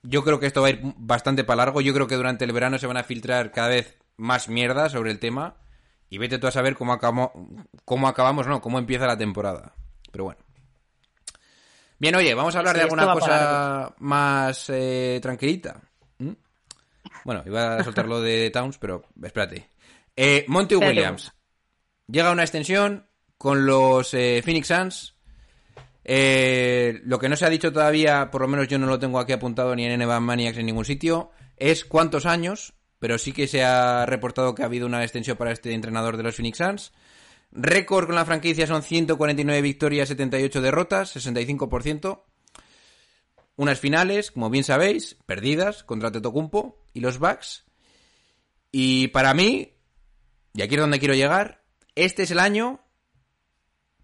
Yo 0.04 0.24
creo 0.24 0.40
que 0.40 0.46
esto 0.46 0.62
va 0.62 0.68
a 0.68 0.72
ir 0.72 0.80
bastante 0.98 1.44
para 1.44 1.66
largo. 1.66 1.82
Yo 1.82 1.94
creo 1.94 2.08
que 2.08 2.16
durante 2.16 2.46
el 2.46 2.52
verano 2.52 2.78
se 2.78 2.88
van 2.88 2.98
a 2.98 3.04
filtrar 3.04 3.52
cada 3.52 3.70
vez 3.70 3.98
más 4.18 4.50
mierda 4.50 4.90
sobre 4.90 5.12
el 5.12 5.20
tema. 5.20 5.58
Y 6.10 6.18
vete 6.18 6.38
tú 6.38 6.48
a 6.48 6.52
saber 6.52 6.76
cómo 6.76 6.94
acabamos, 6.94 7.32
cómo 7.84 8.08
acabamos, 8.08 8.48
no, 8.48 8.62
cómo 8.62 8.80
empieza 8.80 9.08
la 9.08 9.18
temporada. 9.18 9.74
Pero 10.12 10.26
bueno. 10.26 10.40
Bien, 11.98 12.16
oye, 12.16 12.34
vamos 12.34 12.56
a 12.56 12.60
hablar 12.60 12.76
de 12.76 12.84
alguna 12.84 13.14
cosa 13.14 13.94
más 14.00 14.70
eh, 14.70 15.20
tranquilita. 15.22 15.82
¿Mm? 16.20 16.32
Bueno, 17.24 17.44
iba 17.46 17.78
a 17.78 17.84
soltar 17.84 18.08
lo 18.08 18.22
de 18.22 18.50
Towns, 18.52 18.78
pero 18.78 19.04
espérate. 19.24 19.70
Eh, 20.16 20.46
Monty 20.48 20.76
Williams. 20.76 21.32
Llega 22.08 22.32
una 22.32 22.44
extensión 22.44 23.08
con 23.38 23.66
los 23.66 24.14
eh, 24.14 24.42
Phoenix 24.44 24.68
Suns. 24.68 25.16
lo 26.04 27.20
que 27.20 27.30
no 27.30 27.36
se 27.36 27.46
ha 27.46 27.50
dicho 27.50 27.74
todavía, 27.74 28.30
por 28.30 28.42
lo 28.42 28.48
menos 28.48 28.68
yo 28.68 28.78
no 28.78 28.88
lo 28.88 29.00
tengo 29.00 29.20
aquí 29.20 29.32
apuntado 29.32 29.76
ni 29.76 29.86
en 29.86 30.00
NBA 30.00 30.20
Maniacs 30.20 30.58
en 30.58 30.68
ningún 30.68 30.86
sitio, 30.86 31.32
es 31.58 31.86
cuántos 31.86 32.26
años 32.26 32.74
pero 33.06 33.20
sí 33.20 33.34
que 33.34 33.48
se 33.48 33.64
ha 33.64 34.08
reportado 34.08 34.56
que 34.56 34.64
ha 34.64 34.66
habido 34.66 34.88
una 34.88 35.04
extensión 35.04 35.38
para 35.38 35.52
este 35.52 35.76
entrenador 35.76 36.18
de 36.18 36.24
los 36.24 36.36
Phoenix 36.36 36.58
Suns. 36.58 36.92
Récord 37.52 38.08
con 38.08 38.16
la 38.16 38.26
franquicia 38.26 38.66
son 38.66 38.82
149 38.82 39.62
victorias, 39.62 40.08
78 40.08 40.60
derrotas, 40.60 41.16
65%. 41.16 42.24
Unas 43.58 43.80
finales, 43.80 44.32
como 44.32 44.50
bien 44.50 44.64
sabéis, 44.64 45.18
perdidas 45.28 45.84
contra 45.84 46.12
Tetocumpo 46.12 46.84
y 46.96 47.02
los 47.02 47.20
Bucks. 47.20 47.66
Y 48.72 49.10
para 49.10 49.36
mí, 49.36 49.76
y 50.56 50.64
aquí 50.64 50.74
es 50.74 50.82
donde 50.82 50.98
quiero 50.98 51.14
llegar, 51.14 51.64
este 51.94 52.24
es 52.24 52.32
el 52.32 52.40
año 52.40 52.80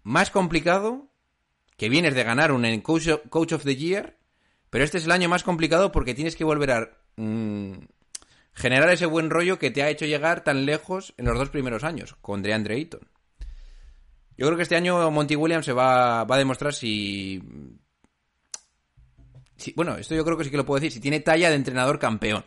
más 0.04 0.30
complicado 0.30 1.08
que 1.76 1.88
vienes 1.88 2.14
de 2.14 2.22
ganar 2.22 2.52
un 2.52 2.80
Coach 2.82 3.52
of 3.52 3.64
the 3.64 3.74
Year, 3.74 4.16
pero 4.70 4.84
este 4.84 4.98
es 4.98 5.06
el 5.06 5.10
año 5.10 5.28
más 5.28 5.42
complicado 5.42 5.90
porque 5.90 6.14
tienes 6.14 6.36
que 6.36 6.44
volver 6.44 6.70
a 6.70 6.98
mm, 7.16 7.78
generar 8.54 8.90
ese 8.90 9.06
buen 9.06 9.30
rollo 9.30 9.58
que 9.58 9.70
te 9.70 9.82
ha 9.82 9.90
hecho 9.90 10.04
llegar 10.04 10.44
tan 10.44 10.66
lejos 10.66 11.14
en 11.16 11.26
los 11.26 11.38
dos 11.38 11.50
primeros 11.50 11.84
años, 11.84 12.16
con 12.20 12.42
DeAndre 12.42 12.76
Ayton. 12.76 13.08
Yo 14.36 14.46
creo 14.46 14.56
que 14.56 14.62
este 14.62 14.76
año 14.76 15.10
Monty 15.10 15.36
Williams 15.36 15.66
se 15.66 15.72
va, 15.72 16.24
va 16.24 16.34
a 16.34 16.38
demostrar 16.38 16.72
si, 16.72 17.42
Bueno, 19.76 19.96
esto 19.96 20.14
yo 20.14 20.24
creo 20.24 20.36
que 20.36 20.44
sí 20.44 20.50
que 20.50 20.56
lo 20.56 20.66
puedo 20.66 20.80
decir, 20.80 20.92
si 20.92 21.00
tiene 21.00 21.20
talla 21.20 21.50
de 21.50 21.56
entrenador 21.56 21.98
campeón. 21.98 22.44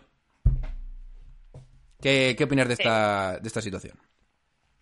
¿Qué, 2.02 2.36
qué 2.38 2.44
opinas 2.44 2.68
de 2.68 2.74
esta, 2.74 3.40
de 3.40 3.48
esta 3.48 3.62
situación? 3.62 3.98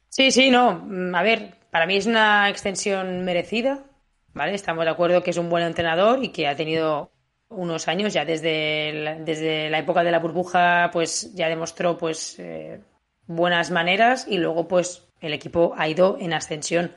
Sí, 0.09 0.31
sí, 0.31 0.49
no. 0.51 0.87
A 1.15 1.23
ver, 1.23 1.55
para 1.71 1.85
mí 1.85 1.95
es 1.95 2.05
una 2.05 2.49
extensión 2.49 3.23
merecida, 3.23 3.85
¿vale? 4.33 4.53
Estamos 4.53 4.85
de 4.85 4.91
acuerdo 4.91 5.23
que 5.23 5.31
es 5.31 5.37
un 5.37 5.49
buen 5.49 5.63
entrenador 5.63 6.23
y 6.23 6.29
que 6.29 6.47
ha 6.47 6.55
tenido 6.55 7.12
unos 7.55 7.87
años, 7.87 8.13
ya 8.13 8.25
desde 8.25 9.19
desde 9.19 9.69
la 9.69 9.79
época 9.79 10.03
de 10.03 10.11
la 10.11 10.19
burbuja, 10.19 10.89
pues 10.91 11.33
ya 11.33 11.49
demostró 11.49 11.97
pues 11.97 12.37
eh, 12.39 12.81
buenas 13.27 13.71
maneras 13.71 14.25
y 14.27 14.37
luego 14.37 14.67
pues 14.67 15.07
el 15.21 15.33
equipo 15.33 15.73
ha 15.77 15.87
ido 15.87 16.17
en 16.19 16.33
ascensión. 16.33 16.91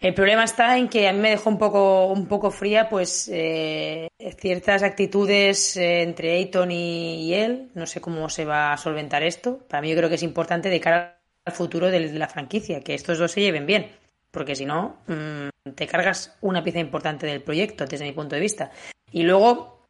El 0.00 0.14
problema 0.14 0.44
está 0.44 0.78
en 0.78 0.88
que 0.88 1.08
a 1.08 1.12
mí 1.12 1.18
me 1.18 1.28
dejó 1.28 1.50
un 1.50 1.58
poco, 1.58 2.06
un 2.06 2.26
poco 2.26 2.50
fría 2.50 2.88
pues 2.88 3.28
eh, 3.30 4.08
ciertas 4.38 4.82
actitudes 4.82 5.76
eh, 5.76 6.02
entre 6.02 6.38
Ayton 6.38 6.70
y, 6.70 7.34
él. 7.34 7.70
No 7.74 7.86
sé 7.86 8.00
cómo 8.00 8.30
se 8.30 8.46
va 8.46 8.72
a 8.72 8.78
solventar 8.78 9.22
esto. 9.22 9.58
Para 9.68 9.82
mí 9.82 9.90
yo 9.90 9.96
creo 9.96 10.08
que 10.08 10.14
es 10.14 10.22
importante 10.22 10.70
de 10.70 10.80
cara 10.80 11.20
al 11.44 11.52
futuro 11.52 11.90
de 11.90 12.00
la 12.00 12.28
franquicia, 12.28 12.80
que 12.80 12.94
estos 12.94 13.18
dos 13.18 13.32
se 13.32 13.42
lleven 13.42 13.66
bien. 13.66 13.90
Porque 14.30 14.54
si 14.54 14.64
no, 14.64 15.02
mm, 15.06 15.72
te 15.74 15.86
cargas 15.86 16.34
una 16.40 16.64
pieza 16.64 16.78
importante 16.78 17.26
del 17.26 17.42
proyecto, 17.42 17.84
desde 17.84 18.06
mi 18.06 18.12
punto 18.12 18.36
de 18.36 18.40
vista. 18.40 18.70
Y 19.10 19.22
luego 19.22 19.86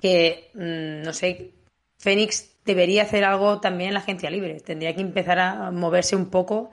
que, 0.00 0.50
mm, 0.54 1.04
no 1.04 1.12
sé, 1.12 1.52
Fénix 1.98 2.56
debería 2.64 3.02
hacer 3.02 3.24
algo 3.24 3.60
también 3.60 3.88
en 3.88 3.94
la 3.94 4.00
agencia 4.00 4.30
libre. 4.30 4.60
Tendría 4.60 4.94
que 4.94 5.00
empezar 5.00 5.38
a 5.38 5.70
moverse 5.70 6.16
un 6.16 6.30
poco 6.30 6.70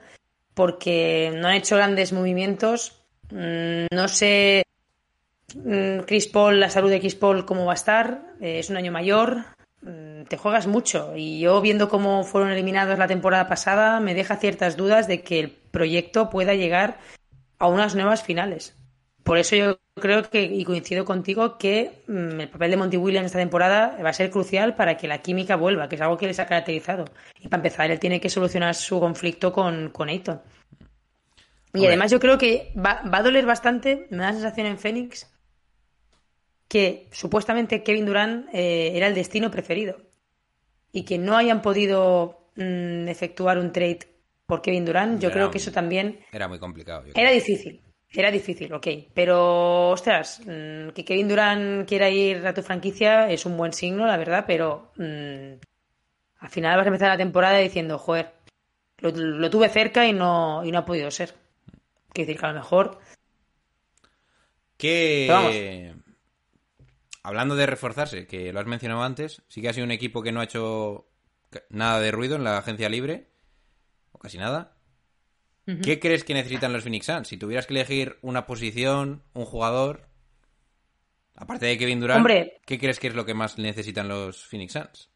porque 0.54 1.32
no 1.36 1.48
han 1.48 1.54
hecho 1.54 1.76
grandes 1.76 2.12
movimientos. 2.12 3.02
Mm, 3.30 3.86
no 3.92 4.08
sé 4.08 4.64
mm, 5.54 6.00
Chris 6.00 6.26
Paul, 6.26 6.60
la 6.60 6.70
salud 6.70 6.90
de 6.90 7.00
Chris 7.00 7.14
Paul, 7.14 7.44
cómo 7.44 7.64
va 7.64 7.72
a 7.72 7.74
estar. 7.74 8.34
Eh, 8.40 8.58
es 8.58 8.70
un 8.70 8.76
año 8.76 8.92
mayor. 8.92 9.44
Te 10.28 10.36
juegas 10.36 10.66
mucho. 10.66 11.16
Y 11.16 11.40
yo, 11.40 11.60
viendo 11.62 11.88
cómo 11.88 12.22
fueron 12.22 12.50
eliminados 12.50 12.98
la 12.98 13.08
temporada 13.08 13.48
pasada, 13.48 13.98
me 13.98 14.14
deja 14.14 14.36
ciertas 14.36 14.76
dudas 14.76 15.08
de 15.08 15.22
que 15.22 15.40
el 15.40 15.50
proyecto 15.50 16.28
pueda 16.28 16.54
llegar 16.54 16.98
a 17.58 17.66
unas 17.66 17.94
nuevas 17.94 18.22
finales. 18.22 18.76
Por 19.22 19.38
eso 19.38 19.54
yo 19.54 19.78
creo 20.00 20.28
que, 20.28 20.42
y 20.42 20.64
coincido 20.64 21.04
contigo, 21.04 21.58
que 21.58 22.02
mm, 22.06 22.40
el 22.40 22.48
papel 22.48 22.70
de 22.70 22.76
Monty 22.76 22.96
Williams 22.96 23.26
esta 23.26 23.38
temporada 23.38 23.98
va 24.02 24.10
a 24.10 24.14
ser 24.14 24.30
crucial 24.30 24.74
para 24.74 24.96
que 24.96 25.08
la 25.08 25.18
química 25.18 25.56
vuelva, 25.56 25.88
que 25.88 25.96
es 25.96 26.00
algo 26.00 26.16
que 26.16 26.26
les 26.26 26.38
ha 26.40 26.46
caracterizado. 26.46 27.04
Y 27.38 27.48
para 27.48 27.58
empezar, 27.58 27.90
él 27.90 27.98
tiene 27.98 28.20
que 28.20 28.30
solucionar 28.30 28.74
su 28.74 28.98
conflicto 28.98 29.52
con, 29.52 29.90
con. 29.90 30.08
Y 31.72 31.86
además 31.86 32.10
yo 32.10 32.18
creo 32.18 32.38
que 32.38 32.72
va, 32.76 33.02
a 33.04 33.22
doler 33.22 33.46
bastante, 33.46 34.06
me 34.10 34.18
da 34.18 34.28
la 34.28 34.32
sensación 34.32 34.66
en 34.66 34.78
Phoenix, 34.78 35.30
que 36.66 37.08
supuestamente 37.12 37.82
Kevin 37.82 38.06
Durant 38.06 38.48
eh, 38.52 38.92
era 38.96 39.06
el 39.06 39.14
destino 39.14 39.50
preferido. 39.50 39.98
Y 40.92 41.04
que 41.04 41.18
no 41.18 41.36
hayan 41.36 41.62
podido 41.62 42.48
mm, 42.56 43.06
efectuar 43.06 43.58
un 43.58 43.70
trade 43.72 44.00
por 44.46 44.62
Kevin 44.62 44.84
Durant, 44.84 45.20
yo 45.20 45.30
creo 45.30 45.52
que 45.52 45.58
eso 45.58 45.70
también... 45.70 46.18
Era 46.32 46.48
muy 46.48 46.58
complicado. 46.58 47.04
Era 47.14 47.30
difícil. 47.30 47.80
Era 48.12 48.30
difícil, 48.30 48.72
ok. 48.72 48.86
Pero, 49.14 49.90
ostras, 49.90 50.40
mm, 50.44 50.88
que 50.90 51.04
Kevin 51.04 51.28
Durant 51.28 51.88
quiera 51.88 52.10
ir 52.10 52.44
a 52.46 52.54
tu 52.54 52.62
franquicia 52.62 53.30
es 53.30 53.46
un 53.46 53.56
buen 53.56 53.72
signo, 53.72 54.06
la 54.06 54.16
verdad, 54.16 54.44
pero 54.46 54.92
mm, 54.96 55.60
al 56.40 56.50
final 56.50 56.76
vas 56.76 56.86
a 56.86 56.88
empezar 56.88 57.08
la 57.10 57.16
temporada 57.16 57.58
diciendo, 57.58 57.98
joder, 57.98 58.32
lo, 58.98 59.50
tuve 59.50 59.68
cerca 59.68 60.06
y 60.06 60.12
no, 60.12 60.64
y 60.64 60.72
no 60.72 60.78
ha 60.78 60.84
podido 60.84 61.10
ser. 61.10 61.34
Quiero 62.12 62.26
decir 62.26 62.40
que 62.40 62.46
a 62.46 62.52
lo 62.52 62.58
mejor. 62.58 62.98
Que. 64.76 65.94
Hablando 67.22 67.54
de 67.54 67.66
reforzarse, 67.66 68.26
que 68.26 68.52
lo 68.52 68.60
has 68.60 68.66
mencionado 68.66 69.02
antes, 69.02 69.42
sí 69.48 69.60
que 69.60 69.68
ha 69.68 69.72
sido 69.72 69.84
un 69.84 69.90
equipo 69.90 70.22
que 70.22 70.32
no 70.32 70.40
ha 70.40 70.44
hecho 70.44 71.06
nada 71.68 72.00
de 72.00 72.10
ruido 72.10 72.36
en 72.36 72.44
la 72.44 72.58
agencia 72.58 72.88
libre, 72.88 73.28
o 74.12 74.18
casi 74.18 74.38
nada. 74.38 74.79
¿Qué 75.82 76.00
crees 76.00 76.24
que 76.24 76.34
necesitan 76.34 76.72
los 76.72 76.82
Phoenix 76.82 77.06
Suns? 77.06 77.28
Si 77.28 77.36
tuvieras 77.36 77.66
que 77.66 77.74
elegir 77.74 78.18
una 78.22 78.46
posición, 78.46 79.22
un 79.34 79.44
jugador, 79.44 80.10
Aparte 81.40 81.66
de 81.66 81.78
Kevin 81.78 82.00
Durant, 82.00 82.18
Hombre. 82.18 82.60
¿qué 82.66 82.78
crees 82.78 83.00
que 83.00 83.08
es 83.08 83.14
lo 83.14 83.24
que 83.24 83.32
más 83.32 83.58
necesitan 83.58 84.08
los 84.08 84.44
Phoenix 84.44 84.74
Suns? 84.74 85.10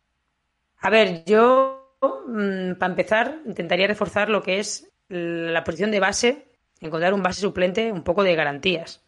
A 0.79 0.89
ver, 0.89 1.23
yo, 1.27 1.99
mm, 2.27 2.75
para 2.79 2.93
empezar, 2.93 3.41
intentaría 3.45 3.87
reforzar 3.87 4.31
lo 4.31 4.43
que 4.43 4.59
es 4.59 4.91
la 5.09 5.63
posición 5.65 5.91
de 5.91 6.01
base, 6.01 6.47
encontrar 6.81 7.13
un 7.13 7.23
base 7.23 7.43
suplente 7.43 7.93
un 7.93 8.03
poco 8.03 8.23
de 8.23 8.35
garantías. 8.35 9.03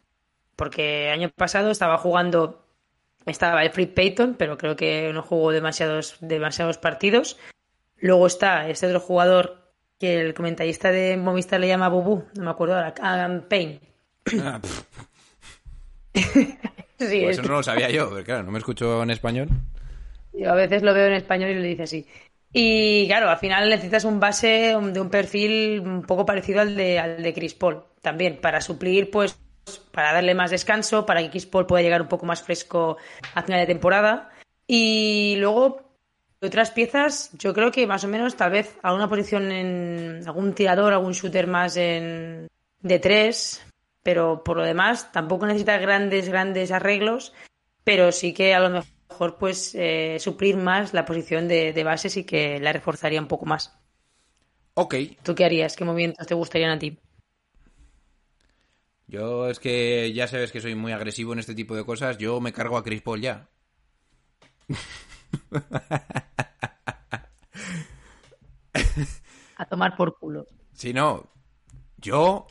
Porque 0.56 1.08
año 1.08 1.30
pasado 1.30 1.70
estaba 1.70 1.96
jugando, 1.96 2.66
estaba 3.24 3.60
Alfred 3.60 3.94
Payton, 3.94 4.34
pero 4.34 4.58
creo 4.58 4.76
que 4.76 5.10
no 5.14 5.22
jugó 5.22 5.52
demasiados, 5.52 6.18
demasiados 6.20 6.76
partidos. 6.76 7.38
Luego 7.96 8.26
está 8.26 8.68
este 8.68 8.86
otro 8.86 9.00
jugador 9.00 9.65
que 9.98 10.20
el 10.20 10.34
comentarista 10.34 10.90
de 10.90 11.16
Movistar 11.16 11.60
le 11.60 11.68
llama 11.68 11.88
Bubu, 11.88 12.24
no 12.36 12.44
me 12.44 12.50
acuerdo 12.50 12.74
ahora, 12.74 12.94
Adam 13.00 13.42
Payne. 13.48 13.80
Ah, 14.40 14.60
Sí, 16.98 17.20
pues 17.20 17.32
es 17.32 17.38
eso 17.38 17.42
no 17.42 17.56
lo 17.56 17.62
sabía 17.62 17.90
yo, 17.90 18.08
pero 18.10 18.24
claro, 18.24 18.42
no 18.44 18.52
me 18.52 18.58
escucho 18.58 19.02
en 19.02 19.10
español. 19.10 19.48
Yo 20.32 20.50
a 20.50 20.54
veces 20.54 20.82
lo 20.82 20.94
veo 20.94 21.06
en 21.06 21.12
español 21.12 21.50
y 21.50 21.54
le 21.54 21.68
dice 21.68 21.82
así. 21.82 22.06
Y 22.52 23.06
claro, 23.06 23.28
al 23.28 23.38
final 23.38 23.68
necesitas 23.68 24.04
un 24.04 24.18
base 24.18 24.74
de 24.80 25.00
un 25.00 25.10
perfil 25.10 25.80
un 25.80 26.02
poco 26.02 26.24
parecido 26.24 26.62
al 26.62 26.74
de, 26.74 26.98
al 26.98 27.22
de 27.22 27.34
Chris 27.34 27.54
Paul. 27.54 27.82
También, 28.00 28.38
para 28.40 28.62
suplir, 28.62 29.10
pues, 29.10 29.38
para 29.90 30.14
darle 30.14 30.34
más 30.34 30.50
descanso, 30.50 31.04
para 31.04 31.20
que 31.22 31.30
Chris 31.30 31.44
Paul 31.44 31.66
pueda 31.66 31.82
llegar 31.82 32.00
un 32.00 32.08
poco 32.08 32.24
más 32.24 32.42
fresco 32.42 32.96
a 33.34 33.42
final 33.42 33.60
de 33.60 33.66
temporada. 33.66 34.30
Y 34.66 35.36
luego, 35.36 35.85
otras 36.40 36.70
piezas, 36.70 37.30
yo 37.38 37.54
creo 37.54 37.70
que 37.70 37.86
más 37.86 38.04
o 38.04 38.08
menos, 38.08 38.36
tal 38.36 38.50
vez, 38.50 38.76
alguna 38.82 39.08
posición 39.08 39.50
en 39.50 40.22
algún 40.26 40.54
tirador, 40.54 40.92
algún 40.92 41.12
shooter 41.12 41.46
más 41.46 41.76
en, 41.76 42.48
de 42.80 42.98
tres. 42.98 43.62
Pero 44.02 44.44
por 44.44 44.56
lo 44.56 44.64
demás, 44.64 45.10
tampoco 45.10 45.46
necesita 45.46 45.78
grandes, 45.78 46.28
grandes 46.28 46.70
arreglos 46.70 47.32
pero 47.86 48.10
sí 48.10 48.34
que 48.34 48.52
a 48.52 48.58
lo 48.58 48.68
mejor 48.68 49.38
pues 49.38 49.72
eh, 49.76 50.16
suplir 50.18 50.56
más 50.56 50.92
la 50.92 51.04
posición 51.04 51.46
de, 51.46 51.72
de 51.72 51.84
bases 51.84 52.16
y 52.16 52.24
que 52.24 52.58
la 52.58 52.72
reforzaría 52.72 53.20
un 53.20 53.28
poco 53.28 53.46
más. 53.46 53.78
Ok, 54.74 54.96
¿Tú 55.22 55.36
qué 55.36 55.44
harías? 55.44 55.76
¿Qué 55.76 55.84
movimientos 55.84 56.26
te 56.26 56.34
gustarían 56.34 56.72
a 56.72 56.80
ti? 56.80 56.98
yo 59.06 59.48
es 59.48 59.60
que 59.60 60.12
ya 60.12 60.26
sabes 60.26 60.50
que 60.50 60.60
soy 60.60 60.74
muy 60.74 60.90
agresivo 60.90 61.32
en 61.32 61.38
este 61.38 61.54
tipo 61.54 61.76
de 61.76 61.84
cosas. 61.84 62.18
Yo 62.18 62.40
me 62.40 62.52
cargo 62.52 62.76
a 62.76 62.82
Chris 62.82 63.02
Paul 63.02 63.20
ya. 63.20 63.48
A 69.56 69.66
tomar 69.66 69.96
por 69.96 70.18
culo. 70.18 70.46
Si 70.72 70.92
no, 70.92 71.30
yo. 71.98 72.46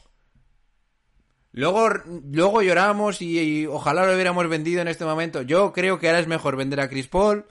Luego, 1.52 1.88
luego 2.06 2.62
lloramos 2.62 3.22
y, 3.22 3.40
y 3.40 3.66
ojalá 3.66 4.06
lo 4.06 4.14
hubiéramos 4.14 4.48
vendido 4.50 4.82
en 4.82 4.90
este 4.90 5.06
momento. 5.06 5.42
Yo 5.42 5.72
creo 5.72 6.00
que 6.00 6.08
ahora 6.08 6.20
es 6.20 6.28
mejor 6.28 6.58
vender 6.58 6.82
a 6.82 6.90
Chris 6.90 7.08
Paul, 7.08 7.46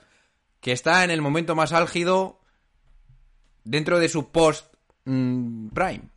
que 0.59 0.71
está 0.73 1.03
en 1.03 1.09
el 1.11 1.21
momento 1.23 1.55
más 1.55 1.71
álgido 1.73 2.39
dentro 3.63 3.97
de 3.97 4.09
su 4.09 4.31
post 4.31 4.71
mm, 5.05 5.69
prime. 5.69 6.09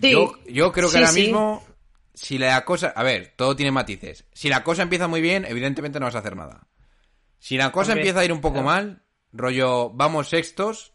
Sí. 0.00 0.12
Yo, 0.12 0.32
yo 0.46 0.70
creo 0.72 0.88
que 0.88 0.92
Sí, 0.92 0.98
ahora 0.98 1.08
sí. 1.12 1.20
mismo, 1.22 1.64
si 2.14 2.38
la 2.38 2.64
cosa. 2.64 2.88
A 2.94 3.02
ver, 3.02 3.34
todo 3.36 3.56
tiene 3.56 3.72
matices. 3.72 4.26
Si 4.32 4.48
la 4.48 4.62
cosa 4.62 4.82
empieza 4.82 5.08
muy 5.08 5.20
bien, 5.20 5.44
evidentemente 5.44 5.98
no 5.98 6.06
vas 6.06 6.14
a 6.14 6.18
hacer 6.20 6.36
nada. 6.36 6.68
Si 7.40 7.56
la 7.56 7.72
cosa 7.72 7.92
empieza 7.94 8.20
a 8.20 8.24
ir 8.24 8.32
un 8.32 8.40
poco 8.40 8.62
claro. 8.62 8.66
mal, 8.66 9.02
rollo, 9.32 9.90
vamos 9.90 10.28
sextos, 10.28 10.92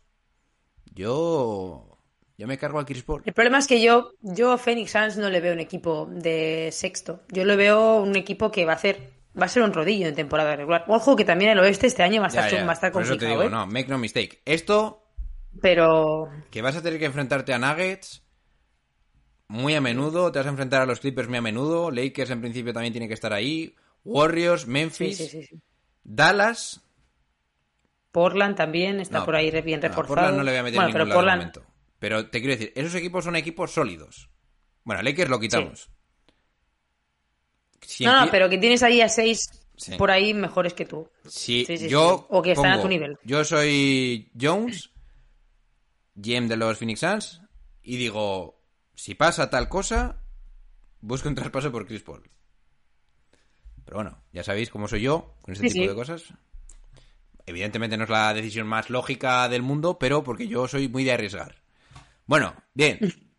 yo. 0.93 1.89
Yo 2.35 2.47
me 2.47 2.57
cargo 2.57 2.79
a 2.79 2.85
Chris 2.85 3.03
Paul. 3.03 3.21
El 3.25 3.33
problema 3.33 3.59
es 3.59 3.67
que 3.67 3.81
yo, 3.81 4.13
yo 4.21 4.51
a 4.51 4.57
Phoenix 4.57 4.91
Suns 4.91 5.17
no 5.17 5.29
le 5.29 5.39
veo 5.39 5.53
un 5.53 5.59
equipo 5.59 6.07
de 6.11 6.69
sexto. 6.71 7.21
Yo 7.29 7.45
le 7.45 7.55
veo 7.55 8.01
un 8.01 8.15
equipo 8.15 8.51
que 8.51 8.65
va 8.65 8.73
a 8.73 8.75
hacer, 8.75 9.11
va 9.39 9.45
a 9.45 9.49
ser 9.49 9.61
un 9.61 9.71
rodillo 9.71 10.07
en 10.07 10.15
temporada 10.15 10.55
regular. 10.55 10.83
Ojo 10.87 11.15
que 11.15 11.25
también 11.25 11.51
el 11.51 11.59
oeste 11.59 11.85
este 11.85 12.01
año 12.01 12.21
va 12.21 12.27
a 12.27 12.29
estar, 12.29 12.49
Ya, 12.49 12.57
ya, 12.57 12.65
va 12.65 12.71
a 12.71 12.73
estar 12.73 12.91
Por 12.91 13.03
eso 13.03 13.13
te 13.13 13.27
complicado, 13.27 13.43
digo, 13.43 13.55
¿eh? 13.55 13.55
no, 13.55 13.67
make 13.67 13.87
no 13.87 13.99
mistake. 13.99 14.41
Esto, 14.45 15.03
Pero 15.61 16.29
que 16.49 16.63
vas 16.63 16.75
a 16.75 16.81
tener 16.81 16.97
que 16.97 17.05
enfrentarte 17.05 17.53
a 17.53 17.59
Nuggets 17.59 18.23
muy 19.47 19.75
a 19.75 19.81
menudo, 19.81 20.31
te 20.31 20.39
vas 20.39 20.47
a 20.47 20.51
enfrentar 20.51 20.81
a 20.81 20.85
los 20.87 20.99
Clippers 20.99 21.29
muy 21.29 21.37
a 21.37 21.41
menudo, 21.41 21.91
Lakers 21.91 22.31
en 22.31 22.41
principio 22.41 22.73
también 22.73 22.93
tiene 22.93 23.07
que 23.07 23.13
estar 23.13 23.33
ahí, 23.33 23.75
Warriors, 24.03 24.65
Memphis, 24.65 25.17
sí, 25.17 25.27
sí, 25.27 25.43
sí. 25.43 25.61
Dallas, 26.03 26.82
Portland 28.13 28.55
también 28.55 29.01
está 29.01 29.19
No, 29.19 29.25
por 29.25 29.35
ahí 29.35 29.51
bien 29.61 29.81
no, 29.81 29.87
reforzado. 29.89 30.07
Portland 30.15 30.37
no 30.37 30.43
le 30.43 30.51
voy 30.51 30.59
a 30.59 30.63
meter 30.63 30.75
bueno, 30.77 30.91
pero 30.93 31.03
ningún 31.05 31.09
de 31.09 31.15
Portland, 31.15 31.39
momento. 31.41 31.65
Pero 31.99 32.29
te 32.29 32.39
quiero 32.39 32.55
decir, 32.55 32.71
esos 32.75 32.95
equipos 32.95 33.25
son 33.25 33.35
equipos 33.35 33.71
sólidos. 33.71 34.29
Bueno, 34.85 35.01
Lakers 35.01 35.29
lo 35.29 35.39
quitamos. 35.39 35.89
Si 37.81 38.05
No, 38.05 38.25
no, 38.25 38.31
pero 38.31 38.49
que 38.49 38.57
tienes 38.57 38.81
ahí 38.83 39.01
a 39.01 39.09
seis 39.09 39.49
Sí. 39.75 39.95
por 39.97 40.11
ahí 40.11 40.33
mejores 40.33 40.73
que 40.73 40.85
tú. 40.85 41.09
sí, 41.27 41.65
sí, 41.65 41.89
yo 41.89 42.19
sí. 42.19 42.25
O 42.29 42.41
que 42.41 42.51
están 42.51 42.71
a 42.73 42.81
tu 42.81 42.87
nivel. 42.87 43.17
Yo 43.23 43.43
soy 43.43 44.31
Jones, 44.39 44.91
GM 46.15 46.47
de 46.47 46.55
los 46.57 46.77
Phoenix 46.77 46.99
Suns, 46.99 47.41
y 47.81 47.97
digo, 47.97 48.61
si 48.93 49.15
pasa 49.15 49.49
tal 49.49 49.67
cosa, 49.69 50.21
busco 51.01 51.27
un 51.27 51.35
traspaso 51.35 51.71
por 51.71 51.87
Chris 51.87 52.03
Paul. 52.03 52.29
Pero 53.83 53.97
bueno, 53.97 54.23
ya 54.31 54.43
sabéis 54.43 54.69
cómo 54.69 54.87
soy 54.87 55.01
yo 55.01 55.35
con 55.41 55.53
este 55.53 55.67
Sí, 55.67 55.73
tipo 55.73 55.83
sí. 55.85 55.89
de 55.89 55.95
cosas. 55.95 56.33
Evidentemente 57.45 57.97
no 57.97 58.05
es 58.05 58.09
la 58.09 58.33
decisión 58.33 58.67
más 58.67 58.89
lógica 58.89 59.47
del 59.49 59.61
mundo, 59.61 59.99
pero 59.99 60.23
porque 60.23 60.47
yo 60.47 60.67
soy 60.67 60.87
muy 60.87 61.03
de 61.03 61.13
arriesgar. 61.13 61.55
Bueno, 62.25 62.55
bien. 62.73 62.99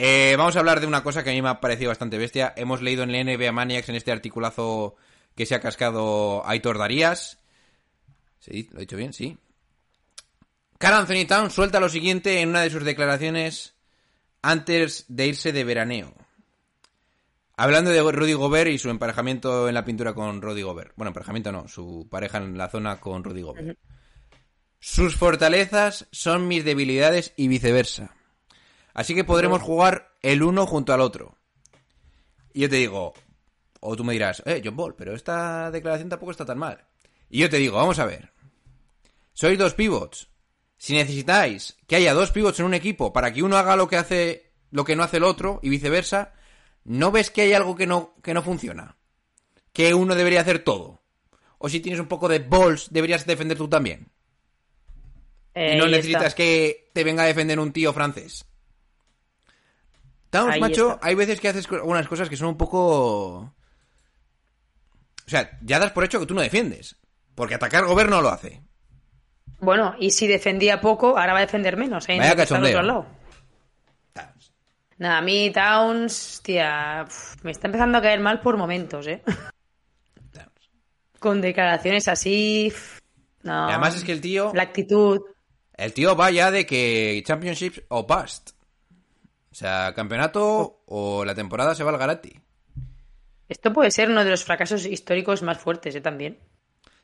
Eh, 0.00 0.36
vamos 0.38 0.54
a 0.54 0.60
hablar 0.60 0.78
de 0.78 0.86
una 0.86 1.02
cosa 1.02 1.24
que 1.24 1.30
a 1.30 1.32
mí 1.32 1.42
me 1.42 1.48
ha 1.48 1.60
parecido 1.60 1.88
bastante 1.88 2.18
bestia. 2.18 2.54
Hemos 2.56 2.82
leído 2.82 3.02
en 3.02 3.10
la 3.10 3.24
NBA 3.24 3.50
Maniacs, 3.50 3.88
en 3.88 3.96
este 3.96 4.12
articulazo 4.12 4.94
que 5.34 5.44
se 5.44 5.56
ha 5.56 5.60
cascado 5.60 6.46
Aitor 6.46 6.78
Darías. 6.78 7.40
Sí, 8.38 8.68
lo 8.70 8.78
he 8.78 8.82
dicho 8.82 8.96
bien, 8.96 9.12
sí. 9.12 9.36
Carl 10.78 10.98
Anthony 10.98 11.26
Towns 11.26 11.52
suelta 11.52 11.80
lo 11.80 11.88
siguiente 11.88 12.40
en 12.40 12.50
una 12.50 12.62
de 12.62 12.70
sus 12.70 12.84
declaraciones 12.84 13.74
antes 14.40 15.04
de 15.08 15.26
irse 15.26 15.50
de 15.50 15.64
veraneo. 15.64 16.14
Hablando 17.60 17.90
de 17.90 18.00
Rudy 18.00 18.34
Gobert 18.34 18.70
y 18.70 18.78
su 18.78 18.88
emparejamiento 18.88 19.66
en 19.66 19.74
la 19.74 19.84
pintura 19.84 20.14
con 20.14 20.40
Rudy 20.40 20.62
Gobert. 20.62 20.92
Bueno, 20.94 21.08
emparejamiento 21.08 21.50
no, 21.50 21.66
su 21.66 22.06
pareja 22.08 22.38
en 22.38 22.56
la 22.56 22.68
zona 22.68 23.00
con 23.00 23.24
Rudy 23.24 23.42
Gobert. 23.42 23.76
Sus 24.78 25.16
fortalezas 25.16 26.06
son 26.12 26.46
mis 26.46 26.64
debilidades 26.64 27.32
y 27.34 27.48
viceversa. 27.48 28.14
Así 28.94 29.12
que 29.12 29.24
podremos 29.24 29.60
jugar 29.60 30.12
el 30.22 30.44
uno 30.44 30.68
junto 30.68 30.92
al 30.92 31.00
otro. 31.00 31.36
Y 32.54 32.60
yo 32.60 32.70
te 32.70 32.76
digo, 32.76 33.12
o 33.80 33.96
tú 33.96 34.04
me 34.04 34.12
dirás, 34.12 34.40
eh, 34.46 34.62
John 34.64 34.76
Ball, 34.76 34.94
pero 34.94 35.12
esta 35.16 35.72
declaración 35.72 36.08
tampoco 36.08 36.30
está 36.30 36.44
tan 36.44 36.58
mal. 36.58 36.86
Y 37.28 37.40
yo 37.40 37.50
te 37.50 37.56
digo, 37.56 37.76
vamos 37.76 37.98
a 37.98 38.06
ver. 38.06 38.30
Sois 39.32 39.58
dos 39.58 39.74
pivots. 39.74 40.28
Si 40.76 40.94
necesitáis 40.94 41.76
que 41.88 41.96
haya 41.96 42.14
dos 42.14 42.30
pivots 42.30 42.60
en 42.60 42.66
un 42.66 42.74
equipo 42.74 43.12
para 43.12 43.32
que 43.32 43.42
uno 43.42 43.56
haga 43.56 43.74
lo 43.74 43.88
que 43.88 43.96
hace, 43.96 44.52
lo 44.70 44.84
que 44.84 44.94
no 44.94 45.02
hace 45.02 45.16
el 45.16 45.24
otro 45.24 45.58
y 45.60 45.70
viceversa, 45.70 46.34
¿no 46.88 47.12
ves 47.12 47.30
que 47.30 47.42
hay 47.42 47.52
algo 47.52 47.76
que 47.76 47.86
no, 47.86 48.14
que 48.22 48.32
no 48.34 48.42
funciona? 48.42 48.96
Que 49.72 49.92
uno 49.94 50.14
debería 50.14 50.40
hacer 50.40 50.60
todo. 50.60 51.02
O 51.58 51.68
si 51.68 51.80
tienes 51.80 52.00
un 52.00 52.08
poco 52.08 52.28
de 52.28 52.38
balls, 52.38 52.88
deberías 52.90 53.26
defender 53.26 53.58
tú 53.58 53.68
también. 53.68 54.10
Eh, 55.54 55.74
y 55.74 55.78
no 55.78 55.84
ahí 55.84 55.90
necesitas 55.90 56.24
está. 56.24 56.36
que 56.36 56.90
te 56.94 57.04
venga 57.04 57.24
a 57.24 57.26
defender 57.26 57.60
un 57.60 57.72
tío 57.72 57.92
francés. 57.92 58.46
Towns, 60.30 60.54
Ahí 60.54 60.60
macho, 60.60 60.92
está. 60.94 61.06
hay 61.06 61.14
veces 61.14 61.40
que 61.40 61.48
haces 61.48 61.66
algunas 61.70 62.08
cosas 62.08 62.28
que 62.28 62.36
son 62.36 62.48
un 62.48 62.56
poco... 62.56 63.36
O 65.26 65.30
sea, 65.30 65.58
ya 65.60 65.78
das 65.78 65.92
por 65.92 66.04
hecho 66.04 66.20
que 66.20 66.26
tú 66.26 66.34
no 66.34 66.40
defiendes. 66.40 66.96
Porque 67.34 67.54
atacar 67.54 67.84
gobierno 67.84 68.16
no 68.16 68.22
lo 68.22 68.28
hace. 68.30 68.62
Bueno, 69.60 69.94
y 69.98 70.10
si 70.10 70.26
defendía 70.26 70.80
poco, 70.80 71.18
ahora 71.18 71.34
va 71.34 71.40
a 71.40 71.42
defender 71.42 71.76
menos. 71.76 72.08
¿eh? 72.08 72.16
Vaya 72.18 72.34
cachondeo. 72.36 72.78
otro 72.78 72.82
lado. 72.82 73.17
Nada, 74.98 75.18
a 75.18 75.22
mí 75.22 75.50
Towns, 75.52 76.40
tía, 76.42 77.04
uf, 77.06 77.36
me 77.44 77.52
está 77.52 77.68
empezando 77.68 77.98
a 77.98 78.02
caer 78.02 78.20
mal 78.20 78.40
por 78.40 78.56
momentos, 78.56 79.06
¿eh? 79.06 79.22
Towns. 80.32 80.70
Con 81.18 81.40
declaraciones 81.40 82.08
así. 82.08 82.68
uf, 82.72 83.00
No. 83.42 83.68
Además 83.68 83.96
es 83.96 84.04
que 84.04 84.12
el 84.12 84.20
tío... 84.20 84.52
La 84.54 84.62
actitud. 84.64 85.20
El 85.74 85.92
tío 85.94 86.16
va 86.16 86.30
ya 86.32 86.50
de 86.50 86.66
que 86.66 87.22
Championships 87.24 87.82
o 87.88 88.04
Bust. 88.04 88.50
O 89.50 89.54
sea, 89.54 89.92
campeonato 89.94 90.82
o 90.86 91.24
la 91.24 91.34
temporada 91.34 91.74
se 91.74 91.84
va 91.84 91.90
al 91.90 91.98
Garati. 91.98 92.38
Esto 93.48 93.72
puede 93.72 93.90
ser 93.92 94.10
uno 94.10 94.24
de 94.24 94.30
los 94.30 94.44
fracasos 94.44 94.84
históricos 94.84 95.42
más 95.42 95.58
fuertes, 95.58 95.94
¿eh? 95.94 96.00
También. 96.00 96.38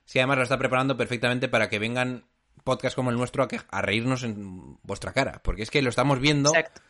Sí, 0.05 0.19
además 0.19 0.37
lo 0.39 0.43
está 0.43 0.59
preparando 0.59 0.97
perfectamente 0.97 1.49
para 1.49 1.69
que 1.71 1.79
vengan 1.79 2.27
podcasts 2.65 2.97
como 2.97 3.11
el 3.11 3.17
nuestro 3.17 3.45
a, 3.45 3.49
que- 3.49 3.61
a 3.71 3.81
reírnos 3.83 4.25
en 4.25 4.77
vuestra 4.83 5.13
cara. 5.13 5.41
Porque 5.45 5.63
es 5.63 5.71
que 5.71 5.81
lo 5.81 5.89
estamos 5.91 6.19
viendo. 6.19 6.51
Exacto. 6.51 6.83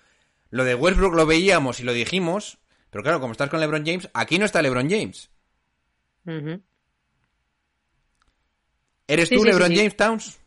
Lo 0.54 0.62
de 0.64 0.76
Westbrook 0.76 1.14
lo 1.14 1.26
veíamos 1.26 1.80
y 1.80 1.82
lo 1.82 1.92
dijimos. 1.92 2.58
Pero 2.90 3.02
claro, 3.02 3.18
como 3.20 3.32
estás 3.32 3.50
con 3.50 3.58
LeBron 3.58 3.84
James, 3.84 4.08
aquí 4.14 4.38
no 4.38 4.44
está 4.44 4.62
LeBron 4.62 4.88
James. 4.88 5.28
¿Eres 9.08 9.28
Sí, 9.28 9.34
tú 9.36 9.42
sí, 9.42 9.48
LeBron 9.48 9.70
sí. 9.70 9.76
James 9.76 9.96
Towns? 9.96 10.38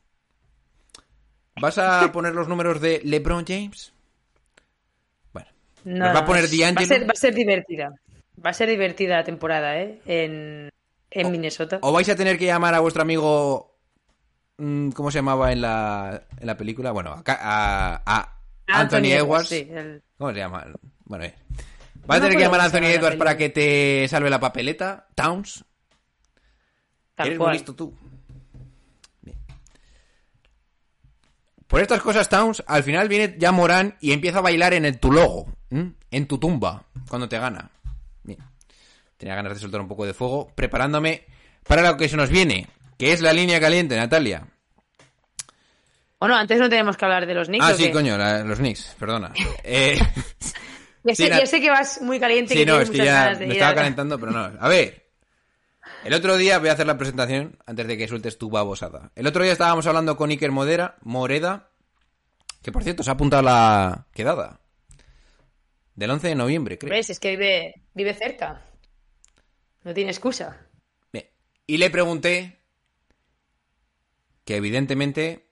¿Vas 1.59 1.77
a 1.77 2.09
poner 2.13 2.33
los 2.33 2.47
números 2.47 2.79
de 2.79 3.01
LeBron 3.03 3.43
James? 3.45 3.91
Bueno, 5.33 5.49
No, 5.83 6.05
¿Los 6.05 6.15
va 6.15 6.19
a 6.19 6.25
poner 6.25 6.49
D'Angelo? 6.49 6.75
Va 6.75 6.81
a 6.81 6.85
ser, 6.85 7.01
va 7.09 7.11
a 7.11 7.15
ser 7.15 7.35
divertida. 7.35 7.95
Va 8.45 8.49
a 8.51 8.53
ser 8.53 8.69
divertida 8.69 9.17
la 9.17 9.23
temporada, 9.23 9.77
¿eh? 9.81 9.99
En, 10.05 10.69
en 11.11 11.31
Minnesota. 11.31 11.79
O 11.81 11.91
vais 11.91 12.07
a 12.09 12.15
tener 12.15 12.37
que 12.37 12.45
llamar 12.45 12.73
a 12.75 12.79
vuestro 12.79 13.01
amigo. 13.01 13.75
mm, 14.57 14.91
¿Cómo 14.91 15.11
se 15.11 15.17
llamaba 15.17 15.51
en 15.51 15.61
la, 15.61 16.23
en 16.39 16.47
la 16.47 16.55
película? 16.55 16.91
Bueno, 16.91 17.11
a, 17.11 17.23
Ca- 17.23 17.39
a- 17.41 18.03
a 18.05 18.36
Anthony, 18.67 19.11
Edwards. 19.13 19.49
sí, 19.49 19.67
el- 19.71 20.03
¿Cómo 20.17 20.31
se 20.31 20.37
llama? 20.37 20.65
Bueno, 21.05 21.25
eh. 21.25 21.35
¿Vas 22.05 22.19
a 22.19 22.21
tener 22.21 22.37
que 22.37 22.43
llamar 22.43 22.61
a 22.61 22.65
Anthony 22.65 22.85
Edwards 22.85 23.17
para 23.17 23.35
que 23.37 23.49
te 23.49 24.07
salve 24.07 24.29
la 24.29 24.39
papeleta? 24.39 25.07
Towns. 25.15 25.63
tal 27.15 27.27
Eres 27.27 27.39
muy 27.39 27.45
cual. 27.45 27.53
listo 27.55 27.75
tú. 27.75 27.93
Bien. 29.21 29.37
Por 31.67 31.81
estas 31.81 32.01
cosas, 32.01 32.29
Towns, 32.29 32.63
al 32.67 32.83
final 32.83 33.09
viene 33.09 33.35
ya 33.37 33.51
Morán 33.51 33.97
y 33.99 34.11
empieza 34.13 34.37
a 34.37 34.41
bailar 34.41 34.73
en 34.73 34.85
el, 34.85 34.99
tu 34.99 35.11
logo, 35.11 35.47
¿m? 35.69 35.93
en 36.11 36.27
tu 36.27 36.37
tumba, 36.37 36.83
cuando 37.09 37.27
te 37.27 37.37
gana. 37.39 37.69
Bien. 38.23 38.39
Tenía 39.17 39.35
ganas 39.35 39.53
de 39.55 39.59
soltar 39.59 39.81
un 39.81 39.87
poco 39.87 40.05
de 40.05 40.13
fuego, 40.13 40.49
preparándome 40.55 41.25
para 41.67 41.81
lo 41.81 41.97
que 41.97 42.07
se 42.07 42.15
nos 42.15 42.29
viene, 42.29 42.67
que 42.97 43.11
es 43.11 43.19
la 43.21 43.33
línea 43.33 43.59
caliente, 43.59 43.97
Natalia. 43.97 44.47
Bueno, 46.19 46.35
antes 46.35 46.59
no 46.59 46.69
tenemos 46.69 46.97
que 46.97 47.05
hablar 47.05 47.25
de 47.25 47.33
los 47.33 47.47
Knicks. 47.47 47.65
Ah, 47.65 47.71
¿o 47.73 47.75
sí, 47.75 47.85
qué? 47.85 47.91
coño, 47.91 48.17
la- 48.17 48.43
los 48.43 48.57
Knicks, 48.59 48.95
perdona. 48.99 49.31
Eh, 49.63 49.97
Ya 51.03 51.15
sé, 51.15 51.29
ya 51.29 51.61
que 51.61 51.69
vas 51.69 52.01
muy 52.01 52.19
caliente 52.19 52.53
y 52.53 52.57
Sí, 52.57 52.65
que 52.65 52.71
no, 52.71 52.81
es 52.81 52.89
que 52.89 52.97
ya 52.97 53.33
me 53.39 53.53
estaba 53.53 53.75
calentando, 53.75 54.19
pero 54.19 54.33
no. 54.33 54.51
A 54.59 54.67
ver, 54.67 55.07
el 56.03 56.13
otro 56.13 56.35
día 56.35 56.59
voy 56.59 56.67
a 56.67 56.73
hacer 56.73 56.85
la 56.85 56.97
presentación 56.97 57.57
antes 57.65 57.87
de 57.87 57.97
que 57.97 58.09
sueltes 58.09 58.37
tu 58.37 58.49
babosada. 58.49 59.11
El 59.15 59.25
otro 59.25 59.41
día 59.41 59.53
estábamos 59.53 59.87
hablando 59.87 60.17
con 60.17 60.31
Iker 60.31 60.51
Modera, 60.51 60.97
Moreda, 61.03 61.69
que 62.61 62.73
por 62.73 62.83
cierto 62.83 63.03
se 63.03 63.09
ha 63.09 63.13
apuntado 63.13 63.39
a 63.47 63.51
la 63.51 64.07
quedada. 64.13 64.59
Del 65.95 66.11
11 66.11 66.27
de 66.27 66.35
noviembre, 66.35 66.77
creo. 66.77 66.91
¿Ves? 66.91 67.09
Es 67.09 67.21
que 67.21 67.29
vive, 67.31 67.75
vive 67.93 68.13
cerca. 68.13 68.65
No 69.83 69.93
tiene 69.93 70.11
excusa. 70.11 70.57
Bien. 71.13 71.25
Y 71.67 71.77
le 71.77 71.89
pregunté 71.89 72.59
que 74.43 74.57
evidentemente 74.57 75.46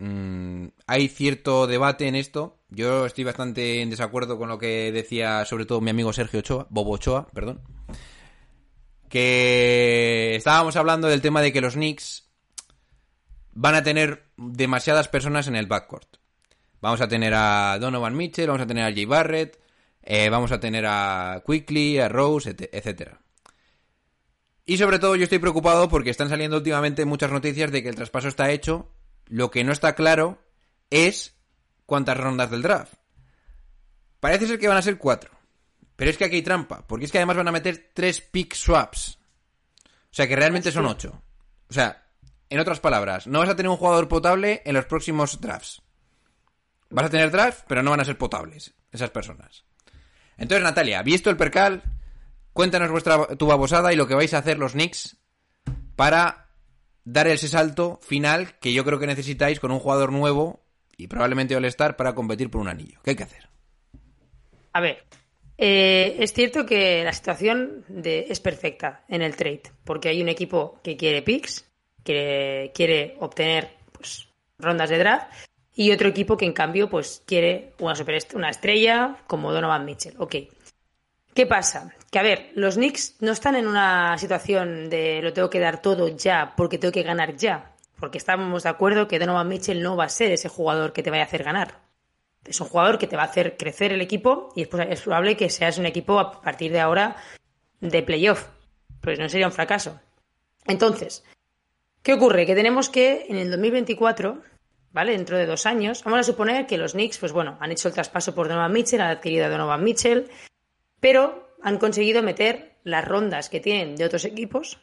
mm, 0.00 0.66
hay 0.86 1.08
cierto 1.08 1.66
debate 1.66 2.08
en 2.08 2.16
esto. 2.16 2.58
Yo 2.70 3.06
estoy 3.06 3.24
bastante 3.24 3.80
en 3.82 3.90
desacuerdo 3.90 4.38
con 4.38 4.48
lo 4.48 4.58
que 4.58 4.90
decía 4.92 5.44
sobre 5.44 5.66
todo 5.66 5.80
mi 5.80 5.90
amigo 5.90 6.12
Sergio 6.12 6.40
Ochoa, 6.40 6.66
Bobo 6.70 6.92
Ochoa, 6.92 7.26
perdón. 7.32 7.60
Que 9.08 10.34
estábamos 10.36 10.76
hablando 10.76 11.08
del 11.08 11.20
tema 11.20 11.42
de 11.42 11.52
que 11.52 11.60
los 11.60 11.74
Knicks 11.74 12.28
van 13.52 13.74
a 13.74 13.82
tener 13.82 14.24
demasiadas 14.36 15.08
personas 15.08 15.48
en 15.48 15.56
el 15.56 15.66
backcourt. 15.66 16.16
Vamos 16.80 17.00
a 17.00 17.08
tener 17.08 17.34
a 17.34 17.76
Donovan 17.80 18.16
Mitchell, 18.16 18.46
vamos 18.46 18.62
a 18.62 18.66
tener 18.66 18.84
a 18.84 18.92
Jay 18.92 19.04
Barrett, 19.04 19.58
eh, 20.02 20.30
vamos 20.30 20.52
a 20.52 20.60
tener 20.60 20.86
a 20.86 21.42
Quickly, 21.46 21.98
a 21.98 22.08
Rose, 22.08 22.50
et- 22.50 22.70
etcétera. 22.72 23.20
Y 24.64 24.78
sobre 24.78 24.98
todo 25.00 25.16
yo 25.16 25.24
estoy 25.24 25.40
preocupado 25.40 25.88
porque 25.88 26.10
están 26.10 26.28
saliendo 26.28 26.56
últimamente 26.58 27.04
muchas 27.04 27.32
noticias 27.32 27.72
de 27.72 27.82
que 27.82 27.88
el 27.88 27.96
traspaso 27.96 28.28
está 28.28 28.50
hecho. 28.52 28.88
Lo 29.30 29.52
que 29.52 29.62
no 29.62 29.70
está 29.70 29.94
claro 29.94 30.42
es 30.90 31.36
cuántas 31.86 32.16
rondas 32.16 32.50
del 32.50 32.62
draft. 32.62 32.94
Parece 34.18 34.48
ser 34.48 34.58
que 34.58 34.66
van 34.66 34.76
a 34.76 34.82
ser 34.82 34.98
cuatro. 34.98 35.30
Pero 35.94 36.10
es 36.10 36.16
que 36.16 36.24
aquí 36.24 36.36
hay 36.36 36.42
trampa. 36.42 36.84
Porque 36.84 37.04
es 37.04 37.12
que 37.12 37.18
además 37.18 37.36
van 37.36 37.46
a 37.46 37.52
meter 37.52 37.92
tres 37.94 38.20
pick 38.20 38.54
swaps. 38.54 39.20
O 39.86 40.10
sea 40.10 40.26
que 40.26 40.34
realmente 40.34 40.72
son 40.72 40.84
ocho. 40.86 41.22
O 41.68 41.72
sea, 41.72 42.08
en 42.48 42.58
otras 42.58 42.80
palabras, 42.80 43.28
no 43.28 43.38
vas 43.38 43.48
a 43.48 43.54
tener 43.54 43.70
un 43.70 43.76
jugador 43.76 44.08
potable 44.08 44.62
en 44.64 44.74
los 44.74 44.86
próximos 44.86 45.40
drafts. 45.40 45.80
Vas 46.88 47.06
a 47.06 47.10
tener 47.10 47.30
drafts, 47.30 47.64
pero 47.68 47.84
no 47.84 47.90
van 47.92 48.00
a 48.00 48.04
ser 48.04 48.18
potables 48.18 48.74
esas 48.90 49.10
personas. 49.10 49.64
Entonces, 50.38 50.64
Natalia, 50.64 51.04
visto 51.04 51.30
el 51.30 51.36
percal, 51.36 51.84
cuéntanos 52.52 52.90
vuestra 52.90 53.28
tu 53.36 53.46
babosada 53.46 53.92
y 53.92 53.96
lo 53.96 54.08
que 54.08 54.16
vais 54.16 54.34
a 54.34 54.38
hacer 54.38 54.58
los 54.58 54.72
Knicks 54.72 55.18
para 55.94 56.49
dar 57.04 57.26
ese 57.28 57.48
salto 57.48 57.98
final 58.02 58.58
que 58.60 58.72
yo 58.72 58.84
creo 58.84 58.98
que 58.98 59.06
necesitáis 59.06 59.60
con 59.60 59.70
un 59.70 59.78
jugador 59.80 60.12
nuevo 60.12 60.60
y 60.96 61.06
probablemente 61.06 61.56
All-Star 61.56 61.96
para 61.96 62.14
competir 62.14 62.50
por 62.50 62.60
un 62.60 62.68
anillo. 62.68 63.00
¿Qué 63.02 63.10
hay 63.10 63.16
que 63.16 63.22
hacer? 63.24 63.48
A 64.72 64.80
ver, 64.80 65.04
eh, 65.58 66.16
es 66.20 66.32
cierto 66.32 66.64
que 66.66 67.02
la 67.04 67.12
situación 67.12 67.84
de- 67.88 68.26
es 68.28 68.40
perfecta 68.40 69.04
en 69.08 69.22
el 69.22 69.34
trade, 69.36 69.62
porque 69.84 70.08
hay 70.08 70.22
un 70.22 70.28
equipo 70.28 70.78
que 70.82 70.96
quiere 70.96 71.22
picks, 71.22 71.66
que 72.04 72.70
quiere 72.74 73.16
obtener 73.20 73.70
pues, 73.92 74.28
rondas 74.58 74.90
de 74.90 74.98
draft, 74.98 75.32
y 75.74 75.92
otro 75.92 76.08
equipo 76.08 76.36
que 76.36 76.44
en 76.44 76.52
cambio 76.52 76.90
pues 76.90 77.22
quiere 77.26 77.72
una, 77.78 77.94
superest- 77.94 78.34
una 78.34 78.50
estrella 78.50 79.16
como 79.26 79.52
Donovan 79.52 79.84
Mitchell. 79.84 80.14
Ok. 80.18 80.36
¿Qué 81.40 81.46
pasa? 81.46 81.94
Que 82.10 82.18
a 82.18 82.22
ver, 82.22 82.50
los 82.54 82.74
Knicks 82.74 83.16
no 83.20 83.32
están 83.32 83.56
en 83.56 83.66
una 83.66 84.18
situación 84.18 84.90
de 84.90 85.22
lo 85.22 85.32
tengo 85.32 85.48
que 85.48 85.58
dar 85.58 85.80
todo 85.80 86.08
ya 86.08 86.52
porque 86.54 86.76
tengo 86.76 86.92
que 86.92 87.02
ganar 87.02 87.34
ya. 87.36 87.72
Porque 87.98 88.18
estábamos 88.18 88.64
de 88.64 88.68
acuerdo 88.68 89.08
que 89.08 89.18
Donovan 89.18 89.48
Mitchell 89.48 89.82
no 89.82 89.96
va 89.96 90.04
a 90.04 90.10
ser 90.10 90.32
ese 90.32 90.50
jugador 90.50 90.92
que 90.92 91.02
te 91.02 91.08
vaya 91.08 91.22
a 91.22 91.24
hacer 91.24 91.42
ganar 91.42 91.80
es 92.44 92.60
un 92.60 92.68
jugador 92.68 92.98
que 92.98 93.06
te 93.06 93.16
va 93.16 93.22
a 93.22 93.26
hacer 93.26 93.56
crecer 93.56 93.90
el 93.90 94.02
equipo 94.02 94.52
y 94.54 94.62
es 94.64 95.00
probable 95.00 95.38
que 95.38 95.48
seas 95.48 95.78
un 95.78 95.86
equipo 95.86 96.18
a 96.18 96.42
partir 96.42 96.72
de 96.72 96.80
ahora 96.80 97.16
de 97.80 98.02
playoff. 98.02 98.48
Pues 99.00 99.18
no 99.18 99.26
sería 99.30 99.46
un 99.46 99.52
fracaso. 99.52 99.98
Entonces, 100.66 101.24
¿qué 102.02 102.12
ocurre? 102.12 102.44
Que 102.44 102.54
tenemos 102.54 102.90
que 102.90 103.24
en 103.30 103.36
el 103.36 103.50
2024, 103.50 104.42
¿vale? 104.92 105.12
Dentro 105.12 105.38
de 105.38 105.46
dos 105.46 105.64
años, 105.64 106.04
vamos 106.04 106.20
a 106.20 106.24
suponer 106.24 106.66
que 106.66 106.76
los 106.76 106.92
Knicks, 106.92 107.16
pues 107.16 107.32
bueno, 107.32 107.56
han 107.60 107.72
hecho 107.72 107.88
el 107.88 107.94
traspaso 107.94 108.34
por 108.34 108.46
Donovan 108.46 108.72
Mitchell, 108.72 109.00
han 109.00 109.16
adquirido 109.16 109.46
a 109.46 109.48
Donovan 109.48 109.82
Mitchell, 109.82 110.30
pero 111.00 111.56
han 111.62 111.78
conseguido 111.78 112.22
meter 112.22 112.76
las 112.84 113.06
rondas 113.06 113.48
que 113.48 113.60
tienen 113.60 113.96
de 113.96 114.04
otros 114.04 114.24
equipos, 114.24 114.78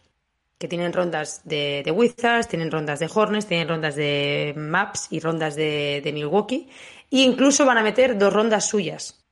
que 0.58 0.68
tienen 0.68 0.94
rondas 0.94 1.42
de, 1.46 1.92
Wizards, 1.96 2.48
tienen 2.48 2.72
rondas 2.72 3.00
de 3.00 3.10
Hornets, 3.14 3.48
tienen 3.48 3.68
rondas 3.68 3.96
de 3.96 4.54
Maps 4.58 5.08
y 5.12 5.20
rondas 5.20 5.56
de, 5.56 6.10
Milwaukee, 6.14 6.70
e 7.12 7.20
incluso 7.22 7.66
van 7.66 7.78
a 7.78 7.84
meter 7.84 8.18
dos 8.18 8.34
rondas 8.34 8.68
suyas, 8.68 9.24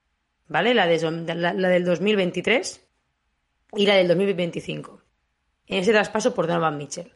¿vale? 0.48 0.74
La, 0.74 0.86
de, 0.86 1.00
del 1.00 1.86
2023 1.86 2.88
y 3.74 3.86
la 3.86 3.96
del 3.96 4.08
2025, 4.08 5.02
en 5.68 5.80
ese 5.80 5.92
traspaso 5.92 6.34
por 6.34 6.48
Donovan 6.48 6.78
Mitchell. 6.78 7.12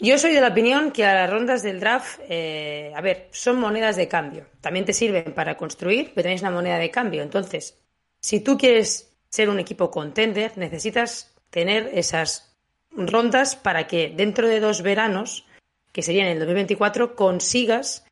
Yo 0.00 0.16
soy 0.16 0.32
de 0.32 0.40
la 0.40 0.48
opinión 0.48 0.92
que 0.92 1.04
a 1.04 1.12
las 1.12 1.30
rondas 1.30 1.64
del 1.64 1.80
draft, 1.80 2.20
eh, 2.28 2.92
a 2.94 3.00
ver, 3.00 3.28
son 3.32 3.58
monedas 3.58 3.96
de 3.96 4.06
cambio. 4.06 4.46
También 4.60 4.84
te 4.84 4.92
sirven 4.92 5.34
para 5.34 5.56
construir, 5.56 6.12
pero 6.14 6.28
es 6.28 6.40
una 6.40 6.52
moneda 6.52 6.78
de 6.78 6.92
cambio. 6.92 7.24
Entonces, 7.24 7.76
si 8.20 8.40
tú 8.40 8.58
quieres 8.58 9.12
ser 9.28 9.48
un 9.48 9.58
equipo 9.58 9.90
contender, 9.90 10.52
necesitas 10.56 11.34
tener 11.50 11.90
esas 11.94 12.56
rondas 12.90 13.56
para 13.56 13.86
que 13.86 14.12
dentro 14.14 14.48
de 14.48 14.60
dos 14.60 14.82
veranos, 14.82 15.46
que 15.92 16.02
serían 16.02 16.26
en 16.26 16.32
el 16.32 16.38
2024, 16.40 17.14
consigas 17.14 18.04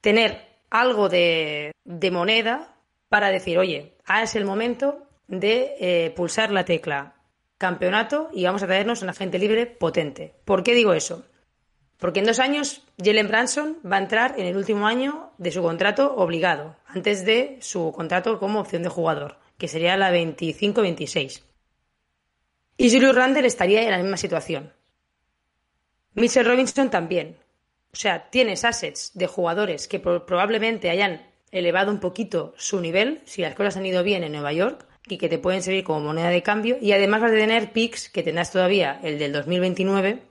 tener 0.00 0.46
algo 0.70 1.08
de, 1.08 1.72
de 1.84 2.10
moneda 2.10 2.74
para 3.08 3.30
decir, 3.30 3.58
oye, 3.58 3.94
ahora 4.04 4.24
es 4.24 4.34
el 4.34 4.44
momento 4.44 5.06
de 5.28 5.74
eh, 5.80 6.12
pulsar 6.14 6.50
la 6.50 6.64
tecla 6.64 7.14
campeonato 7.58 8.28
y 8.32 8.44
vamos 8.44 8.62
a 8.62 8.66
traernos 8.66 9.02
un 9.02 9.08
agente 9.08 9.38
libre 9.38 9.66
potente. 9.66 10.34
¿Por 10.44 10.62
qué 10.62 10.74
digo 10.74 10.92
eso? 10.92 11.24
Porque 11.98 12.20
en 12.20 12.26
dos 12.26 12.40
años 12.40 12.82
Jalen 13.02 13.28
Branson 13.28 13.78
va 13.90 13.96
a 13.96 14.00
entrar 14.00 14.34
en 14.38 14.46
el 14.46 14.56
último 14.56 14.86
año 14.86 15.30
de 15.38 15.50
su 15.50 15.62
contrato 15.62 16.14
obligado, 16.16 16.76
antes 16.86 17.24
de 17.24 17.56
su 17.60 17.92
contrato 17.92 18.38
como 18.38 18.60
opción 18.60 18.82
de 18.82 18.90
jugador, 18.90 19.38
que 19.58 19.68
sería 19.68 19.96
la 19.96 20.12
25-26. 20.12 21.42
Y 22.76 22.90
Julius 22.90 23.14
Randle 23.14 23.46
estaría 23.46 23.82
en 23.82 23.90
la 23.90 23.98
misma 23.98 24.16
situación. 24.16 24.72
Mitchell 26.14 26.46
Robinson 26.46 26.90
también. 26.90 27.36
O 27.92 27.96
sea, 27.96 28.28
tienes 28.30 28.64
assets 28.64 29.12
de 29.14 29.26
jugadores 29.26 29.88
que 29.88 29.98
pro 29.98 30.26
probablemente 30.26 30.90
hayan 30.90 31.26
elevado 31.50 31.90
un 31.90 32.00
poquito 32.00 32.54
su 32.58 32.80
nivel, 32.80 33.22
si 33.24 33.42
las 33.42 33.54
cosas 33.54 33.76
han 33.76 33.86
ido 33.86 34.02
bien 34.02 34.22
en 34.24 34.32
Nueva 34.32 34.52
York, 34.52 34.86
y 35.08 35.18
que 35.18 35.28
te 35.28 35.38
pueden 35.38 35.62
servir 35.62 35.84
como 35.84 36.00
moneda 36.00 36.28
de 36.28 36.42
cambio. 36.42 36.76
Y 36.80 36.92
además 36.92 37.22
vas 37.22 37.32
a 37.32 37.36
tener 37.36 37.72
picks 37.72 38.10
que 38.10 38.22
tendrás 38.22 38.52
todavía 38.52 39.00
el 39.02 39.18
del 39.18 39.32
2029 39.32 40.22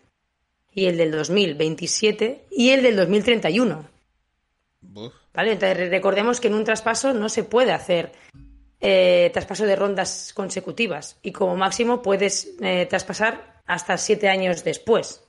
y 0.73 0.85
el 0.85 0.97
del 0.97 1.11
2027 1.11 2.45
y 2.51 2.69
el 2.69 2.83
del 2.83 2.95
2031. 2.95 3.87
¿Vale? 5.33 5.51
Entonces 5.51 5.89
recordemos 5.89 6.39
que 6.39 6.47
en 6.47 6.53
un 6.53 6.63
traspaso 6.63 7.13
no 7.13 7.29
se 7.29 7.43
puede 7.43 7.71
hacer 7.71 8.11
eh, 8.87 9.31
traspaso 9.33 9.65
de 9.65 9.75
rondas 9.75 10.31
consecutivas 10.35 11.17
y 11.23 11.31
como 11.31 11.55
máximo 11.55 12.03
puedes 12.03 12.53
eh, 12.61 12.85
traspasar 12.85 13.63
hasta 13.65 13.97
siete 13.97 14.29
años 14.29 14.63
después. 14.63 15.27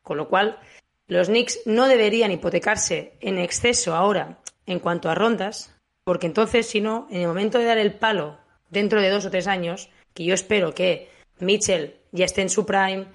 Con 0.00 0.16
lo 0.16 0.28
cual, 0.28 0.60
los 1.08 1.26
Knicks 1.26 1.62
no 1.66 1.88
deberían 1.88 2.30
hipotecarse 2.30 3.14
en 3.20 3.38
exceso 3.38 3.96
ahora 3.96 4.38
en 4.66 4.78
cuanto 4.78 5.10
a 5.10 5.16
rondas, 5.16 5.74
porque 6.04 6.28
entonces, 6.28 6.66
si 6.68 6.80
no, 6.80 7.08
en 7.10 7.22
el 7.22 7.26
momento 7.26 7.58
de 7.58 7.64
dar 7.64 7.78
el 7.78 7.94
palo 7.94 8.38
dentro 8.70 9.02
de 9.02 9.10
dos 9.10 9.26
o 9.26 9.30
tres 9.30 9.48
años, 9.48 9.90
que 10.14 10.24
yo 10.24 10.32
espero 10.32 10.72
que 10.72 11.10
Mitchell 11.40 11.96
ya 12.12 12.26
esté 12.26 12.42
en 12.42 12.48
su 12.48 12.64
prime, 12.64 13.06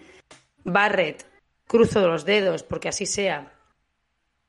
Barrett, 0.65 1.25
cruzo 1.67 2.05
los 2.05 2.25
dedos 2.25 2.63
porque 2.63 2.89
así 2.89 3.05
sea. 3.05 3.53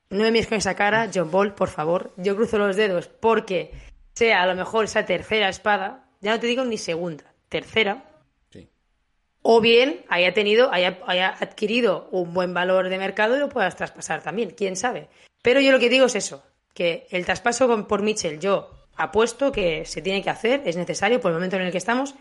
No 0.09 0.25
me 0.25 0.33
mires 0.33 0.49
con 0.49 0.59
esa 0.59 0.75
cara, 0.75 1.09
John 1.15 1.31
Ball, 1.31 1.55
por 1.55 1.69
favor. 1.69 2.13
Yo 2.17 2.35
cruzo 2.35 2.59
los 2.59 2.75
dedos 2.75 3.07
porque 3.07 3.71
sea 4.15 4.43
a 4.43 4.47
lo 4.47 4.55
mejor 4.55 4.85
esa 4.85 5.05
tercera 5.07 5.49
espada, 5.49 6.05
ya 6.21 6.33
no 6.33 6.41
te 6.41 6.47
digo 6.47 6.65
ni 6.65 6.79
segunda, 6.79 7.25
tercera, 7.49 8.05
Sí. 8.51 8.69
o 9.43 9.61
bien 9.61 10.05
haya 10.09 10.35
tenido, 10.35 10.73
haya, 10.73 10.99
haya 11.07 11.29
adquirido 11.41 12.09
un 12.11 12.35
buen 12.35 12.53
valor 12.55 12.89
de 12.89 12.99
mercado 12.99 13.37
y 13.37 13.41
lo 13.41 13.49
puedas 13.49 13.77
traspasar 13.77 14.23
también, 14.23 14.51
quién 14.51 14.77
sabe. 14.77 15.09
Pero 15.43 15.61
yo 15.61 15.73
lo 15.73 15.79
que 15.79 15.89
digo 15.89 16.07
es 16.07 16.15
eso, 16.15 16.43
que 16.75 17.07
el 17.11 17.25
traspaso 17.25 17.67
con- 17.67 17.87
por 17.87 18.03
Mitchell 18.03 18.39
yo 18.41 18.71
apuesto 18.97 19.51
que 19.53 19.87
se 19.87 20.03
tiene 20.03 20.23
que 20.23 20.31
hacer, 20.31 20.63
es 20.67 20.77
necesario 20.77 21.21
por 21.21 21.31
el 21.31 21.37
momento 21.37 21.57
en 21.57 21.63
el 21.63 21.73
que 21.73 21.79
estamos, 21.79 22.15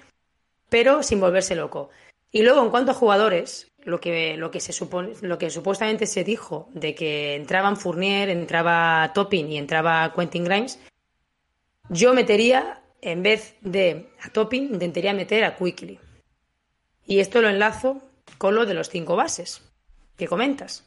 pero 0.70 1.04
sin 1.04 1.20
volverse 1.20 1.56
loco. 1.56 1.90
Y 2.32 2.44
luego, 2.44 2.62
en 2.64 2.70
cuanto 2.70 2.92
a 2.92 2.96
jugadores, 2.96 3.72
lo 3.80 4.00
que, 4.00 4.38
lo 4.38 4.52
que 4.52 4.60
se 4.60 4.72
supone, 4.72 5.14
lo 5.22 5.38
que 5.38 5.50
supuestamente 5.50 6.06
se 6.06 6.24
dijo 6.24 6.70
de 6.74 6.94
que 6.96 7.36
entraban 7.36 7.76
Fournier, 7.76 8.30
entraba 8.30 9.12
Toppin 9.14 9.52
y 9.52 9.58
entraba 9.58 10.14
Quentin 10.16 10.44
Grimes, 10.46 10.80
yo 11.90 12.14
metería, 12.14 12.82
en 13.02 13.24
vez 13.24 13.56
de 13.62 14.10
a 14.22 14.30
Toppin, 14.30 14.74
intentaría 14.74 15.14
meter 15.14 15.44
a 15.44 15.56
Quickly. 15.56 16.00
Y 17.06 17.20
esto 17.20 17.42
lo 17.42 17.50
enlazo 17.50 18.02
con 18.38 18.56
lo 18.56 18.66
de 18.66 18.76
los 18.76 18.90
cinco 18.90 19.16
bases 19.16 19.62
que 20.16 20.28
comentas. 20.28 20.86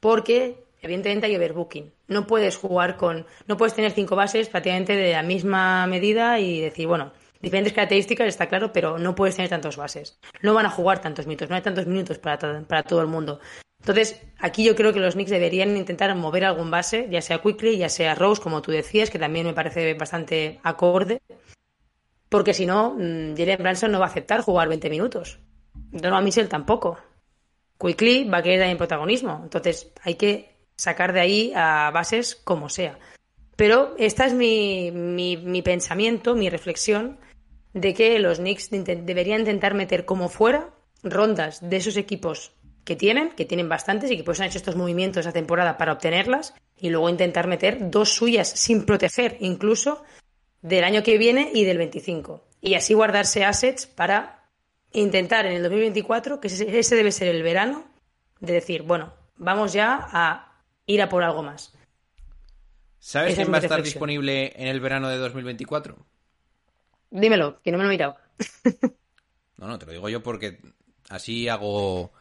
Porque, 0.00 0.64
evidentemente, 0.82 1.26
hay 1.26 1.36
overbooking. 1.36 1.92
No 2.08 2.26
puedes 2.26 2.56
jugar 2.56 2.96
con. 2.96 3.26
No 3.46 3.56
puedes 3.56 3.74
tener 3.74 3.92
cinco 3.92 4.16
bases 4.16 4.48
prácticamente 4.48 4.94
de 4.94 5.12
la 5.12 5.22
misma 5.22 5.86
medida 5.86 6.38
y 6.38 6.60
decir, 6.60 6.86
bueno, 6.86 7.12
diferentes 7.40 7.72
características, 7.72 8.28
está 8.28 8.48
claro, 8.48 8.72
pero 8.72 8.98
no 8.98 9.14
puedes 9.14 9.36
tener 9.36 9.48
tantos 9.48 9.76
bases. 9.76 10.18
No 10.42 10.54
van 10.54 10.66
a 10.66 10.70
jugar 10.70 11.00
tantos 11.00 11.26
minutos, 11.26 11.48
no 11.48 11.56
hay 11.56 11.62
tantos 11.62 11.86
minutos 11.86 12.18
para, 12.18 12.62
para 12.62 12.82
todo 12.82 13.00
el 13.00 13.06
mundo. 13.06 13.40
Entonces, 13.86 14.20
aquí 14.40 14.64
yo 14.64 14.74
creo 14.74 14.92
que 14.92 14.98
los 14.98 15.14
Knicks 15.14 15.30
deberían 15.30 15.76
intentar 15.76 16.12
mover 16.16 16.44
algún 16.44 16.72
base, 16.72 17.06
ya 17.08 17.22
sea 17.22 17.40
Quickly, 17.40 17.78
ya 17.78 17.88
sea 17.88 18.16
Rose, 18.16 18.42
como 18.42 18.60
tú 18.60 18.72
decías, 18.72 19.10
que 19.10 19.18
también 19.20 19.46
me 19.46 19.54
parece 19.54 19.94
bastante 19.94 20.58
acorde. 20.64 21.22
Porque 22.28 22.52
si 22.52 22.66
no, 22.66 22.96
mm, 22.98 23.36
Jalen 23.36 23.58
Branson 23.62 23.92
no 23.92 24.00
va 24.00 24.06
a 24.06 24.08
aceptar 24.08 24.40
jugar 24.40 24.66
20 24.68 24.90
minutos. 24.90 25.38
Donovan 25.92 26.24
Mitchell 26.24 26.48
tampoco. 26.48 26.98
Quickly 27.78 28.24
va 28.24 28.38
a 28.38 28.42
querer 28.42 28.58
también 28.58 28.76
protagonismo. 28.76 29.38
Entonces 29.44 29.92
hay 30.02 30.16
que 30.16 30.56
sacar 30.74 31.12
de 31.12 31.20
ahí 31.20 31.52
a 31.54 31.92
bases 31.94 32.34
como 32.34 32.68
sea. 32.68 32.98
Pero 33.54 33.94
esta 33.98 34.26
es 34.26 34.34
mi, 34.34 34.90
mi, 34.90 35.36
mi 35.36 35.62
pensamiento, 35.62 36.34
mi 36.34 36.50
reflexión 36.50 37.20
de 37.72 37.94
que 37.94 38.18
los 38.18 38.38
Knicks 38.38 38.68
deberían 38.70 39.42
intentar 39.42 39.74
meter 39.74 40.04
como 40.04 40.28
fuera 40.28 40.70
rondas 41.04 41.60
de 41.70 41.76
esos 41.76 41.96
equipos 41.96 42.50
que 42.86 42.94
tienen, 42.96 43.30
que 43.30 43.44
tienen 43.44 43.68
bastantes 43.68 44.10
y 44.12 44.16
que 44.16 44.22
pues 44.22 44.40
han 44.40 44.46
hecho 44.46 44.58
estos 44.58 44.76
movimientos 44.76 45.20
esta 45.20 45.32
temporada 45.32 45.76
para 45.76 45.92
obtenerlas 45.92 46.54
y 46.78 46.88
luego 46.88 47.10
intentar 47.10 47.48
meter 47.48 47.90
dos 47.90 48.14
suyas 48.14 48.48
sin 48.48 48.86
proteger 48.86 49.36
incluso 49.40 50.04
del 50.62 50.84
año 50.84 51.02
que 51.02 51.18
viene 51.18 51.50
y 51.52 51.64
del 51.64 51.78
25. 51.78 52.44
Y 52.60 52.74
así 52.74 52.94
guardarse 52.94 53.44
assets 53.44 53.86
para 53.86 54.44
intentar 54.92 55.46
en 55.46 55.54
el 55.54 55.62
2024, 55.62 56.38
que 56.38 56.46
ese, 56.46 56.96
debe 56.96 57.10
ser 57.10 57.28
el 57.28 57.42
verano, 57.42 57.84
de 58.38 58.52
decir, 58.52 58.82
bueno, 58.82 59.12
vamos 59.36 59.72
ya 59.72 60.08
a 60.12 60.62
ir 60.86 61.02
a 61.02 61.08
por 61.08 61.24
algo 61.24 61.42
más. 61.42 61.72
¿Sabes 63.00 63.32
Esa 63.32 63.42
quién 63.42 63.52
va 63.52 63.56
a 63.56 63.60
estar 63.60 63.78
reflexión. 63.78 63.94
disponible 63.94 64.52
en 64.56 64.68
el 64.68 64.78
verano 64.78 65.08
de 65.08 65.18
2024? 65.18 65.96
Dímelo, 67.10 67.60
que 67.62 67.72
no 67.72 67.78
me 67.78 67.84
lo 67.84 67.90
he 67.90 67.94
mirado. 67.94 68.16
No, 69.58 69.66
no, 69.68 69.78
te 69.78 69.86
lo 69.86 69.92
digo 69.92 70.10
yo 70.10 70.22
porque 70.22 70.58
así 71.08 71.48
hago 71.48 72.12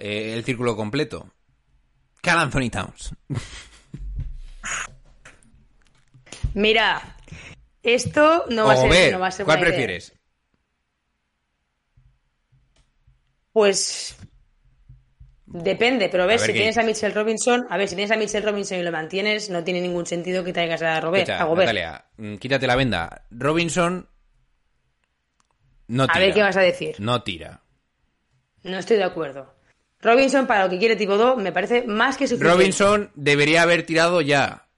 eh, 0.00 0.34
el 0.34 0.44
círculo 0.44 0.76
completo. 0.76 1.32
Cal 2.20 2.38
Anthony 2.38 2.70
Towns. 2.70 3.14
Mira, 6.54 7.16
esto 7.82 8.46
no 8.48 8.66
va, 8.66 8.72
a 8.72 8.76
ser, 8.76 9.12
no 9.12 9.20
va 9.20 9.28
a 9.28 9.30
ser 9.30 9.44
¿cuál 9.44 9.58
buena 9.58 9.68
idea. 9.74 9.78
prefieres? 9.86 10.14
Pues 13.52 14.16
depende, 15.46 16.08
pero 16.08 16.24
a 16.24 16.26
ver, 16.26 16.38
A 16.38 16.40
ver 16.40 16.46
si 16.46 16.52
qué 16.52 16.58
tienes 16.58 16.78
a. 16.78 16.82
Mitchell 16.82 17.14
Robinson, 17.14 17.66
a 17.70 17.76
ver, 17.76 17.88
si 17.88 17.94
tienes 17.96 18.10
a 18.10 18.16
Mitchell 18.16 18.42
Robinson 18.42 18.78
y 18.78 18.82
lo 18.82 18.92
mantienes, 18.92 19.50
no 19.50 19.64
tiene 19.64 19.80
ningún 19.80 20.06
sentido 20.06 20.44
que 20.44 20.52
traigas 20.52 20.82
a 20.82 21.00
Robert, 21.00 21.28
Escucha, 21.28 21.42
a 21.42 21.46
Gobert. 21.46 21.66
Natalia, 21.68 22.04
mm, 22.16 22.36
quítate 22.36 22.66
la 22.66 22.76
venda. 22.76 23.24
Robinson 23.30 24.08
no 25.88 26.06
tira. 26.06 26.16
A 26.16 26.20
ver 26.20 26.34
qué 26.34 26.42
vas 26.42 26.56
a 26.56 26.60
decir. 26.60 26.96
No 26.98 27.22
tira. 27.22 27.62
No 28.62 28.78
estoy 28.78 28.96
de 28.96 29.04
acuerdo. 29.04 29.54
Robinson, 30.00 30.46
para 30.46 30.64
lo 30.64 30.70
que 30.70 30.78
quiere 30.78 30.96
tipo 30.96 31.16
2, 31.16 31.38
me 31.38 31.52
parece 31.52 31.82
más 31.86 32.16
que 32.16 32.26
suficiente. 32.28 32.54
Robinson 32.54 33.10
debería 33.14 33.62
haber 33.62 33.84
tirado 33.84 34.20
ya. 34.20 34.68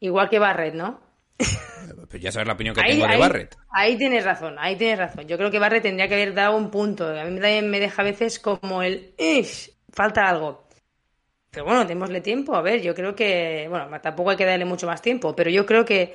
Igual 0.00 0.28
que 0.30 0.38
Barrett, 0.38 0.74
¿no? 0.74 1.00
Pues 2.08 2.22
ya 2.22 2.30
sabes 2.30 2.46
la 2.46 2.54
opinión 2.54 2.74
que 2.76 2.82
tengo 2.82 3.06
de 3.06 3.12
ahí, 3.14 3.18
Barrett. 3.20 3.56
ahí 3.70 3.96
tienes 3.98 4.24
razón, 4.24 4.54
ahí 4.58 4.76
tienes 4.76 4.98
razón. 4.98 5.26
Yo 5.26 5.36
creo 5.36 5.50
que 5.50 5.58
Barrett 5.58 5.82
tendría 5.82 6.06
que 6.06 6.14
haber 6.14 6.32
dado 6.32 6.56
un 6.56 6.70
punto. 6.70 7.06
A 7.08 7.24
mí 7.24 7.40
también 7.40 7.68
me 7.68 7.80
deja 7.80 8.02
a 8.02 8.04
veces 8.04 8.38
como 8.38 8.82
el... 8.82 9.14
"Ish, 9.18 9.72
falta 9.92 10.28
algo. 10.28 10.68
Pero 11.50 11.64
bueno, 11.64 11.84
démosle 11.84 12.20
tiempo. 12.20 12.54
A 12.54 12.62
ver, 12.62 12.80
yo 12.82 12.94
creo 12.94 13.14
que... 13.16 13.66
Bueno, 13.68 13.88
tampoco 14.00 14.30
hay 14.30 14.36
que 14.36 14.44
darle 14.44 14.64
mucho 14.64 14.86
más 14.86 15.02
tiempo, 15.02 15.34
pero 15.34 15.50
yo 15.50 15.66
creo 15.66 15.84
que 15.84 16.12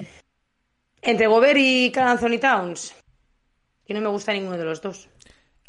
entre 1.02 1.28
Gobert 1.28 1.58
y 1.60 1.92
Carl 1.92 2.10
Anthony 2.12 2.40
Towns, 2.40 2.96
que 3.86 3.94
no 3.94 4.00
me 4.02 4.08
gusta 4.08 4.32
ninguno 4.32 4.58
de 4.58 4.64
los 4.64 4.82
dos. 4.82 5.10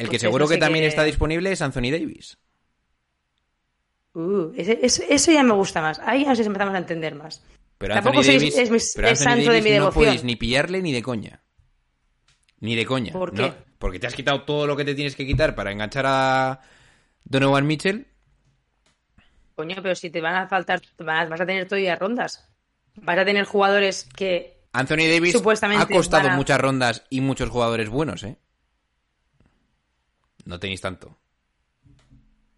El 0.01 0.09
que 0.09 0.19
seguro 0.19 0.47
que 0.47 0.57
también 0.57 0.85
está 0.85 1.03
disponible 1.03 1.51
es 1.51 1.61
Anthony 1.61 1.91
Davis. 1.91 2.37
Uh, 4.13 4.51
ese- 4.57 4.79
ese- 4.81 5.05
eso 5.13 5.31
ya 5.31 5.43
me 5.43 5.53
gusta 5.53 5.81
más. 5.81 5.99
Ahí 5.99 6.25
nos 6.25 6.37
empezamos 6.39 6.75
a 6.75 6.79
entender 6.79 7.15
más. 7.15 7.41
Pero 7.77 7.93
Tampoco 7.95 8.19
Anthony 8.19 8.31
sois- 8.33 8.39
Davis, 8.39 8.57
es 8.57 8.69
mi- 8.71 8.79
pero 8.95 9.07
es 9.07 9.21
Anthony 9.21 9.35
santo 9.43 9.51
de 9.53 9.61
mi 9.61 9.69
no 9.79 9.91
podéis 9.91 10.23
ni 10.23 10.35
pillarle 10.35 10.81
ni 10.81 10.91
de 10.91 11.01
coña. 11.01 11.41
Ni 12.59 12.75
de 12.75 12.85
coña. 12.85 13.13
¿Por 13.13 13.33
¿no? 13.33 13.43
qué? 13.43 13.53
Porque 13.79 13.99
te 13.99 14.07
has 14.07 14.13
quitado 14.13 14.43
todo 14.43 14.67
lo 14.67 14.75
que 14.75 14.85
te 14.85 14.93
tienes 14.93 15.15
que 15.15 15.25
quitar 15.25 15.55
para 15.55 15.71
enganchar 15.71 16.05
a 16.07 16.59
Donovan 17.23 17.65
Mitchell. 17.65 18.05
Coño, 19.55 19.77
pero 19.81 19.95
si 19.95 20.09
te 20.09 20.21
van 20.21 20.35
a 20.35 20.47
faltar, 20.47 20.81
vas 20.99 21.31
a 21.41 21.45
tener 21.45 21.67
todavía 21.67 21.95
rondas. 21.95 22.47
Vas 22.95 23.17
a 23.17 23.25
tener 23.25 23.45
jugadores 23.45 24.07
que 24.15 24.59
Anthony 24.73 25.07
Davis 25.11 25.31
Supuestamente 25.33 25.83
ha 25.83 25.87
costado 25.87 26.29
a- 26.29 26.35
muchas 26.35 26.59
rondas 26.59 27.03
y 27.09 27.21
muchos 27.21 27.49
jugadores 27.49 27.89
buenos, 27.89 28.23
¿eh? 28.23 28.37
No 30.45 30.59
tenéis 30.59 30.81
tanto. 30.81 31.17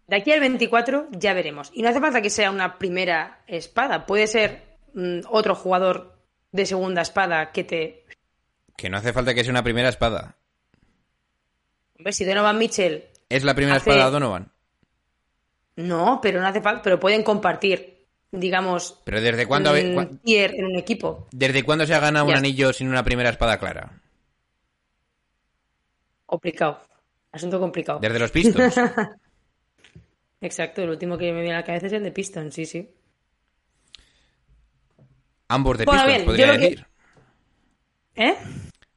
de 0.06 0.16
aquí 0.16 0.32
al 0.32 0.40
24 0.40 1.08
ya 1.12 1.32
veremos. 1.34 1.70
Y 1.74 1.82
no 1.82 1.88
hace 1.88 2.00
falta 2.00 2.20
que 2.22 2.30
sea 2.30 2.50
una 2.50 2.78
primera 2.78 3.42
espada. 3.46 4.06
Puede 4.06 4.26
ser 4.26 4.62
mm, 4.94 5.20
otro 5.30 5.54
jugador 5.54 6.18
de 6.52 6.66
segunda 6.66 7.02
espada 7.02 7.52
que 7.52 7.64
te... 7.64 8.04
Que 8.76 8.88
no 8.90 8.96
hace 8.98 9.12
falta 9.12 9.34
que 9.34 9.42
sea 9.44 9.50
una 9.52 9.62
primera 9.62 9.88
espada. 9.88 10.36
Hombre, 11.98 12.12
si 12.12 12.24
Donovan 12.24 12.58
Mitchell... 12.58 13.04
¿Es 13.28 13.44
la 13.44 13.54
primera 13.54 13.76
Hace- 13.76 13.90
espada 13.90 14.10
Donovan? 14.10 14.50
No, 15.76 16.20
pero 16.22 16.40
no 16.40 16.46
hace 16.46 16.60
falta... 16.60 16.82
Pero 16.82 17.00
pueden 17.00 17.22
compartir, 17.22 18.06
digamos, 18.30 19.00
Pero 19.04 19.20
¿desde 19.20 19.46
cuándo, 19.46 19.72
un 19.72 20.18
tier 20.18 20.54
en 20.54 20.66
un 20.66 20.76
equipo. 20.76 21.26
¿desde 21.32 21.62
cuándo 21.64 21.86
se 21.86 21.94
ha 21.94 22.00
ganado 22.00 22.26
un 22.26 22.34
anillo 22.34 22.72
sin 22.72 22.88
una 22.88 23.02
primera 23.04 23.30
espada 23.30 23.58
clara? 23.58 24.00
Complicado. 26.26 26.80
Asunto 27.34 27.58
complicado. 27.58 27.98
Desde 27.98 28.18
los 28.18 28.30
Pistons. 28.30 28.74
Exacto, 30.40 30.82
el 30.82 30.90
último 30.90 31.18
que 31.18 31.32
me 31.32 31.40
viene 31.40 31.54
a 31.54 31.60
la 31.60 31.64
cabeza 31.64 31.86
es 31.86 31.92
el 31.94 32.02
de 32.02 32.12
Piston, 32.12 32.52
sí, 32.52 32.64
sí. 32.66 32.94
Ambos 35.48 35.78
de 35.78 35.84
Bueno, 35.84 36.02
Pistons, 36.04 36.16
bien, 36.16 36.26
podría 36.26 36.52
que- 36.52 36.58
decir. 36.58 36.86
¿Eh? 38.16 38.36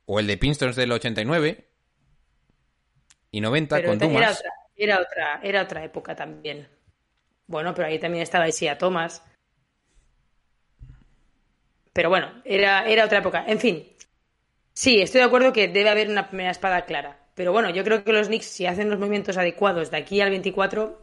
O 0.05 0.19
el 0.19 0.27
de 0.27 0.37
Pistons 0.37 0.75
del 0.75 0.91
89 0.91 1.67
y 3.31 3.41
90 3.41 3.75
Pero 3.77 3.89
con 3.89 3.99
ta- 3.99 4.05
era 4.05 4.13
Dumas. 4.13 4.37
otra, 4.39 4.51
era 4.75 4.99
otra, 5.01 5.39
era 5.43 5.61
otra 5.63 5.83
época 5.83 6.15
también. 6.15 6.67
Bueno, 7.47 7.73
pero 7.73 7.87
ahí 7.87 7.97
también 7.99 8.21
estaba 8.23 8.47
Isia 8.47 8.77
Thomas. 8.77 9.23
Pero 11.93 12.09
bueno, 12.09 12.31
era, 12.45 12.87
era 12.87 13.05
otra 13.05 13.19
época. 13.19 13.43
En 13.47 13.59
fin, 13.59 13.87
sí, 14.73 15.01
estoy 15.01 15.21
de 15.21 15.27
acuerdo 15.27 15.51
que 15.53 15.67
debe 15.67 15.89
haber 15.89 16.09
una 16.09 16.27
primera 16.29 16.51
espada 16.51 16.85
clara. 16.85 17.19
Pero 17.37 17.51
bueno, 17.51 17.69
yo 17.69 17.83
creo 17.83 18.03
que 18.03 18.11
los 18.11 18.29
Knicks, 18.29 18.47
si 18.47 18.65
hacen 18.65 18.89
los 18.89 18.97
movimientos 18.97 19.37
adecuados 19.37 19.91
de 19.91 19.97
aquí 19.97 20.21
al 20.21 20.31
24, 20.31 20.99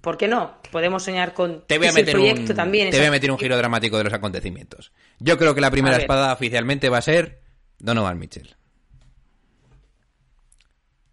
¿por 0.00 0.16
qué 0.16 0.26
no? 0.26 0.56
Podemos 0.70 1.02
soñar 1.02 1.34
con 1.34 1.66
Te 1.66 1.76
voy 1.76 1.88
a 1.88 1.92
meter 1.92 2.14
proyecto 2.14 2.52
un, 2.52 2.56
también 2.56 2.88
te 2.88 2.96
voy 2.96 3.08
a 3.08 3.10
meter 3.10 3.30
un 3.30 3.38
giro 3.38 3.58
dramático 3.58 3.98
de 3.98 4.04
los 4.04 4.12
acontecimientos. 4.14 4.90
Yo 5.18 5.36
creo 5.36 5.54
que 5.54 5.60
la 5.60 5.70
primera 5.70 5.96
A 5.96 5.98
espada 5.98 6.32
oficialmente 6.32 6.88
va 6.88 6.96
a 6.96 7.02
ser 7.02 7.42
Donovan 7.78 8.18
Mitchell. 8.18 8.56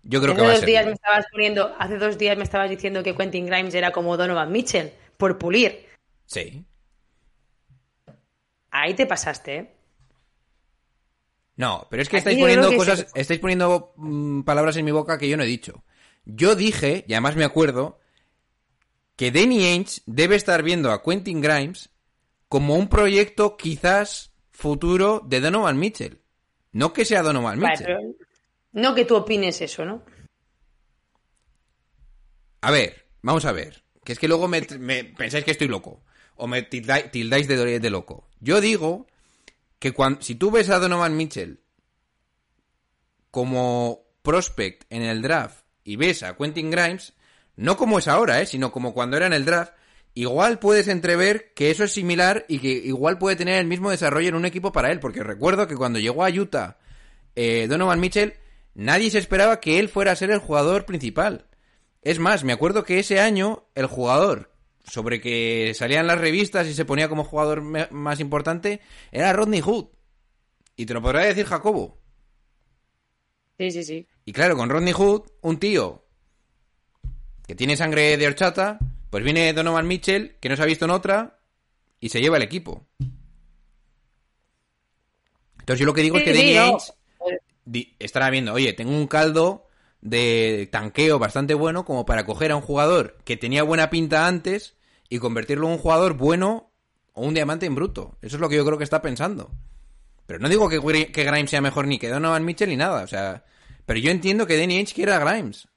Yo 0.03 0.21
creo 0.21 0.31
hace 0.31 0.41
que 0.41 0.41
va 0.41 0.47
a 0.47 0.51
dos 0.51 0.59
ser. 0.61 0.69
días 0.69 0.85
me 0.85 0.93
estabas 0.93 1.25
poniendo, 1.29 1.75
hace 1.77 1.97
dos 1.97 2.17
días 2.17 2.37
me 2.37 2.45
estabas 2.45 2.69
diciendo 2.69 3.03
que 3.03 3.13
Quentin 3.13 3.47
Grimes 3.47 3.75
era 3.75 3.91
como 3.91 4.15
Donovan 4.15 4.49
Mitchell, 4.49 4.93
por 5.17 5.37
pulir. 5.37 5.89
Sí. 6.25 6.63
Ahí 8.71 8.93
te 8.93 9.05
pasaste, 9.05 9.55
¿eh? 9.57 9.76
No, 11.57 11.87
pero 11.89 12.03
es 12.03 12.09
que 12.09 12.17
Aquí 12.17 12.29
estáis 12.29 12.39
poniendo 12.39 12.69
que 12.69 12.77
cosas, 12.77 13.07
estáis 13.15 13.39
poniendo 13.39 13.93
palabras 14.45 14.77
en 14.77 14.85
mi 14.85 14.91
boca 14.91 15.17
que 15.17 15.27
yo 15.27 15.35
no 15.37 15.43
he 15.43 15.47
dicho. 15.47 15.83
Yo 16.23 16.55
dije, 16.55 17.03
y 17.07 17.13
además 17.13 17.35
me 17.35 17.43
acuerdo, 17.45 17.99
que 19.15 19.31
Danny 19.31 19.65
Ainge 19.65 20.01
debe 20.05 20.35
estar 20.35 20.61
viendo 20.61 20.91
a 20.91 21.01
Quentin 21.01 21.41
Grimes 21.41 21.89
como 22.47 22.75
un 22.75 22.87
proyecto 22.87 23.57
quizás 23.57 24.31
futuro 24.51 25.21
de 25.25 25.41
Donovan 25.41 25.79
Mitchell. 25.79 26.21
No 26.71 26.93
que 26.93 27.05
sea 27.05 27.23
Donovan 27.23 27.59
Vale, 27.59 27.71
Mitchell. 27.71 27.85
pero 27.87 27.99
no 28.73 28.93
que 28.93 29.05
tú 29.05 29.15
opines 29.15 29.59
eso, 29.61 29.83
¿no? 29.83 30.03
A 32.61 32.71
ver, 32.71 33.07
vamos 33.21 33.45
a 33.45 33.51
ver. 33.51 33.83
Que 34.03 34.13
es 34.13 34.19
que 34.19 34.27
luego 34.27 34.47
me, 34.47 34.61
me 34.79 35.03
pensáis 35.03 35.43
que 35.43 35.51
estoy 35.51 35.67
loco. 35.67 36.03
O 36.35 36.45
me 36.47 36.61
tildáis 36.61 37.47
de, 37.47 37.79
de 37.79 37.89
loco. 37.89 38.27
Yo 38.39 38.61
digo 38.61 39.07
que 39.79 39.93
si 40.19 40.35
tú 40.35 40.51
ves 40.51 40.69
a 40.69 40.79
Donovan 40.79 41.15
Mitchell 41.15 41.61
como 43.31 44.05
prospect 44.21 44.85
en 44.89 45.03
el 45.03 45.21
draft 45.21 45.65
y 45.83 45.95
ves 45.95 46.23
a 46.23 46.35
Quentin 46.35 46.71
Grimes, 46.71 47.13
no 47.55 47.77
como 47.77 47.99
es 47.99 48.07
ahora, 48.07 48.41
¿eh? 48.41 48.45
sino 48.45 48.71
como 48.71 48.93
cuando 48.93 49.17
era 49.17 49.27
en 49.27 49.33
el 49.33 49.45
draft, 49.45 49.73
igual 50.13 50.59
puedes 50.59 50.87
entrever 50.87 51.53
que 51.53 51.71
eso 51.71 51.83
es 51.83 51.91
similar 51.91 52.45
y 52.47 52.59
que 52.59 52.69
igual 52.69 53.17
puede 53.17 53.35
tener 53.35 53.59
el 53.59 53.67
mismo 53.67 53.91
desarrollo 53.91 54.29
en 54.29 54.35
un 54.35 54.45
equipo 54.45 54.71
para 54.71 54.91
él. 54.91 54.99
Porque 54.99 55.23
recuerdo 55.23 55.67
que 55.67 55.75
cuando 55.75 55.99
llegó 55.99 56.25
a 56.25 56.29
Utah 56.29 56.77
eh, 57.35 57.67
Donovan 57.67 57.99
Mitchell, 57.99 58.33
nadie 58.73 59.11
se 59.11 59.19
esperaba 59.19 59.59
que 59.59 59.79
él 59.79 59.89
fuera 59.89 60.11
a 60.11 60.15
ser 60.15 60.31
el 60.31 60.39
jugador 60.39 60.85
principal. 60.85 61.45
Es 62.01 62.19
más, 62.19 62.43
me 62.43 62.53
acuerdo 62.53 62.83
que 62.83 62.99
ese 62.99 63.19
año 63.19 63.67
el 63.75 63.85
jugador 63.85 64.51
sobre 64.87 65.19
que 65.21 65.73
salían 65.75 66.07
las 66.07 66.19
revistas 66.19 66.67
y 66.67 66.73
se 66.73 66.85
ponía 66.85 67.09
como 67.09 67.23
jugador 67.23 67.61
más 67.91 68.19
importante 68.19 68.81
era 69.11 69.33
Rodney 69.33 69.61
Hood. 69.61 69.87
Y 70.75 70.85
te 70.85 70.93
lo 70.93 71.01
podrá 71.01 71.25
decir 71.25 71.45
Jacobo. 71.45 71.97
Sí, 73.57 73.71
sí, 73.71 73.83
sí. 73.83 74.07
Y 74.25 74.33
claro, 74.33 74.55
con 74.55 74.69
Rodney 74.69 74.93
Hood, 74.93 75.23
un 75.41 75.59
tío 75.59 76.05
que 77.47 77.55
tiene 77.55 77.75
sangre 77.75 78.17
de 78.17 78.27
horchata, 78.27 78.77
pues 79.09 79.23
viene 79.23 79.53
Donovan 79.53 79.87
Mitchell, 79.87 80.35
que 80.39 80.49
no 80.49 80.55
se 80.55 80.61
ha 80.61 80.65
visto 80.65 80.85
en 80.85 80.91
otra, 80.91 81.39
y 81.99 82.09
se 82.09 82.21
lleva 82.21 82.37
el 82.37 82.43
equipo. 82.43 82.85
Entonces 85.59 85.79
yo 85.79 85.85
lo 85.85 85.93
que 85.93 86.01
digo 86.01 86.17
es 86.17 86.23
que 86.23 86.33
Sí, 86.33 86.53
Danny 86.53 86.55
no. 86.55 86.77
Estará 87.99 88.29
viendo, 88.29 88.53
oye, 88.53 88.73
tengo 88.73 88.91
un 88.91 89.07
caldo 89.07 89.67
de 90.01 90.69
tanqueo 90.71 91.19
bastante 91.19 91.53
bueno 91.53 91.83
como 91.83 92.05
para 92.05 92.25
coger 92.25 92.51
a 92.51 92.55
un 92.55 92.61
jugador 92.61 93.17
que 93.25 93.35
tenía 93.35 93.63
buena 93.63 93.89
pinta 93.89 94.27
antes 94.27 94.76
y 95.09 95.19
convertirlo 95.19 95.67
en 95.67 95.73
un 95.73 95.77
jugador 95.79 96.13
bueno 96.13 96.71
o 97.13 97.21
un 97.25 97.33
diamante 97.33 97.65
en 97.65 97.75
bruto. 97.75 98.17
Eso 98.21 98.35
es 98.37 98.41
lo 98.41 98.49
que 98.49 98.55
yo 98.55 98.65
creo 98.65 98.77
que 98.77 98.83
está 98.83 99.01
pensando. 99.01 99.51
Pero 100.25 100.39
no 100.39 100.49
digo 100.49 100.67
que, 100.69 100.79
Gri- 100.81 101.11
que 101.11 101.23
Grimes 101.23 101.49
sea 101.49 101.61
mejor 101.61 101.87
ni 101.87 101.97
que 101.99 102.09
Donovan 102.09 102.43
Mitchell 102.45 102.69
ni 102.69 102.75
nada, 102.75 103.03
o 103.03 103.07
sea, 103.07 103.43
pero 103.85 103.99
yo 103.99 104.11
entiendo 104.11 104.45
que 104.45 104.57
Danny 104.59 104.77
Ainge 104.77 104.93
quiera 104.93 105.15
a 105.15 105.19
Grimes. 105.19 105.67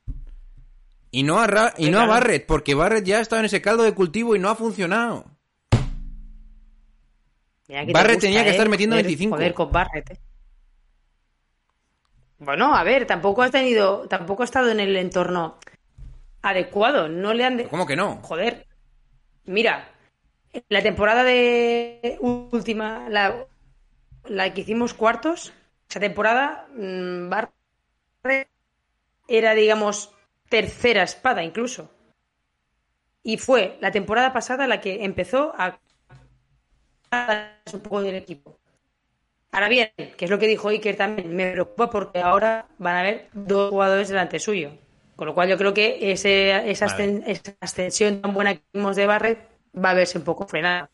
Y 1.13 1.23
no 1.25 1.41
a, 1.41 1.47
Ra- 1.47 1.75
y 1.79 1.91
no 1.91 2.01
a. 2.01 2.07
Barrett, 2.07 2.47
porque 2.47 2.75
Barrett 2.75 3.05
ya 3.05 3.19
ha 3.19 3.21
estado 3.21 3.41
en 3.41 3.47
ese 3.47 3.61
caldo 3.63 3.83
de 3.85 3.95
cultivo 3.95 4.35
y 4.37 4.39
no 4.39 4.49
ha 4.49 4.55
funcionado. 4.57 5.25
Mira 7.69 7.81
que 7.83 7.87
te 7.87 7.93
Barrett 7.93 8.15
gusta, 8.17 8.27
tenía 8.27 8.43
que 8.43 8.49
¿eh? 8.49 8.53
estar 8.53 8.69
metiendo 8.69 8.95
Joder, 8.95 9.05
25. 9.07 9.37
Joder, 9.37 9.55
con 9.55 9.71
Barrett. 9.73 10.11
¿eh? 10.11 10.21
Bueno, 12.39 12.75
a 12.75 12.83
ver, 12.85 13.07
tampoco 13.07 13.43
ha 13.43 13.51
tenido, 13.51 14.09
tampoco 14.09 14.43
ha 14.43 14.47
estado 14.47 14.71
en 14.71 14.81
el 14.81 14.97
entorno 14.97 15.59
adecuado. 16.43 17.09
No 17.09 17.35
le 17.35 17.45
han. 17.45 17.57
de- 17.59 17.69
¿Cómo 17.69 17.87
que 17.87 17.97
no? 17.97 18.17
Joder. 18.23 18.67
Mira, 19.51 19.89
la 20.69 20.81
temporada 20.81 21.25
de 21.25 22.17
última, 22.21 23.09
la, 23.09 23.47
la 24.27 24.55
que 24.55 24.61
hicimos 24.61 24.95
cuartos, 24.95 25.53
esa 25.89 25.99
temporada, 25.99 26.69
mm, 26.77 27.29
Barrett 27.29 28.49
era, 29.27 29.55
digamos, 29.55 30.15
tercera 30.49 31.03
espada 31.03 31.43
incluso. 31.43 31.91
Y 33.25 33.39
fue 33.39 33.77
la 33.81 33.91
temporada 33.91 34.33
pasada 34.33 34.69
la 34.69 34.81
que 34.81 35.05
empezó 35.05 35.53
a 35.59 35.81
un 37.73 37.81
poco 37.81 38.03
del 38.03 38.15
equipo. 38.15 38.57
Ahora 39.51 39.69
bien, 39.69 39.91
que 40.17 40.27
es 40.27 40.31
lo 40.31 40.39
que 40.39 40.47
dijo 40.47 40.69
Iker 40.69 40.97
también, 40.97 41.35
me 41.35 41.51
preocupa 41.51 41.91
porque 41.91 42.21
ahora 42.21 42.69
van 42.79 42.95
a 42.95 43.01
haber 43.01 43.29
dos 43.33 43.71
jugadores 43.71 44.09
delante 44.09 44.39
suyo. 44.39 44.71
Con 45.21 45.27
lo 45.27 45.35
cual 45.35 45.51
yo 45.51 45.59
creo 45.59 45.75
que 45.75 46.13
ese, 46.13 46.71
esa, 46.71 46.87
Vale. 46.87 47.05
ascen- 47.05 47.23
esa 47.27 47.55
ascensión 47.61 48.23
tan 48.23 48.33
buena 48.33 48.55
que 48.55 48.63
vimos 48.73 48.97
de 48.97 49.05
Barrett 49.05 49.51
va 49.77 49.91
a 49.91 49.93
verse 49.95 50.17
un 50.17 50.25
poco 50.25 50.49
frenada. 50.49 50.89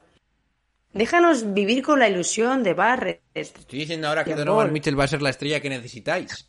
Déjanos 0.93 1.55
vivir 1.55 1.85
con 1.85 2.01
la 2.01 2.09
ilusión 2.09 2.65
de 2.65 2.75
Barrett. 2.75 3.23
Estoy 3.35 3.79
diciendo 3.79 4.09
ahora 4.09 4.25
que 4.25 4.35
Donovan. 4.35 4.73
Mitchell 4.73 4.99
va 4.99 5.05
a 5.05 5.07
ser 5.07 5.23
la 5.23 5.31
estrella 5.31 5.61
que 5.61 5.69
necesitáis. 5.69 6.49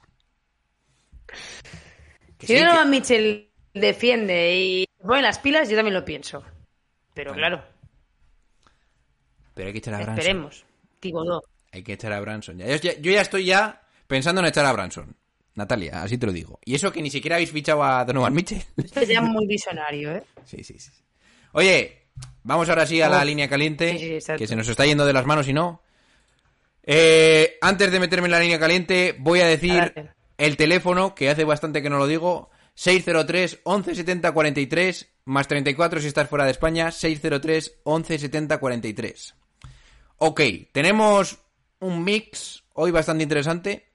Que 2.40 2.48
Si 2.48 2.58
sí, 2.58 2.60
Donovan 2.64 2.86
que- 2.86 2.90
Mitchell 2.98 3.52
defiende 3.76 4.56
y 4.56 4.86
pone 5.06 5.22
las 5.22 5.38
pilas, 5.38 5.70
yo 5.70 5.76
también 5.76 5.94
lo 5.94 6.04
pienso. 6.04 6.44
Pero 7.14 7.32
claro, 7.34 7.64
Pero 9.54 9.68
hay 9.68 9.74
que 9.74 9.78
echar 9.78 9.94
a 9.94 9.98
Branson. 9.98 10.18
esperemos. 10.18 10.66
Tibodó. 11.00 11.44
Hay 11.72 11.84
que 11.84 11.94
echar 11.94 12.12
a 12.14 12.20
Branson. 12.22 12.58
Ya- 12.58 12.66
Yo, 12.68 12.78
ya- 12.78 12.98
yo 13.00 13.12
ya 13.12 13.22
estoy 13.22 13.46
ya 13.46 13.84
pensando 14.08 14.42
en 14.42 14.48
echar 14.48 14.66
a 14.66 14.72
Branson. 14.74 15.16
Natalia, 15.58 16.04
así 16.04 16.18
te 16.18 16.26
lo 16.26 16.32
digo. 16.32 16.60
Y 16.64 16.76
eso 16.76 16.92
que 16.92 17.02
ni 17.02 17.10
siquiera 17.10 17.36
habéis 17.36 17.52
fichado 17.52 17.84
a 17.84 18.06
Donovan 18.06 18.34
Mitchell. 18.34 18.64
Esto 18.78 19.02
es 19.02 19.10
ya 19.10 19.22
muy 19.22 19.46
visionario, 19.48 20.16
¿eh? 20.16 20.24
Sí, 20.46 20.64
sí, 20.64 20.80
sí. 20.80 20.92
Oye, 21.52 22.04
vamos 22.44 22.70
ahora 22.70 22.86
sí 22.86 23.02
a 23.02 23.10
la 23.10 23.22
Oh. 23.22 23.26
línea 23.26 23.50
caliente, 23.50 23.98
Sí, 23.98 24.22
sí, 24.22 24.34
que 24.38 24.48
se 24.48 24.56
nos 24.56 24.68
está 24.70 24.86
yendo 24.86 25.06
de 25.06 25.14
las 25.14 25.26
manos 25.26 25.48
y 25.48 25.54
no. 25.54 25.82
Eh, 26.84 27.58
antes 27.62 27.92
de 27.92 28.00
meterme 28.00 28.28
en 28.28 28.32
la 28.32 28.40
línea 28.40 28.60
caliente, 28.60 29.16
voy 29.20 29.42
a 29.42 29.48
decir 29.48 29.72
Adelante. 29.72 30.12
el 30.38 30.56
teléfono, 30.56 31.16
que 31.16 31.30
hace 31.30 31.44
bastante 31.44 31.82
que 31.82 31.90
no 31.90 31.98
lo 31.98 32.08
digo, 32.08 32.50
603 32.76 33.60
11 33.64 33.96
70 33.96 34.32
43, 34.32 35.10
más 35.26 35.48
34 35.48 36.00
si 36.00 36.08
estás 36.08 36.30
fuera 36.30 36.46
de 36.46 36.52
España, 36.52 36.92
603 36.92 37.80
11 37.84 38.20
70 38.20 38.58
43. 38.60 39.36
Ok, 40.20 40.42
tenemos 40.72 41.40
un 41.80 42.04
mix 42.04 42.64
hoy 42.74 42.92
bastante 42.92 43.24
interesante. 43.24 43.87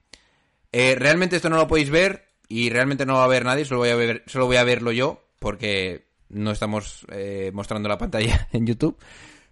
Eh, 0.72 0.94
realmente 0.96 1.36
esto 1.36 1.50
no 1.50 1.56
lo 1.56 1.68
podéis 1.68 1.90
ver 1.90 2.28
y 2.48 2.70
realmente 2.70 3.06
no 3.06 3.14
va 3.14 3.24
a 3.24 3.28
ver 3.28 3.44
nadie, 3.44 3.64
solo 3.64 3.80
voy 3.80 3.90
a, 3.90 3.94
ver, 3.94 4.24
solo 4.26 4.46
voy 4.46 4.56
a 4.56 4.64
verlo 4.64 4.90
yo 4.90 5.22
porque 5.38 6.08
no 6.30 6.50
estamos 6.50 7.06
eh, 7.10 7.50
mostrando 7.52 7.88
la 7.88 7.98
pantalla 7.98 8.48
en 8.52 8.66
YouTube. 8.66 8.98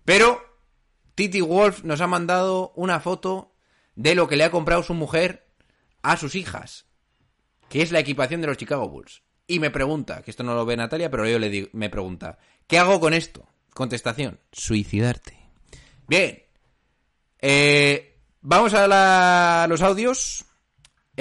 Pero 0.05 0.43
Titi 1.15 1.41
Wolf 1.41 1.85
nos 1.85 2.01
ha 2.01 2.07
mandado 2.07 2.73
una 2.77 3.01
foto 3.01 3.53
de 3.95 4.15
lo 4.15 4.29
que 4.29 4.37
le 4.37 4.45
ha 4.45 4.51
comprado 4.51 4.83
su 4.83 4.95
mujer 4.95 5.47
a 6.03 6.17
sus 6.17 6.35
hijas, 6.35 6.87
que 7.69 7.83
es 7.83 7.93
la 7.93 8.01
equipación 8.01 8.41
de 8.41 8.47
los 8.47 8.57
Chicago 8.57 8.89
Bulls. 8.89 9.23
Y 9.47 9.59
me 9.59 9.71
pregunta, 9.71 10.23
que 10.23 10.31
esto 10.31 10.43
no 10.43 10.55
lo 10.55 10.65
ve 10.65 10.77
Natalia, 10.77 11.11
pero 11.11 11.29
yo 11.29 11.39
le 11.39 11.51
digo, 11.51 11.69
me 11.73 11.91
pregunta, 11.91 12.39
¿qué 12.67 12.79
hago 12.79 13.01
con 13.01 13.13
esto? 13.13 13.47
Contestación, 13.75 14.39
suicidarte. 14.53 15.37
Bien, 16.07 16.43
eh, 17.41 18.17
vamos 18.41 18.75
a 18.75 19.67
los 19.69 19.83
audios. 19.83 20.45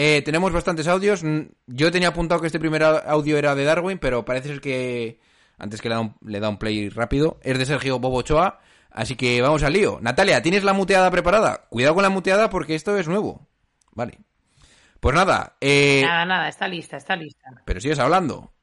Eh, 0.02 0.22
tenemos 0.24 0.54
bastantes 0.54 0.88
audios. 0.88 1.22
Yo 1.68 1.92
tenía 1.92 2.08
apuntado 2.08 2.40
que 2.40 2.48
este 2.48 2.58
primer 2.60 2.84
au- 2.84 3.04
audio 3.06 3.38
era 3.38 3.54
de 3.54 3.66
Darwin, 3.66 3.98
pero 3.98 4.24
parece 4.24 4.48
ser 4.48 4.62
que 4.62 5.20
antes 5.58 5.82
que 5.82 5.90
le 5.90 5.96
da 5.96 6.02
un, 6.02 6.16
le 6.26 6.40
da 6.40 6.48
un 6.48 6.58
play 6.58 6.88
rápido, 6.88 7.38
es 7.44 7.58
de 7.60 7.66
Sergio 7.66 8.00
Bobo 8.00 8.20
Ochoa. 8.20 8.62
Así 8.92 9.16
que 9.18 9.42
vamos 9.42 9.62
al 9.64 9.74
lío. 9.74 10.00
Natalia, 10.02 10.42
¿tienes 10.42 10.64
la 10.64 10.72
muteada 10.72 11.12
preparada? 11.12 11.66
Cuidado 11.70 11.96
con 11.96 12.04
la 12.04 12.10
muteada 12.10 12.50
porque 12.50 12.76
esto 12.76 12.98
es 12.98 13.10
nuevo. 13.10 13.46
Vale. 13.92 14.20
Pues 15.02 15.14
nada, 15.16 15.58
eh, 15.60 16.02
Nada, 16.06 16.26
nada, 16.26 16.48
está 16.48 16.68
lista, 16.70 16.96
está 16.96 17.18
lista. 17.18 17.50
pero 17.66 17.82
sigues 17.82 18.00
hablando. 18.00 18.54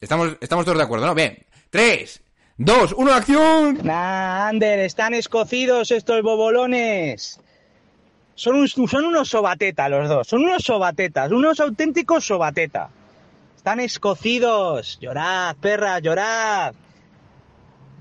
Estamos, 0.00 0.36
estamos 0.40 0.64
todos 0.64 0.78
de 0.78 0.84
acuerdo, 0.84 1.06
¿no? 1.06 1.14
Bien. 1.14 1.36
Tres, 1.70 2.22
dos, 2.56 2.94
uno, 2.96 3.12
acción. 3.12 3.78
Nah, 3.82 4.48
Ander, 4.48 4.78
están 4.80 5.12
escocidos 5.14 5.90
estos 5.90 6.22
bobolones. 6.22 7.40
Son, 8.36 8.54
un- 8.54 8.68
son 8.68 9.04
unos 9.06 9.28
sobatetas 9.30 9.90
los 9.90 10.08
dos, 10.08 10.28
son 10.28 10.44
unos 10.44 10.62
sobatetas, 10.62 11.32
unos 11.32 11.58
auténticos 11.58 12.24
sobateta. 12.24 12.90
Están 13.56 13.80
escocidos. 13.80 14.98
Llorad, 15.00 15.56
perra, 15.56 15.98
llorad. 15.98 16.74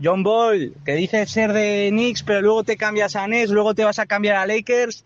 John 0.03 0.21
Ball, 0.23 0.75
que 0.85 0.93
dices 0.93 1.31
ser 1.31 1.53
de 1.53 1.87
Knicks, 1.89 2.21
pero 2.23 2.41
luego 2.41 2.63
te 2.65 2.75
cambias 2.77 3.15
a 3.15 3.25
Nets, 3.27 3.49
luego 3.49 3.73
te 3.73 3.83
vas 3.85 3.97
a 3.97 4.05
cambiar 4.05 4.35
a 4.35 4.45
Lakers. 4.45 5.05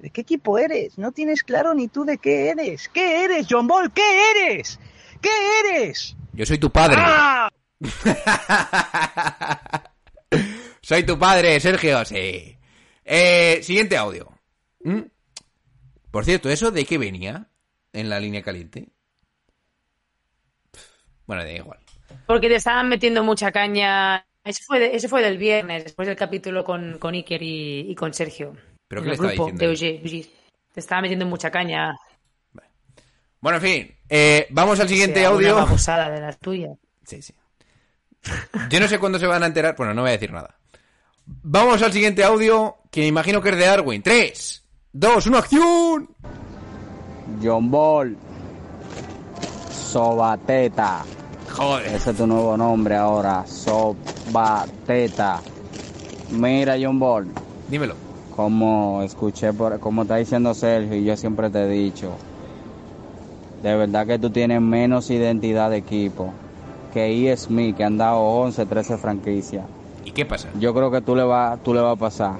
¿De 0.00 0.10
qué 0.10 0.20
equipo 0.20 0.58
eres? 0.58 0.98
No 0.98 1.10
tienes 1.12 1.42
claro 1.42 1.72
ni 1.74 1.88
tú 1.88 2.04
de 2.04 2.18
qué 2.18 2.50
eres. 2.50 2.90
¿Qué 2.90 3.24
eres, 3.24 3.46
John 3.50 3.66
Ball? 3.66 3.90
¿Qué 3.90 4.02
eres? 4.32 4.78
¿Qué 5.22 5.30
eres? 5.64 6.14
Yo 6.34 6.44
soy 6.44 6.58
tu 6.58 6.70
padre. 6.70 6.96
¡Ah! 7.00 7.48
Soy 10.82 11.02
tu 11.04 11.18
padre, 11.18 11.58
Sergio, 11.58 12.04
sí. 12.04 12.55
Eh, 13.08 13.60
siguiente 13.62 13.96
audio. 13.96 14.30
¿Mm? 14.80 15.02
Por 16.10 16.24
cierto, 16.24 16.50
¿eso 16.50 16.70
de 16.70 16.84
qué 16.84 16.98
venía 16.98 17.48
en 17.92 18.08
la 18.10 18.18
línea 18.20 18.42
caliente? 18.42 18.88
Bueno, 21.26 21.42
da 21.44 21.52
igual. 21.52 21.78
Porque 22.26 22.48
te 22.48 22.56
estaban 22.56 22.88
metiendo 22.88 23.22
mucha 23.24 23.52
caña. 23.52 24.26
Ese 24.44 24.62
fue, 24.64 24.78
de- 24.78 24.94
ese 24.96 25.08
fue 25.08 25.22
del 25.22 25.38
viernes, 25.38 25.84
después 25.84 26.06
del 26.06 26.16
capítulo 26.16 26.64
con, 26.64 26.98
con 26.98 27.14
Iker 27.14 27.42
y, 27.42 27.90
y 27.90 27.94
con 27.94 28.12
Sergio. 28.14 28.56
¿Pero 28.88 29.02
qué 29.02 29.08
le 29.08 29.14
estaba 29.14 29.32
grupo 29.32 29.50
diciendo 29.50 30.00
de 30.00 30.00
OG. 30.20 30.26
Te 30.72 30.80
estaba 30.80 31.00
metiendo 31.02 31.26
mucha 31.26 31.50
caña. 31.50 31.96
Bueno, 33.40 33.58
en 33.58 33.62
fin. 33.62 33.96
eh, 34.08 34.46
vamos 34.50 34.78
al 34.80 34.88
siguiente 34.88 35.20
Sea, 35.20 35.28
audio. 35.28 35.56
Una 35.64 36.10
de 36.10 36.20
las 36.20 36.38
tuyas. 36.38 36.76
Sí, 37.04 37.22
sí. 37.22 37.34
Yo 38.70 38.80
no 38.80 38.88
sé 38.88 38.98
cuándo 38.98 39.18
se 39.18 39.26
van 39.26 39.42
a 39.42 39.46
enterar. 39.46 39.74
Bueno, 39.76 39.94
no 39.94 40.02
voy 40.02 40.10
a 40.10 40.12
decir 40.12 40.32
nada. 40.32 40.56
Vamos 41.26 41.82
al 41.82 41.92
siguiente 41.92 42.22
audio 42.22 42.76
que 42.90 43.00
me 43.00 43.08
imagino 43.08 43.42
que 43.42 43.50
es 43.50 43.56
de 43.56 43.64
Darwin. 43.66 44.02
¡Tres! 44.02 44.64
¡Dos! 44.92 45.26
¡Una 45.26 45.38
acción! 45.38 46.08
John 47.42 47.70
Ball. 47.70 48.16
Sobateta. 49.70 51.04
Joder. 51.50 51.94
Ese 51.94 52.10
es 52.12 52.16
tu 52.16 52.26
nuevo 52.26 52.56
nombre 52.56 52.94
ahora. 52.94 53.44
Sobateta. 53.46 55.40
Mira, 56.30 56.76
John 56.80 56.98
Ball. 56.98 57.26
Dímelo. 57.68 57.96
Como 58.34 59.02
escuché, 59.02 59.52
por, 59.52 59.80
como 59.80 60.02
está 60.02 60.16
diciendo 60.16 60.54
Sergio, 60.54 60.96
y 60.96 61.04
yo 61.04 61.16
siempre 61.16 61.48
te 61.48 61.62
he 61.62 61.68
dicho, 61.68 62.12
de 63.62 63.74
verdad 63.74 64.06
que 64.06 64.18
tú 64.18 64.28
tienes 64.28 64.60
menos 64.60 65.10
identidad 65.10 65.70
de 65.70 65.78
equipo 65.78 66.34
que 66.92 67.30
E. 67.30 67.36
Smith, 67.36 67.76
que 67.76 67.84
han 67.84 67.96
dado 67.96 68.20
11, 68.20 68.66
13 68.66 68.98
franquicias. 68.98 69.64
¿Y 70.16 70.22
qué 70.22 70.24
pasa? 70.24 70.48
Yo 70.58 70.72
creo 70.72 70.90
que 70.90 71.02
tú 71.02 71.14
le 71.14 71.24
vas 71.24 71.62
tú 71.62 71.74
le 71.74 71.82
va 71.82 71.90
a 71.90 71.96
pasar. 71.96 72.36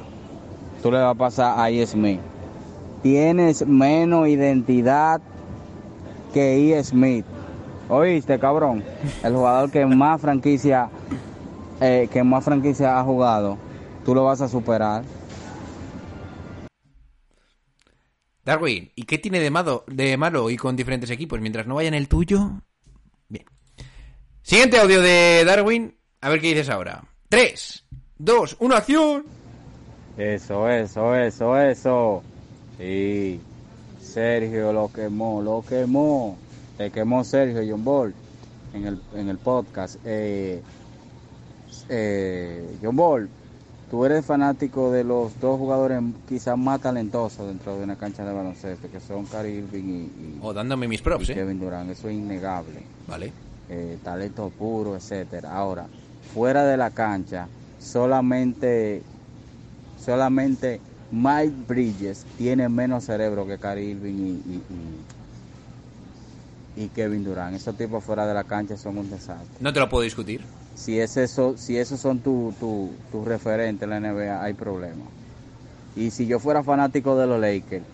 Tú 0.82 0.90
le 0.90 0.96
vas 0.96 1.14
a 1.14 1.18
pasar 1.18 1.60
a 1.60 1.68
E. 1.68 1.86
Smith. 1.86 2.20
Tienes 3.02 3.66
menos 3.66 4.28
identidad 4.28 5.20
que 6.32 6.72
E. 6.72 6.82
Smith. 6.82 7.26
¿Oíste, 7.90 8.38
cabrón? 8.38 8.82
El 9.22 9.34
jugador 9.34 9.70
que 9.70 9.84
más 9.84 10.22
franquicia 10.22 10.88
eh, 11.82 12.08
que 12.10 12.24
más 12.24 12.46
franquicia 12.46 12.98
ha 12.98 13.04
jugado, 13.04 13.58
tú 14.06 14.14
lo 14.14 14.24
vas 14.24 14.40
a 14.40 14.48
superar. 14.48 15.04
Darwin, 18.42 18.90
¿y 18.96 19.02
qué 19.02 19.18
tiene 19.18 19.38
de 19.38 19.50
malo, 19.50 19.84
de 19.86 20.16
malo 20.16 20.48
y 20.48 20.56
con 20.56 20.76
diferentes 20.76 21.10
equipos? 21.10 21.42
Mientras 21.42 21.66
no 21.66 21.74
vaya 21.74 21.88
en 21.88 21.94
el 21.94 22.08
tuyo. 22.08 22.62
Bien. 23.28 23.44
Siguiente 24.40 24.78
audio 24.78 25.02
de 25.02 25.44
Darwin. 25.44 25.94
A 26.22 26.30
ver 26.30 26.40
qué 26.40 26.48
dices 26.48 26.70
ahora. 26.70 27.02
3, 27.28 27.84
2, 28.18 28.56
1, 28.60 28.74
acción. 28.76 29.24
Eso, 30.16 30.68
eso, 30.70 31.14
eso, 31.14 31.58
eso. 31.60 32.22
Sí. 32.78 33.40
Sergio 34.00 34.72
lo 34.72 34.90
quemó, 34.92 35.42
lo 35.42 35.62
quemó. 35.68 36.36
Te 36.78 36.90
quemó 36.90 37.24
Sergio 37.24 37.62
John 37.68 37.84
Ball 37.84 38.14
en 38.72 38.86
el, 38.86 39.00
en 39.14 39.28
el 39.28 39.38
podcast. 39.38 39.96
Eh, 40.04 40.62
eh, 41.88 42.76
John 42.82 42.96
Ball, 42.96 43.28
tú 43.90 44.04
eres 44.04 44.24
fanático 44.24 44.90
de 44.90 45.04
los 45.04 45.38
dos 45.40 45.58
jugadores 45.58 46.00
quizás 46.28 46.56
más 46.56 46.80
talentosos 46.80 47.46
dentro 47.46 47.76
de 47.76 47.84
una 47.84 47.96
cancha 47.96 48.24
de 48.24 48.32
baloncesto, 48.32 48.90
que 48.90 49.00
son 49.00 49.26
Irving 49.46 49.82
y, 49.84 50.02
y- 50.04 50.38
O 50.42 50.52
dándome 50.52 50.88
mis 50.88 51.00
y 51.00 51.02
props, 51.02 51.28
¿eh? 51.30 51.34
Kevin 51.34 51.58
Durant. 51.60 51.90
Eso 51.90 52.08
es 52.08 52.14
innegable. 52.14 52.82
Vale. 53.06 53.32
eh, 53.68 53.98
talento 54.02 54.48
puro, 54.50 54.96
etcétera. 54.96 55.52
Ahora, 55.56 55.86
fuera 56.26 56.64
de 56.64 56.76
la 56.76 56.90
cancha, 56.92 57.50
solamente, 57.78 59.04
solamente 59.94 60.82
Mike 61.10 61.54
Bridges 61.66 62.26
tiene 62.36 62.68
menos 62.68 63.04
cerebro 63.04 63.46
que 63.46 63.58
Kyrie 63.58 63.90
Irving 63.90 64.14
y, 64.18 64.42
y- 64.44 64.64
y- 64.68 65.06
y 66.74 66.90
Kevin 66.90 67.24
Durant. 67.24 67.56
Esos 67.56 67.76
tipos 67.76 68.04
fuera 68.04 68.26
de 68.26 68.34
la 68.34 68.44
cancha 68.44 68.76
son 68.76 68.98
un 68.98 69.08
desastre. 69.08 69.62
No 69.64 69.72
te 69.72 69.80
lo 69.80 69.88
puedo 69.88 70.02
discutir. 70.02 70.46
Si 70.74 71.00
es 71.00 71.16
eso, 71.16 71.56
si 71.56 71.78
esos 71.78 72.00
son 72.00 72.20
tus 72.20 72.56
tu, 72.58 72.98
tu 73.10 73.24
referentes 73.24 73.84
en 73.86 73.90
la 73.90 73.96
NBA, 73.96 74.42
hay 74.42 74.54
problema. 74.54 75.10
Y 75.94 76.10
si 76.10 76.26
yo 76.26 76.38
fuera 76.38 76.62
fanático 76.62 77.16
de 77.18 77.26
los 77.26 77.40
Lakers, 77.40 77.86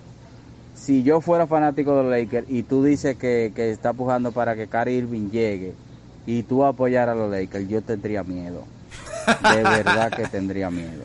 si 0.74 1.02
yo 1.02 1.20
fuera 1.20 1.46
fanático 1.46 1.96
de 1.96 2.02
los 2.04 2.12
Lakers 2.12 2.46
y 2.48 2.64
tú 2.64 2.82
dices 2.84 3.16
que, 3.16 3.52
que 3.54 3.70
está 3.70 3.94
pujando 3.94 4.32
para 4.32 4.56
que 4.56 4.68
Kyrie 4.68 4.98
Irving 4.98 5.30
llegue 5.30 5.76
y 6.26 6.42
tú 6.42 6.64
apoyar 6.64 7.08
a 7.08 7.14
los 7.14 7.30
Lakers, 7.30 7.68
yo 7.68 7.82
tendría 7.82 8.22
miedo. 8.22 8.64
De 9.54 9.62
verdad 9.62 10.12
que 10.12 10.26
tendría 10.26 10.70
miedo. 10.70 11.04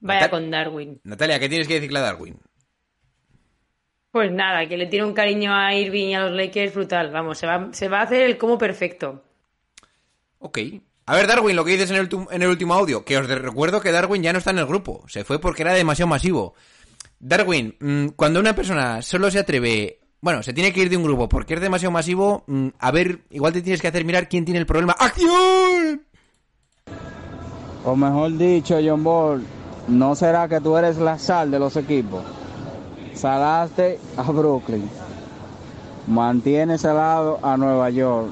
Vaya 0.00 0.30
con 0.30 0.50
Darwin. 0.50 1.00
Natalia, 1.04 1.38
¿qué 1.38 1.48
tienes 1.48 1.68
que 1.68 1.74
decirle 1.74 1.98
a 1.98 2.02
Darwin? 2.02 2.36
Pues 4.10 4.32
nada, 4.32 4.66
que 4.66 4.76
le 4.76 4.86
tiene 4.86 5.06
un 5.06 5.12
cariño 5.12 5.54
a 5.54 5.74
Irving 5.74 6.08
y 6.08 6.14
a 6.14 6.22
los 6.24 6.32
Lakers 6.32 6.74
brutal. 6.74 7.10
Vamos, 7.12 7.38
se 7.38 7.46
va, 7.46 7.68
se 7.72 7.88
va 7.88 8.00
a 8.00 8.02
hacer 8.02 8.22
el 8.22 8.38
como 8.38 8.58
perfecto. 8.58 9.22
Ok. 10.38 10.58
A 11.06 11.14
ver, 11.14 11.26
Darwin, 11.26 11.54
lo 11.54 11.64
que 11.64 11.72
dices 11.72 11.90
en 11.90 11.96
el, 11.96 12.08
en 12.30 12.42
el 12.42 12.48
último 12.48 12.74
audio. 12.74 13.04
Que 13.04 13.18
os 13.18 13.28
recuerdo 13.28 13.80
que 13.80 13.92
Darwin 13.92 14.22
ya 14.22 14.32
no 14.32 14.38
está 14.38 14.50
en 14.50 14.58
el 14.58 14.66
grupo. 14.66 15.04
Se 15.08 15.24
fue 15.24 15.40
porque 15.40 15.62
era 15.62 15.74
demasiado 15.74 16.08
masivo. 16.08 16.54
Darwin, 17.18 17.76
mm, 17.78 18.08
cuando 18.16 18.40
una 18.40 18.54
persona 18.54 19.02
solo 19.02 19.30
se 19.30 19.38
atreve... 19.38 19.99
Bueno, 20.22 20.42
se 20.42 20.52
tiene 20.52 20.72
que 20.72 20.80
ir 20.80 20.90
de 20.90 20.98
un 20.98 21.02
grupo 21.02 21.28
porque 21.28 21.54
es 21.54 21.60
demasiado 21.60 21.92
masivo. 21.92 22.44
mm, 22.46 22.68
a 22.78 22.90
ver, 22.90 23.20
igual 23.30 23.52
te 23.52 23.62
tienes 23.62 23.80
que 23.80 23.88
hacer 23.88 24.04
mirar 24.04 24.28
quién 24.28 24.44
tiene 24.44 24.60
el 24.60 24.66
problema. 24.66 24.94
¡Acción! 24.98 26.02
O 27.84 27.96
mejor 27.96 28.36
dicho, 28.36 28.78
John 28.84 29.02
Ball, 29.02 29.42
¿no 29.88 30.14
será 30.14 30.46
que 30.48 30.60
tú 30.60 30.76
eres 30.76 30.98
la 30.98 31.18
sal 31.18 31.50
de 31.50 31.58
los 31.58 31.76
equipos? 31.76 32.22
Salaste 33.14 33.98
a 34.16 34.22
Brooklyn, 34.30 34.88
mantienes 36.06 36.82
salado 36.82 37.38
a 37.42 37.56
Nueva 37.56 37.88
York 37.90 38.30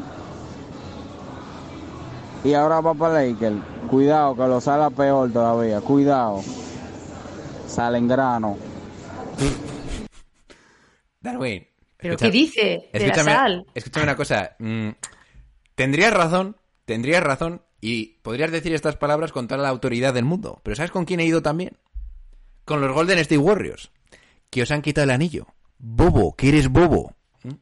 y 2.45 2.55
ahora 2.55 2.80
va 2.80 2.95
para 2.95 3.22
Lakers. 3.24 3.57
Cuidado 3.91 4.34
que 4.34 4.43
lo 4.43 4.61
sala 4.61 4.91
peor 4.91 5.32
todavía, 5.32 5.80
cuidado. 5.80 6.43
Sale 7.66 7.99
en 7.99 8.09
grano. 8.09 8.57
Darwin. 11.20 11.68
¿Pero 11.99 12.16
qué 12.16 12.30
dice? 12.30 12.88
De 12.92 13.01
la 13.01 13.07
Escúchame, 13.07 13.32
sal. 13.32 13.66
escúchame 13.74 14.05
una 14.05 14.16
cosa. 14.16 14.57
mm, 14.59 14.88
tendrías 15.74 16.12
razón, 16.12 16.57
tendrías 16.84 17.22
razón 17.22 17.62
y 17.80 18.18
podrías 18.22 18.51
decir 18.53 18.72
estas 18.72 18.96
palabras 18.96 19.32
con 19.32 19.49
toda 19.49 19.61
la 19.62 19.68
autoridad 19.68 20.14
del 20.14 20.24
mundo. 20.24 20.61
Pero 20.62 20.76
¿sabes 20.76 20.90
con 20.90 21.05
quién 21.05 21.20
he 21.20 21.24
ido 21.26 21.42
también? 21.42 21.76
Con 22.64 22.80
los 22.80 22.92
Golden 22.92 23.18
State 23.18 23.38
Warriors, 23.38 23.90
que 24.51 24.62
os 24.62 24.70
han 24.70 24.82
quitado 24.82 25.05
el 25.05 25.11
anillo. 25.11 25.46
Bobo, 25.78 26.34
que 26.36 26.49
eres 26.49 26.68
bobo. 26.68 27.14
¿Mm? 27.42 27.55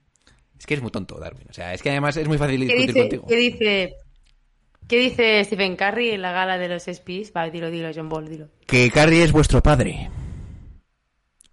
Es 0.59 0.67
que 0.67 0.75
es 0.75 0.83
muy 0.83 0.91
tonto, 0.91 1.19
Darwin. 1.19 1.47
O 1.49 1.53
sea, 1.53 1.73
es 1.75 1.83
que 1.83 1.91
además 1.91 2.17
es 2.17 2.29
muy 2.29 2.39
fácil 2.39 2.61
¿Qué 2.61 2.65
discutir 2.67 2.87
dice, 2.89 3.01
contigo. 3.01 3.27
¿Qué 3.27 3.37
dice? 3.37 3.95
¿Qué 4.89 4.99
dice 4.99 5.45
Stephen 5.45 5.77
Curry 5.77 6.11
en 6.11 6.23
la 6.23 6.33
gala 6.33 6.59
de 6.59 6.69
los 6.69 6.87
ESPYs? 6.87 7.33
Va, 7.37 7.49
dilo, 7.51 7.71
dilo, 7.71 7.91
John 7.95 8.09
Ball, 8.09 8.29
dilo. 8.29 8.49
Que 8.67 8.91
Carrie 8.91 9.23
es 9.25 9.33
vuestro 9.33 9.63
padre. 9.63 10.11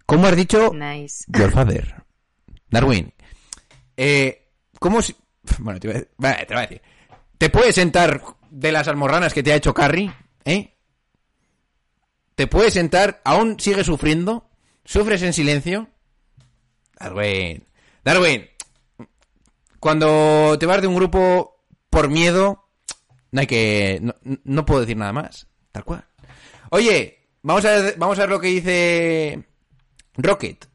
¿Cómo 0.05 0.27
has 0.27 0.35
dicho? 0.35 0.71
Nice. 0.73 1.25
Your 1.29 1.49
father. 1.51 2.02
Darwin. 2.73 3.13
Eh, 3.95 4.49
¿Cómo 4.79 5.01
si... 5.01 5.15
Bueno, 5.59 5.79
te 5.79 5.87
voy, 5.87 6.07
a... 6.27 6.45
te 6.45 6.55
decir. 6.55 6.81
¿Te 7.37 7.49
puedes 7.49 7.75
sentar 7.75 8.21
de 8.49 8.71
las 8.71 8.87
almorranas 8.87 9.33
que 9.33 9.43
te 9.43 9.53
ha 9.53 9.55
hecho 9.55 9.73
Carrie? 9.73 10.11
¿Eh? 10.43 10.75
¿Te 12.35 12.47
puedes 12.47 12.73
sentar? 12.73 13.21
¿Aún 13.25 13.59
sigues 13.59 13.85
sufriendo? 13.85 14.49
¿Sufres 14.85 15.21
en 15.21 15.33
silencio? 15.33 15.87
Darwin. 16.99 17.63
Darwin. 18.03 18.49
Cuando 19.79 20.57
te 20.59 20.65
vas 20.65 20.81
de 20.81 20.87
un 20.87 20.95
grupo 20.95 21.65
por 21.89 22.09
miedo, 22.09 22.69
no 23.31 23.41
hay 23.41 23.47
que... 23.47 23.99
No, 24.01 24.15
no 24.45 24.65
puedo 24.65 24.81
decir 24.81 24.97
nada 24.97 25.13
más. 25.13 25.47
Tal 25.71 25.83
cual. 25.83 26.05
Oye, 26.71 27.27
vamos 27.43 27.65
a 27.65 27.93
vamos 27.97 28.17
a 28.17 28.21
ver 28.21 28.29
lo 28.29 28.39
que 28.39 28.47
dice 28.47 29.45
Rocket. 30.15 30.72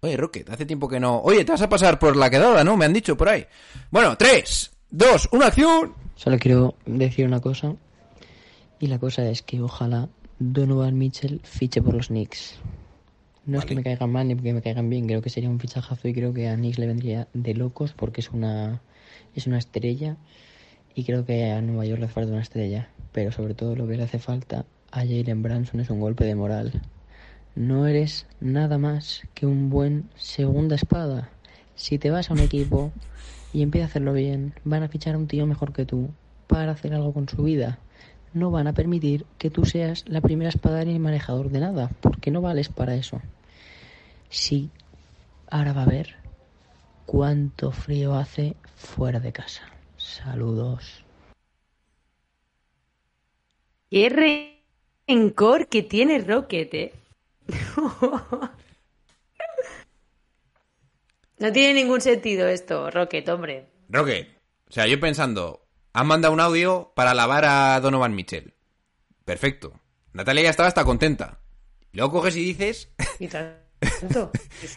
Oye, 0.00 0.16
Rocket, 0.16 0.48
hace 0.50 0.64
tiempo 0.64 0.88
que 0.88 1.00
no. 1.00 1.20
Oye, 1.20 1.44
te 1.44 1.52
vas 1.52 1.62
a 1.62 1.68
pasar 1.68 1.98
por 1.98 2.16
la 2.16 2.30
quedada, 2.30 2.62
¿no? 2.62 2.76
Me 2.76 2.84
han 2.84 2.92
dicho 2.92 3.16
por 3.16 3.28
ahí. 3.28 3.44
Bueno, 3.90 4.16
tres, 4.16 4.70
dos, 4.90 5.28
una 5.32 5.46
acción. 5.46 5.92
Solo 6.14 6.38
quiero 6.38 6.74
decir 6.86 7.26
una 7.26 7.40
cosa. 7.40 7.74
Y 8.78 8.86
la 8.86 8.98
cosa 8.98 9.28
es 9.28 9.42
que 9.42 9.60
ojalá 9.60 10.08
Donovan 10.38 10.96
Mitchell 10.96 11.40
fiche 11.42 11.82
por 11.82 11.94
los 11.94 12.08
Knicks. 12.08 12.58
No 13.44 13.58
es 13.58 13.64
que 13.64 13.74
me 13.74 13.82
caigan 13.82 14.12
mal 14.12 14.28
ni 14.28 14.36
que 14.36 14.52
me 14.52 14.60
caigan 14.60 14.90
bien, 14.90 15.06
creo 15.06 15.22
que 15.22 15.30
sería 15.30 15.48
un 15.48 15.58
fichajazo 15.58 16.06
y 16.06 16.12
creo 16.12 16.34
que 16.34 16.48
a 16.48 16.54
Knicks 16.54 16.78
le 16.78 16.86
vendría 16.86 17.28
de 17.32 17.54
locos 17.54 17.94
porque 17.94 18.20
es 18.20 18.30
una 18.30 18.82
es 19.34 19.46
una 19.46 19.58
estrella 19.58 20.18
y 20.94 21.04
creo 21.04 21.24
que 21.24 21.50
a 21.50 21.62
Nueva 21.62 21.86
York 21.86 21.98
le 21.98 22.04
hace 22.04 22.14
falta 22.14 22.32
una 22.32 22.42
estrella, 22.42 22.90
pero 23.12 23.32
sobre 23.32 23.54
todo 23.54 23.74
lo 23.74 23.88
que 23.88 23.96
le 23.96 24.02
hace 24.02 24.18
falta 24.18 24.66
a 24.90 24.98
Jalen 25.00 25.42
Branson 25.42 25.80
es 25.80 25.88
un 25.88 25.98
golpe 25.98 26.24
de 26.24 26.34
moral. 26.34 26.82
No 27.58 27.88
eres 27.88 28.24
nada 28.38 28.78
más 28.78 29.22
que 29.34 29.44
un 29.44 29.68
buen 29.68 30.08
segunda 30.14 30.76
espada. 30.76 31.28
Si 31.74 31.98
te 31.98 32.08
vas 32.08 32.30
a 32.30 32.34
un 32.34 32.38
equipo 32.38 32.92
y 33.52 33.62
empieza 33.62 33.86
a 33.86 33.88
hacerlo 33.88 34.12
bien, 34.12 34.54
van 34.62 34.84
a 34.84 34.88
fichar 34.88 35.16
a 35.16 35.18
un 35.18 35.26
tío 35.26 35.44
mejor 35.44 35.72
que 35.72 35.84
tú 35.84 36.10
para 36.46 36.70
hacer 36.70 36.94
algo 36.94 37.12
con 37.12 37.28
su 37.28 37.42
vida. 37.42 37.80
No 38.32 38.52
van 38.52 38.68
a 38.68 38.74
permitir 38.74 39.26
que 39.38 39.50
tú 39.50 39.64
seas 39.64 40.04
la 40.06 40.20
primera 40.20 40.50
espada 40.50 40.84
ni 40.84 40.92
el 40.92 41.00
manejador 41.00 41.50
de 41.50 41.58
nada, 41.58 41.90
porque 42.00 42.30
no 42.30 42.40
vales 42.40 42.68
para 42.68 42.94
eso. 42.94 43.20
Sí, 44.28 44.70
ahora 45.50 45.72
va 45.72 45.82
a 45.82 45.86
ver 45.86 46.14
cuánto 47.06 47.72
frío 47.72 48.14
hace 48.14 48.54
fuera 48.76 49.18
de 49.18 49.32
casa. 49.32 49.62
Saludos. 49.96 51.04
Qué 53.90 54.46
rencor 55.08 55.66
que 55.66 55.82
tiene 55.82 56.20
Rocket, 56.20 56.74
eh. 56.74 56.92
no 61.38 61.52
tiene 61.52 61.74
ningún 61.74 62.00
sentido 62.00 62.48
esto, 62.48 62.90
Rocket, 62.90 63.28
hombre. 63.28 63.68
Rocket, 63.88 64.28
o 64.68 64.72
sea, 64.72 64.86
yo 64.86 64.98
pensando, 65.00 65.66
han 65.92 66.06
mandado 66.06 66.34
un 66.34 66.40
audio 66.40 66.92
para 66.94 67.12
alabar 67.12 67.44
a 67.44 67.80
Donovan 67.80 68.14
Mitchell. 68.14 68.54
Perfecto. 69.24 69.80
Natalia 70.12 70.44
ya 70.44 70.50
estaba 70.50 70.68
hasta 70.68 70.84
contenta. 70.84 71.40
Luego 71.92 72.12
coges 72.12 72.36
y 72.36 72.44
dices, 72.44 72.90
Y 73.18 73.28
tanto. 73.28 74.30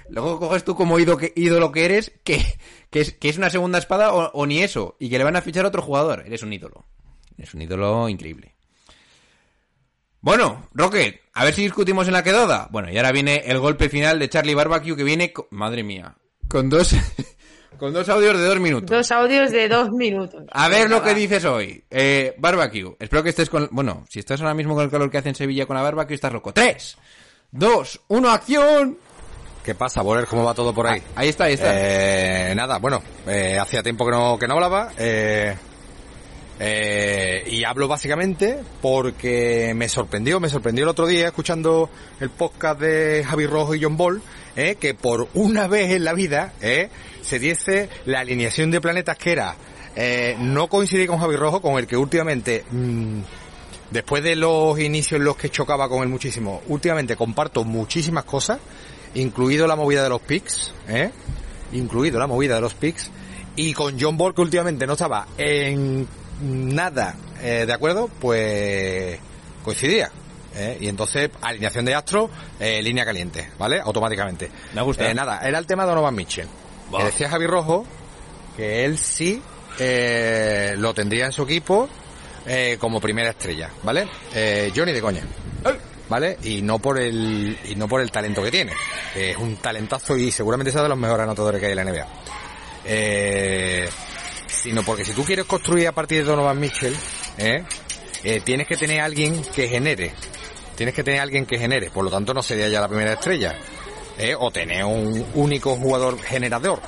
luego 0.10 0.40
coges 0.40 0.64
tú 0.64 0.76
como 0.76 1.00
ídolo 1.00 1.18
que, 1.18 1.34
ídolo 1.36 1.72
que 1.72 1.86
eres, 1.86 2.12
que, 2.24 2.44
que, 2.90 3.02
es, 3.02 3.14
que 3.14 3.30
es 3.30 3.38
una 3.38 3.50
segunda 3.50 3.80
espada 3.80 4.14
o, 4.14 4.32
o 4.32 4.46
ni 4.46 4.62
eso, 4.62 4.96
y 5.00 5.10
que 5.10 5.18
le 5.18 5.24
van 5.24 5.36
a 5.36 5.42
fichar 5.42 5.66
a 5.66 5.70
otro 5.70 5.82
jugador. 5.82 6.24
Eres 6.26 6.44
un 6.44 6.54
ídolo. 6.54 6.86
Eres 7.38 7.54
un 7.54 7.62
ídolo 7.62 8.08
increíble. 8.08 8.56
Bueno, 10.22 10.68
Rocket, 10.74 11.20
a 11.34 11.44
ver 11.46 11.54
si 11.56 11.64
discutimos 11.64 12.08
en 12.08 12.14
la 12.14 12.24
quedada. 12.24 12.68
Bueno, 12.72 12.92
y 12.92 12.98
ahora 12.98 13.12
viene 13.12 13.44
el 13.48 13.60
golpe 13.60 13.90
final 13.90 14.20
de 14.20 14.30
Charlie 14.30 14.54
Barbecue 14.54 14.96
que 14.96 15.04
viene, 15.04 15.34
co- 15.34 15.48
madre 15.52 15.84
mía, 15.84 16.16
con 16.48 16.70
dos, 16.70 16.94
con 17.80 17.92
dos 17.92 18.08
audios 18.10 18.38
de 18.38 18.46
dos 18.46 18.60
minutos. 18.60 18.90
Dos 18.90 19.12
audios 19.12 19.52
de 19.52 19.68
dos 19.68 19.90
minutos. 19.92 20.44
A 20.52 20.68
ver 20.70 20.84
Venga, 20.84 20.98
lo 20.98 21.04
que 21.04 21.10
va. 21.12 21.16
dices 21.16 21.44
hoy. 21.46 21.84
Eh, 21.90 22.36
barbecue. 22.38 22.96
Espero 23.00 23.24
que 23.24 23.30
estés 23.30 23.50
con... 23.50 23.68
Bueno, 23.72 24.06
si 24.10 24.20
estás 24.20 24.40
ahora 24.42 24.54
mismo 24.54 24.76
con 24.76 24.84
el 24.84 24.92
calor 24.92 25.10
que 25.10 25.18
hace 25.18 25.30
en 25.30 25.36
Sevilla 25.36 25.66
con 25.66 25.76
la 25.76 25.82
barbecue, 25.82 26.14
estás 26.16 26.32
loco. 26.34 26.54
Tres, 26.54 26.98
dos, 27.50 28.00
uno, 28.10 28.30
acción. 28.30 28.98
¿Qué 29.64 29.74
pasa, 29.76 30.02
Boler? 30.04 30.26
¿Cómo 30.28 30.44
va 30.44 30.54
todo 30.54 30.74
por 30.74 30.86
ahí? 30.88 31.02
Ahí 31.16 31.30
está, 31.30 31.46
ahí 31.46 31.54
está. 31.54 31.70
Eh, 31.74 32.54
nada, 32.56 32.78
bueno, 32.80 33.02
eh, 33.28 33.58
hacía 33.60 33.82
tiempo 33.84 34.06
que 34.06 34.12
no, 34.12 34.38
que 34.38 34.48
no 34.48 34.56
hablaba. 34.56 34.92
eh, 34.98 35.56
eh, 36.64 37.44
y 37.48 37.64
hablo 37.64 37.88
básicamente 37.88 38.60
porque 38.84 39.74
me 39.76 39.90
sorprendió, 39.90 40.40
me 40.40 40.48
sorprendió 40.48 40.84
el 40.84 40.90
otro 40.90 41.08
día 41.08 41.26
escuchando 41.26 41.90
el 42.20 42.30
podcast 42.30 42.80
de 42.80 43.24
Javi 43.28 43.48
Rojo 43.48 43.74
y 43.74 43.82
John 43.82 43.98
Ball, 43.98 44.22
eh, 44.56 44.76
que 44.80 44.94
por 44.94 45.28
una 45.34 45.66
vez 45.66 45.90
en 45.90 46.04
la 46.04 46.14
vida 46.14 46.54
eh, 46.62 46.90
se 47.24 47.40
diese 47.40 47.90
la 48.06 48.20
alineación 48.20 48.70
de 48.70 48.80
planetas 48.80 49.18
que 49.18 49.32
era 49.32 49.56
no 50.38 50.68
coincidí 50.68 51.08
con 51.08 51.18
Javi 51.18 51.36
Rojo, 51.36 51.64
con 51.64 51.80
el 51.80 51.88
que 51.88 51.98
últimamente, 51.98 52.64
mm, 52.70 53.22
después 53.90 54.24
de 54.24 54.36
los 54.36 54.80
inicios 54.80 55.18
en 55.20 55.26
los 55.26 55.38
que 55.38 55.50
chocaba 55.50 55.90
con 55.90 56.04
él 56.04 56.10
muchísimo, 56.10 56.62
últimamente 56.68 57.16
comparto 57.16 57.64
muchísimas 57.64 58.24
cosas, 58.26 58.60
incluido 59.16 59.66
la 59.66 59.76
movida 59.76 60.04
de 60.04 60.10
los 60.10 60.22
pics, 60.22 60.76
incluido 61.74 62.20
la 62.20 62.28
movida 62.28 62.54
de 62.54 62.62
los 62.62 62.76
pics, 62.76 63.10
y 63.56 63.74
con 63.74 64.00
John 64.00 64.16
Ball 64.16 64.36
que 64.36 64.42
últimamente 64.42 64.86
no 64.86 64.94
estaba 64.94 65.28
en 65.38 66.08
nada 66.42 67.16
eh, 67.42 67.66
de 67.66 67.74
acuerdo, 67.74 68.08
pues 68.08 69.20
coincidía. 69.64 70.12
¿eh? 70.56 70.78
Y 70.82 70.88
entonces, 70.88 71.30
alineación 71.42 71.86
de 71.86 71.96
Astro, 71.96 72.30
eh, 72.60 72.82
línea 72.82 73.06
caliente, 73.06 73.52
¿vale? 73.58 73.80
Automáticamente. 73.80 74.52
Me 74.74 74.82
gusta. 74.82 75.10
Eh, 75.10 75.14
nada, 75.14 75.42
era 75.44 75.58
el 75.58 75.66
tema 75.66 75.84
de 75.84 75.90
Donovan 75.90 76.16
Mitchell. 76.16 76.48
Que 76.96 77.04
decía 77.06 77.30
Javi 77.30 77.48
Rojo 77.48 77.86
que 78.58 78.84
él 78.84 78.98
sí 78.98 79.42
lo 79.80 80.94
tendría 80.94 81.26
en 81.26 81.32
su 81.32 81.44
equipo 81.44 81.88
como 82.80 83.00
primera 83.00 83.30
estrella, 83.30 83.70
¿vale? 83.84 84.08
Johnny 84.76 84.92
de 84.92 85.02
coña. 85.02 85.22
¿Vale? 86.10 86.38
Y 86.44 86.62
no 86.62 86.80
por 86.80 87.00
el 87.00 87.58
y 87.64 87.76
no 87.78 87.88
por 87.88 88.02
el 88.02 88.12
talento 88.12 88.44
que 88.44 88.52
tiene, 88.52 88.74
es 89.16 89.38
un 89.38 89.56
talentazo 89.56 90.18
y 90.18 90.30
seguramente 90.30 90.70
sea 90.70 90.84
de 90.84 90.90
los 90.90 90.98
mejores 90.98 91.24
anotadores 91.24 91.62
que 91.62 91.68
hay 91.68 91.72
en 91.72 91.78
la 91.78 91.86
NBA. 91.86 92.08
Sino 94.52 94.84
porque 94.84 95.06
si 95.06 95.14
tú 95.14 95.24
quieres 95.24 95.46
construir 95.46 95.88
a 95.88 95.92
partir 95.94 96.20
de 96.20 96.26
Donovan 96.26 96.60
Mitchell, 96.60 96.96
¿eh? 97.38 97.64
Eh, 98.24 98.42
tienes 98.44 98.68
que 98.68 98.76
tener 98.76 99.02
alguien 99.02 99.42
que 99.56 99.68
genere. 99.68 100.14
Tienes 100.76 100.94
que 100.94 101.04
tener 101.04 101.22
alguien 101.22 101.46
que 101.46 101.58
genere. 101.58 101.90
Por 101.90 102.04
lo 102.04 102.12
tanto, 102.12 102.34
no 102.34 102.44
sería 102.44 102.68
ya 102.68 102.82
la 102.82 102.88
primera 102.88 103.14
estrella. 103.14 103.56
¿eh? 104.18 104.36
O 104.38 104.52
tener 104.52 104.84
un 104.84 105.26
único 105.36 105.76
jugador 105.76 106.20
generador 106.22 106.80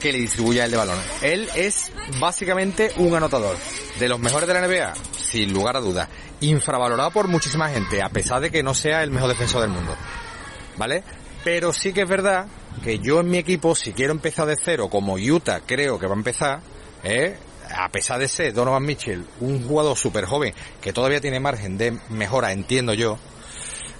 que 0.00 0.12
le 0.12 0.18
distribuya 0.18 0.64
el 0.64 0.70
de 0.70 0.76
balón. 0.76 0.98
Él 1.22 1.48
es 1.54 1.92
básicamente 2.20 2.90
un 2.96 3.14
anotador. 3.14 3.56
De 3.98 4.08
los 4.08 4.18
mejores 4.18 4.46
de 4.46 4.54
la 4.54 4.66
NBA, 4.66 4.92
sin 5.12 5.52
lugar 5.52 5.76
a 5.76 5.80
dudas. 5.80 6.08
Infravalorado 6.40 7.10
por 7.10 7.28
muchísima 7.28 7.70
gente, 7.70 8.02
a 8.02 8.10
pesar 8.10 8.40
de 8.40 8.50
que 8.50 8.62
no 8.62 8.74
sea 8.74 9.02
el 9.02 9.10
mejor 9.10 9.30
defensor 9.30 9.62
del 9.62 9.70
mundo. 9.70 9.96
¿Vale? 10.76 11.02
Pero 11.44 11.72
sí 11.72 11.92
que 11.92 12.02
es 12.02 12.08
verdad 12.08 12.46
que 12.84 12.98
yo 12.98 13.20
en 13.20 13.30
mi 13.30 13.38
equipo, 13.38 13.74
si 13.74 13.92
quiero 13.92 14.12
empezar 14.12 14.46
de 14.46 14.56
cero, 14.62 14.88
como 14.90 15.14
Utah 15.14 15.60
creo 15.64 15.98
que 15.98 16.06
va 16.06 16.14
a 16.14 16.18
empezar, 16.18 16.60
¿eh? 17.06 17.36
a 17.74 17.88
pesar 17.90 18.18
de 18.18 18.28
ser 18.28 18.52
Donovan 18.52 18.84
Mitchell 18.84 19.24
un 19.40 19.66
jugador 19.66 19.96
súper 19.96 20.24
joven 20.24 20.54
que 20.80 20.92
todavía 20.92 21.20
tiene 21.20 21.40
margen 21.40 21.78
de 21.78 21.98
mejora, 22.10 22.52
entiendo 22.52 22.94
yo, 22.94 23.18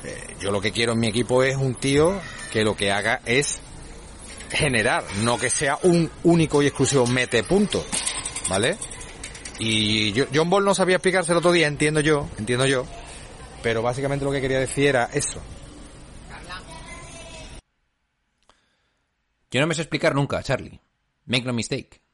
eh, 0.04 0.36
yo 0.40 0.50
lo 0.50 0.60
que 0.60 0.72
quiero 0.72 0.92
en 0.92 1.00
mi 1.00 1.08
equipo 1.08 1.42
es 1.42 1.56
un 1.56 1.74
tío 1.74 2.20
que 2.52 2.64
lo 2.64 2.76
que 2.76 2.92
haga 2.92 3.20
es 3.24 3.60
generar, 4.50 5.04
no 5.22 5.38
que 5.38 5.50
sea 5.50 5.78
un 5.82 6.10
único 6.24 6.62
y 6.62 6.66
exclusivo 6.66 7.06
mete 7.06 7.42
punto, 7.42 7.84
¿vale? 8.48 8.76
Y 9.58 10.14
John 10.34 10.50
Ball 10.50 10.64
no 10.64 10.74
sabía 10.74 10.96
explicarse 10.96 11.32
el 11.32 11.38
otro 11.38 11.52
día, 11.52 11.66
entiendo 11.66 12.00
yo, 12.00 12.28
entiendo 12.38 12.66
yo, 12.66 12.84
pero 13.62 13.82
básicamente 13.82 14.24
lo 14.24 14.32
que 14.32 14.40
quería 14.40 14.60
decir 14.60 14.86
era 14.88 15.10
eso. 15.12 15.40
Yo 19.50 19.60
no 19.60 19.66
me 19.66 19.74
sé 19.74 19.82
explicar 19.82 20.14
nunca, 20.14 20.42
Charlie. 20.42 20.78
Make 21.24 21.44
no 21.44 21.52
mistake. 21.52 22.05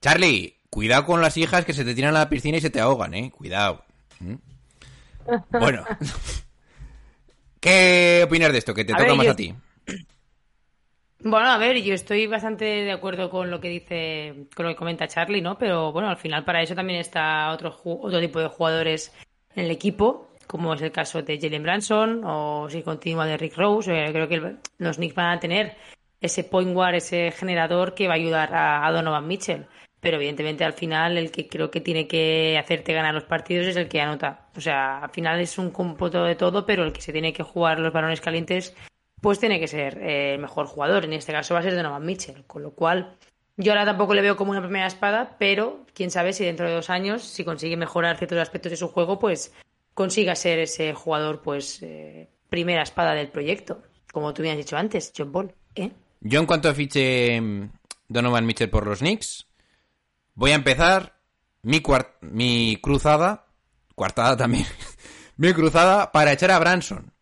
Charlie, 0.00 0.56
cuidado 0.70 1.04
con 1.04 1.20
las 1.20 1.36
hijas 1.36 1.64
que 1.64 1.72
se 1.72 1.84
te 1.84 1.94
tiran 1.94 2.14
a 2.16 2.20
la 2.20 2.28
piscina 2.28 2.56
y 2.58 2.60
se 2.60 2.70
te 2.70 2.80
ahogan, 2.80 3.14
eh. 3.14 3.30
Cuidado. 3.30 3.84
¿Mm? 4.20 4.34
Bueno. 5.50 5.84
¿Qué 7.60 8.22
opinas 8.24 8.52
de 8.52 8.58
esto? 8.58 8.72
Que 8.74 8.84
te 8.84 8.92
A 8.94 8.96
toca 8.96 9.08
ver, 9.08 9.16
más 9.16 9.26
yo- 9.26 9.32
a 9.32 9.36
ti. 9.36 9.54
Bueno, 11.22 11.50
a 11.50 11.58
ver, 11.58 11.76
yo 11.82 11.92
estoy 11.92 12.26
bastante 12.26 12.64
de 12.64 12.92
acuerdo 12.92 13.28
con 13.28 13.50
lo 13.50 13.60
que 13.60 13.68
dice, 13.68 14.46
con 14.56 14.64
lo 14.64 14.72
que 14.72 14.76
comenta 14.76 15.06
Charlie, 15.06 15.42
¿no? 15.42 15.58
Pero 15.58 15.92
bueno, 15.92 16.08
al 16.08 16.16
final 16.16 16.46
para 16.46 16.62
eso 16.62 16.74
también 16.74 16.98
está 16.98 17.50
otro, 17.52 17.78
otro 17.84 18.18
tipo 18.20 18.40
de 18.40 18.48
jugadores 18.48 19.12
en 19.54 19.66
el 19.66 19.70
equipo, 19.70 20.30
como 20.46 20.72
es 20.72 20.80
el 20.80 20.92
caso 20.92 21.20
de 21.20 21.38
Jalen 21.38 21.62
Branson 21.62 22.22
o 22.24 22.70
si 22.70 22.82
continúa 22.82 23.26
de 23.26 23.36
Rick 23.36 23.54
Rose. 23.58 23.92
Creo 24.12 24.28
que 24.28 24.34
el- 24.36 24.58
los 24.78 24.96
Knicks 24.96 25.14
van 25.14 25.36
a 25.36 25.40
tener 25.40 25.76
ese 26.22 26.42
point 26.42 26.72
guard, 26.72 26.94
ese 26.94 27.30
generador 27.32 27.94
que 27.94 28.06
va 28.08 28.14
a 28.14 28.16
ayudar 28.16 28.54
a, 28.54 28.86
a 28.86 28.90
Donovan 28.90 29.26
Mitchell. 29.28 29.66
Pero 30.00 30.16
evidentemente 30.16 30.64
al 30.64 30.72
final 30.72 31.18
el 31.18 31.30
que 31.30 31.46
creo 31.46 31.70
que 31.70 31.80
tiene 31.80 32.06
que 32.06 32.58
hacerte 32.58 32.92
ganar 32.92 33.14
los 33.14 33.24
partidos 33.24 33.66
es 33.66 33.76
el 33.76 33.88
que 33.88 34.00
anota. 34.00 34.48
O 34.56 34.60
sea, 34.60 35.00
al 35.00 35.10
final 35.10 35.40
es 35.40 35.58
un 35.58 35.70
cómputo 35.70 36.24
de 36.24 36.36
todo, 36.36 36.64
pero 36.64 36.84
el 36.84 36.92
que 36.92 37.02
se 37.02 37.12
tiene 37.12 37.32
que 37.32 37.42
jugar 37.42 37.78
los 37.78 37.92
balones 37.92 38.20
calientes 38.20 38.74
pues 39.20 39.38
tiene 39.38 39.60
que 39.60 39.68
ser 39.68 39.98
eh, 39.98 40.34
el 40.34 40.40
mejor 40.40 40.66
jugador. 40.66 41.04
En 41.04 41.12
este 41.12 41.32
caso 41.32 41.54
va 41.54 41.60
a 41.60 41.62
ser 41.62 41.74
Donovan 41.74 42.04
Mitchell. 42.04 42.44
Con 42.46 42.62
lo 42.62 42.72
cual, 42.72 43.16
yo 43.56 43.72
ahora 43.72 43.84
tampoco 43.84 44.14
le 44.14 44.22
veo 44.22 44.36
como 44.36 44.50
una 44.50 44.62
primera 44.62 44.86
espada, 44.86 45.36
pero 45.38 45.84
quién 45.94 46.10
sabe 46.10 46.32
si 46.32 46.44
dentro 46.44 46.66
de 46.66 46.74
dos 46.74 46.90
años, 46.90 47.22
si 47.22 47.44
consigue 47.44 47.76
mejorar 47.76 48.16
ciertos 48.16 48.38
aspectos 48.38 48.70
de 48.70 48.76
su 48.76 48.88
juego, 48.88 49.18
pues 49.18 49.52
consiga 49.94 50.34
ser 50.34 50.58
ese 50.60 50.94
jugador, 50.94 51.42
pues, 51.42 51.82
eh, 51.82 52.28
primera 52.48 52.82
espada 52.82 53.14
del 53.14 53.28
proyecto. 53.28 53.82
Como 54.12 54.32
tú 54.32 54.42
me 54.42 54.56
dicho 54.56 54.76
antes, 54.76 55.12
John 55.16 55.32
Ball. 55.32 55.54
¿eh? 55.74 55.90
Yo 56.20 56.40
en 56.40 56.46
cuanto 56.46 56.74
fiche 56.74 57.40
mm, 57.40 57.70
Donovan 58.08 58.46
Mitchell 58.46 58.70
por 58.70 58.86
los 58.86 59.00
Knicks, 59.00 59.46
voy 60.40 60.52
a 60.52 60.54
empezar 60.54 61.20
mi, 61.60 61.82
mi 62.22 62.78
cruzada, 62.80 63.44
cuartada 63.94 64.38
también, 64.38 64.66
mi 65.36 65.52
cruzada 65.52 66.10
para 66.12 66.32
echar 66.32 66.50
a 66.50 66.58
Branson. 66.58 67.12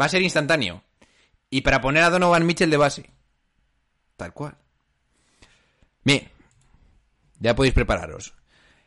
Va 0.00 0.04
a 0.04 0.08
ser 0.08 0.22
instantáneo. 0.22 0.84
Y 1.50 1.62
para 1.62 1.80
poner 1.80 2.04
a 2.04 2.10
Donovan 2.10 2.46
Mitchell 2.46 2.70
de 2.70 2.76
base. 2.76 3.10
Tal 4.16 4.32
cual. 4.32 4.56
Bien. 6.04 6.30
Ya 7.40 7.56
podéis 7.56 7.74
prepararos. 7.74 8.32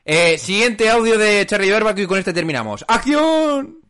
Eh, 0.05 0.37
siguiente 0.37 0.89
audio 0.89 1.17
de 1.17 1.45
Charlie 1.45 1.71
Barbecue 1.71 2.03
y 2.03 2.07
con 2.07 2.19
este 2.19 2.31
terminamos. 2.31 2.85
¡Acción! 2.87 3.82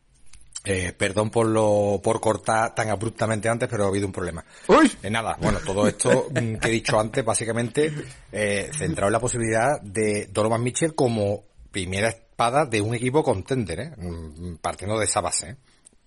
Eh, 0.65 0.93
perdón 0.97 1.29
por 1.29 1.45
lo 1.47 1.99
por 2.01 2.21
cortar 2.21 2.73
tan 2.73 2.89
abruptamente 2.89 3.49
antes, 3.49 3.67
pero 3.69 3.83
ha 3.83 3.87
habido 3.89 4.07
un 4.07 4.13
problema. 4.13 4.45
¡Uy! 4.67 4.89
Eh, 5.03 5.09
nada, 5.09 5.35
bueno, 5.41 5.59
todo 5.59 5.85
esto 5.87 6.27
mm, 6.31 6.55
que 6.55 6.69
he 6.69 6.71
dicho 6.71 6.97
antes, 6.97 7.25
básicamente, 7.25 7.91
eh, 8.31 8.69
centrado 8.71 9.07
en 9.09 9.13
la 9.13 9.19
posibilidad 9.19 9.81
de 9.81 10.27
Donovan 10.31 10.63
Mitchell 10.63 10.95
como 10.95 11.41
primera 11.69 12.07
espada 12.07 12.65
de 12.65 12.79
un 12.79 12.95
equipo 12.95 13.23
contender, 13.23 13.79
¿eh? 13.81 13.91
Mm, 13.97 14.55
partiendo 14.61 14.97
de 14.97 15.05
esa 15.05 15.19
base. 15.19 15.49
¿eh? 15.49 15.55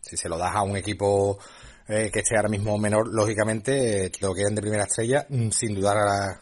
Si 0.00 0.16
se 0.16 0.28
lo 0.28 0.38
das 0.38 0.54
a 0.54 0.62
un 0.62 0.76
equipo 0.76 1.38
eh, 1.88 2.10
que 2.10 2.20
esté 2.20 2.36
ahora 2.36 2.48
mismo 2.48 2.78
menor, 2.78 3.12
lógicamente, 3.12 4.06
eh, 4.06 4.12
lo 4.20 4.32
quieren 4.32 4.54
de 4.54 4.62
primera 4.62 4.84
estrella, 4.84 5.26
mm, 5.28 5.50
sin 5.50 5.74
dudar, 5.74 5.98
a- 5.98 6.40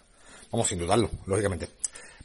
vamos, 0.53 0.69
sin 0.69 0.79
dudarlo, 0.79 1.11
lógicamente. 1.27 1.69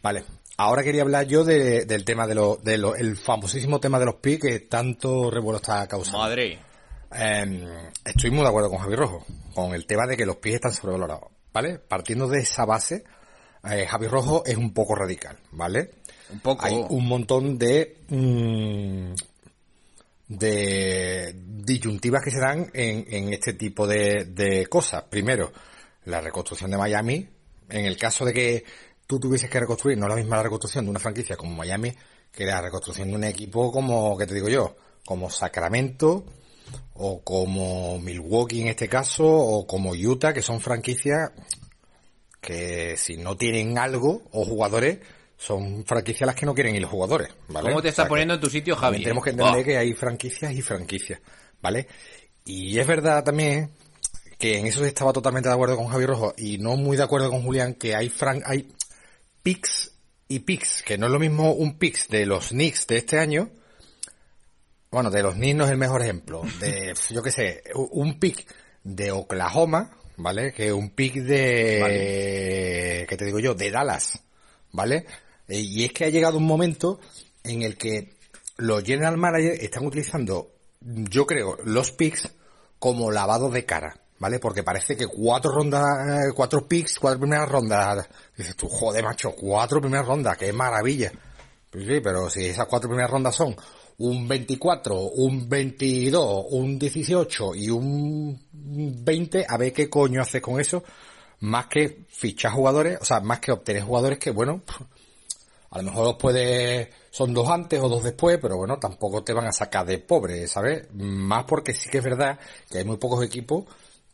Vale. 0.04 0.24
Ahora 0.62 0.84
quería 0.84 1.04
hablar 1.04 1.26
yo 1.26 1.46
de- 1.46 1.86
del 1.86 2.04
tema 2.04 2.28
de 2.28 2.36
lo, 2.36 2.58
de 2.58 2.78
lo, 2.78 2.94
el 2.94 3.16
famosísimo 3.16 3.80
tema 3.80 3.98
de 3.98 4.06
los 4.08 4.16
PIs 4.16 4.40
que 4.42 4.60
tanto 4.60 5.32
revuelo 5.32 5.58
está 5.58 5.88
causando. 5.88 6.18
Madre. 6.20 6.60
Eh, 7.16 7.90
estoy 8.04 8.30
muy 8.30 8.42
de 8.42 8.50
acuerdo 8.50 8.70
con 8.70 8.80
Javi 8.80 8.96
Rojo, 8.96 9.26
con 9.56 9.74
el 9.74 9.86
tema 9.86 10.06
de 10.06 10.18
que 10.18 10.26
los 10.26 10.36
pies 10.36 10.56
están 10.56 10.74
sobrevalorados, 10.74 11.30
¿vale? 11.54 11.80
Partiendo 11.80 12.28
de 12.28 12.42
esa 12.42 12.66
base, 12.66 13.06
eh, 13.64 13.88
Javi 13.88 14.08
Rojo 14.08 14.44
es 14.46 14.58
un 14.58 14.74
poco 14.74 14.96
radical, 14.96 15.38
¿vale? 15.52 15.92
Un 16.30 16.42
poco. 16.42 16.66
Hay 16.66 16.86
un 16.90 17.08
montón 17.08 17.58
de 17.58 17.96
mm, 18.10 19.14
de 20.28 21.36
disyuntivas 21.64 22.22
que 22.24 22.32
se 22.32 22.40
dan 22.40 22.70
en, 22.74 23.06
en 23.10 23.34
este 23.34 23.54
tipo 23.54 23.88
de, 23.88 24.26
de 24.26 24.68
cosas. 24.68 25.04
Primero, 25.10 25.52
la 26.04 26.20
reconstrucción 26.22 26.70
de 26.70 26.78
Miami, 26.78 27.28
en 27.70 27.86
el 27.86 27.98
caso 27.98 28.26
de 28.26 28.34
que 28.34 28.64
tú 29.10 29.20
tuvieses 29.20 29.50
que 29.50 29.60
reconstruir, 29.60 29.98
no 29.98 30.08
la 30.08 30.16
misma 30.16 30.38
la 30.38 30.44
reconstrucción 30.44 30.86
de 30.86 30.92
una 30.92 31.00
franquicia 31.00 31.36
como 31.36 31.56
Miami, 31.56 31.92
que 32.32 32.46
la 32.46 32.62
reconstrucción 32.62 33.10
de 33.10 33.16
un 33.16 33.24
equipo 33.24 33.72
como, 33.72 34.16
¿qué 34.16 34.28
te 34.28 34.36
digo 34.36 34.50
yo? 34.50 34.76
Como 35.04 35.32
Sacramento, 35.32 36.26
o 36.94 37.24
como 37.24 37.98
Milwaukee 37.98 38.62
en 38.62 38.68
este 38.68 38.88
caso, 38.88 39.26
o 39.26 39.66
como 39.66 39.94
Utah, 39.94 40.32
que 40.32 40.44
son 40.44 40.62
franquicias 40.62 41.32
que 42.40 42.98
si 42.98 43.18
no 43.18 43.36
tienen 43.36 43.80
algo 43.80 44.22
o 44.32 44.46
jugadores, 44.46 45.00
son 45.36 45.86
franquicias 45.86 46.28
las 46.28 46.36
que 46.36 46.46
no 46.46 46.54
quieren 46.54 46.76
ir 46.76 46.84
los 46.84 46.92
jugadores, 46.92 47.30
¿vale? 47.48 47.70
¿Cómo 47.70 47.82
te 47.82 47.88
O 47.88 47.90
está 47.90 48.04
sea 48.04 48.06
que 48.06 48.10
poniendo 48.10 48.36
en 48.36 48.42
tu 48.42 48.50
sitio, 48.52 48.76
Javi? 48.76 49.02
Tenemos 49.02 49.24
que 49.24 49.32
entender 49.32 49.66
que 49.66 49.76
hay 49.76 49.94
franquicias 49.94 50.54
y 50.54 50.62
franquicias, 50.62 51.20
¿vale? 51.64 51.88
Y 52.46 52.78
es 52.78 52.86
verdad 52.86 53.24
también 53.24 53.72
que 54.38 54.60
en 54.60 54.68
eso 54.68 54.86
estaba 54.86 55.14
totalmente 55.14 55.50
de 55.50 55.56
acuerdo 55.56 55.78
con 55.78 55.88
Javi 55.88 56.06
Rojo 56.06 56.36
y 56.38 56.60
no 56.60 56.76
muy 56.76 56.96
de 56.96 57.04
acuerdo 57.04 57.32
con 57.32 57.42
Julián 57.42 57.74
que 57.74 57.96
hay 57.96 58.10
fran 58.10 58.44
hay 58.46 58.70
picks 59.50 59.92
y 60.28 60.40
picks, 60.40 60.84
que 60.84 61.00
no 61.00 61.08
es 61.08 61.12
lo 61.12 61.18
mismo 61.18 61.54
un 61.54 61.80
picks 61.80 62.08
de 62.08 62.28
los 62.28 62.50
Knicks 62.50 62.86
de 62.86 62.98
este 62.98 63.18
año. 63.18 63.50
Bueno, 64.92 65.10
de 65.10 65.24
los 65.24 65.34
Knicks 65.34 65.56
no 65.56 65.66
es 65.66 65.72
el 65.72 65.78
mejor 65.78 66.04
ejemplo. 66.04 66.44
De, 66.60 66.94
yo 67.10 67.24
qué 67.24 67.32
sé, 67.32 67.64
un 67.74 68.20
pick 68.20 68.46
de 68.84 69.12
Oklahoma, 69.12 69.98
¿vale? 70.18 70.54
Que 70.54 70.72
un 70.72 70.92
pick 70.92 71.16
de, 71.16 73.08
¿qué 73.10 73.18
te 73.18 73.26
digo 73.26 73.40
yo? 73.40 73.56
De 73.56 73.72
Dallas, 73.72 74.22
¿vale? 74.72 75.08
Eh, 75.48 75.62
Y 75.62 75.84
es 75.84 75.94
que 75.94 76.06
ha 76.06 76.10
llegado 76.10 76.38
un 76.38 76.46
momento 76.46 77.00
en 77.44 77.64
el 77.64 77.76
que 77.76 78.14
los 78.58 78.84
general 78.84 79.18
managers 79.18 79.64
están 79.64 79.84
utilizando, 79.84 80.52
yo 80.80 81.26
creo, 81.26 81.58
los 81.64 81.90
picks 81.92 82.30
como 82.78 83.10
lavado 83.10 83.50
de 83.50 83.66
cara, 83.66 84.00
¿vale? 84.20 84.40
Porque 84.40 84.64
parece 84.64 84.96
que 84.96 85.08
cuatro 85.08 85.52
rondas, 85.52 85.84
eh, 85.84 86.34
cuatro 86.36 86.68
picks, 86.68 87.00
cuatro 87.00 87.22
primeras 87.22 87.50
rondas, 87.50 88.08
dices 88.38 88.56
tú, 88.56 88.68
joder, 88.68 89.04
macho, 89.04 89.32
cuatro 89.32 89.82
primeras 89.82 90.06
rondas, 90.06 90.38
qué 90.38 90.54
maravilla. 90.54 91.12
Pues 91.72 91.86
sí, 91.86 92.00
pero 92.02 92.30
si 92.30 92.46
esas 92.46 92.68
cuatro 92.68 92.90
primeras 92.90 93.12
rondas 93.12 93.36
son 93.36 93.56
un 94.00 94.28
24, 94.28 94.96
un 94.98 95.48
22, 95.48 96.46
un 96.52 96.80
18 96.80 97.56
y 97.56 97.70
un 97.70 98.40
20, 98.52 99.46
a 99.48 99.58
ver 99.58 99.74
qué 99.74 99.90
coño 99.90 100.22
haces 100.22 100.42
con 100.42 100.60
eso, 100.60 100.84
más 101.42 101.68
que 101.68 102.06
fichar 102.10 102.52
jugadores, 102.52 103.00
o 103.02 103.06
sea, 103.06 103.20
más 103.22 103.40
que 103.40 103.52
obtener 103.52 103.84
jugadores 103.84 104.20
que, 104.20 104.32
bueno, 104.32 104.62
a 105.72 105.78
lo 105.78 105.84
mejor 105.84 106.06
los 106.06 106.16
puedes, 106.16 106.90
son 107.12 107.34
dos 107.34 107.50
antes 107.50 107.80
o 107.80 107.88
dos 107.88 108.04
después, 108.04 108.40
pero 108.42 108.58
bueno, 108.58 108.80
tampoco 108.80 109.24
te 109.24 109.34
van 109.34 109.48
a 109.48 109.52
sacar 109.52 109.86
de 109.86 110.00
pobre, 110.00 110.48
¿sabes? 110.48 110.88
Más 110.94 111.44
porque 111.44 111.74
sí 111.74 111.90
que 111.90 112.00
es 112.00 112.04
verdad 112.04 112.40
que 112.70 112.80
hay 112.80 112.86
muy 112.86 112.98
pocos 112.98 113.24
equipos 113.24 113.66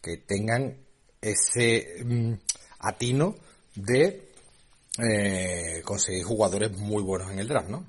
que 0.05 0.17
tengan 0.17 0.77
ese 1.19 2.03
mm, 2.05 2.33
atino 2.81 3.35
de 3.73 4.29
eh, 4.99 5.81
conseguir 5.83 6.23
jugadores 6.23 6.77
muy 6.77 7.01
buenos 7.01 7.31
en 7.31 7.39
el 7.39 7.47
draft, 7.47 7.69
¿no? 7.69 7.83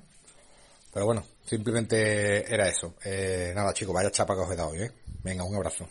Pero 0.91 1.05
bueno, 1.05 1.23
simplemente 1.45 2.51
era 2.51 2.67
eso. 2.67 2.95
Eh, 3.05 3.53
nada, 3.55 3.71
chicos, 3.71 3.93
vaya 3.93 4.09
chapa 4.09 4.33
que 4.33 4.41
os 4.41 4.51
he 4.51 4.55
dado 4.55 4.69
hoy, 4.69 4.81
¿eh? 4.81 4.91
Venga, 5.21 5.43
un 5.43 5.55
abrazo. 5.55 5.87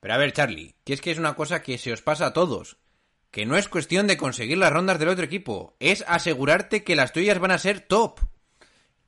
Pero 0.00 0.14
a 0.14 0.18
ver, 0.18 0.32
Charlie, 0.32 0.74
que 0.82 0.94
es 0.94 1.00
que 1.00 1.12
es 1.12 1.18
una 1.18 1.36
cosa 1.36 1.62
que 1.62 1.78
se 1.78 1.92
os 1.92 2.02
pasa 2.02 2.26
a 2.26 2.32
todos. 2.32 2.76
Que 3.30 3.46
no 3.46 3.56
es 3.56 3.68
cuestión 3.68 4.08
de 4.08 4.16
conseguir 4.16 4.58
las 4.58 4.72
rondas 4.72 4.98
del 4.98 5.10
otro 5.10 5.24
equipo. 5.24 5.76
Es 5.78 6.04
asegurarte 6.08 6.82
que 6.82 6.96
las 6.96 7.12
tuyas 7.12 7.38
van 7.38 7.52
a 7.52 7.58
ser 7.58 7.80
top. 7.80 8.18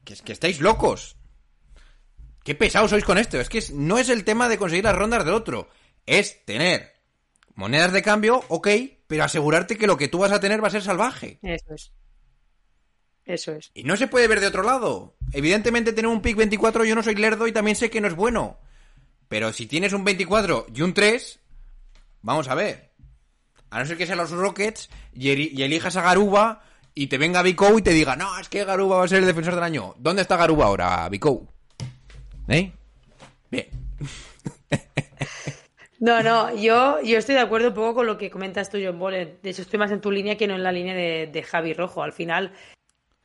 Que 0.04 0.12
es 0.12 0.22
que 0.22 0.32
estáis 0.32 0.60
locos. 0.60 1.16
Qué 2.44 2.54
pesados 2.54 2.90
sois 2.90 3.04
con 3.04 3.18
esto. 3.18 3.40
Es 3.40 3.48
que 3.48 3.60
no 3.72 3.98
es 3.98 4.08
el 4.08 4.22
tema 4.22 4.48
de 4.48 4.56
conseguir 4.56 4.84
las 4.84 4.94
rondas 4.94 5.24
del 5.24 5.34
otro. 5.34 5.68
Es 6.06 6.44
tener 6.44 6.94
monedas 7.54 7.92
de 7.92 8.02
cambio, 8.02 8.44
ok, 8.48 8.68
pero 9.06 9.24
asegurarte 9.24 9.76
que 9.76 9.86
lo 9.86 9.96
que 9.96 10.08
tú 10.08 10.18
vas 10.18 10.32
a 10.32 10.40
tener 10.40 10.62
va 10.62 10.68
a 10.68 10.72
ser 10.72 10.82
salvaje. 10.82 11.38
Eso 11.42 11.74
es. 11.74 11.92
Eso 13.24 13.52
es. 13.52 13.72
Y 13.74 13.82
no 13.82 13.96
se 13.96 14.06
puede 14.06 14.28
ver 14.28 14.40
de 14.40 14.46
otro 14.46 14.62
lado. 14.62 15.16
Evidentemente 15.32 15.92
tener 15.92 16.08
un 16.08 16.22
pick 16.22 16.36
24 16.36 16.84
yo 16.84 16.94
no 16.94 17.02
soy 17.02 17.16
lerdo 17.16 17.48
y 17.48 17.52
también 17.52 17.76
sé 17.76 17.90
que 17.90 18.00
no 18.00 18.06
es 18.06 18.14
bueno. 18.14 18.58
Pero 19.28 19.52
si 19.52 19.66
tienes 19.66 19.92
un 19.92 20.04
24 20.04 20.66
y 20.72 20.82
un 20.82 20.94
3, 20.94 21.40
vamos 22.22 22.48
a 22.48 22.54
ver. 22.54 22.92
A 23.70 23.80
no 23.80 23.86
ser 23.86 23.96
que 23.96 24.06
sean 24.06 24.18
los 24.18 24.30
Rockets 24.30 24.88
y, 25.12 25.30
elijas 25.30 25.96
a 25.96 26.02
Garuba 26.02 26.62
y 26.94 27.08
te 27.08 27.18
venga 27.18 27.42
Bicou 27.42 27.78
y 27.78 27.82
te 27.82 27.90
diga, 27.90 28.14
no, 28.14 28.38
es 28.38 28.48
que 28.48 28.64
Garuba 28.64 28.98
va 28.98 29.04
a 29.04 29.08
ser 29.08 29.18
el 29.18 29.26
defensor 29.26 29.56
del 29.56 29.64
año. 29.64 29.94
¿Dónde 29.98 30.22
está 30.22 30.36
Garuba 30.36 30.66
ahora, 30.66 31.08
Bicou? 31.08 31.48
¿Eh? 32.48 32.72
Bien. 33.50 33.66
No, 35.98 36.22
no, 36.22 36.54
yo, 36.54 37.00
yo 37.02 37.18
estoy 37.18 37.34
de 37.36 37.40
acuerdo 37.40 37.68
un 37.68 37.74
poco 37.74 37.94
con 37.96 38.06
lo 38.06 38.18
que 38.18 38.30
comentas 38.30 38.70
tú, 38.70 38.78
John 38.82 38.98
Bolen. 38.98 39.38
De 39.42 39.50
hecho, 39.50 39.62
estoy 39.62 39.78
más 39.78 39.90
en 39.90 40.00
tu 40.00 40.10
línea 40.10 40.36
que 40.36 40.46
no 40.46 40.54
en 40.54 40.62
la 40.62 40.72
línea 40.72 40.94
de, 40.94 41.42
Javi 41.42 41.72
Rojo. 41.72 42.02
Al 42.02 42.12
final, 42.12 42.52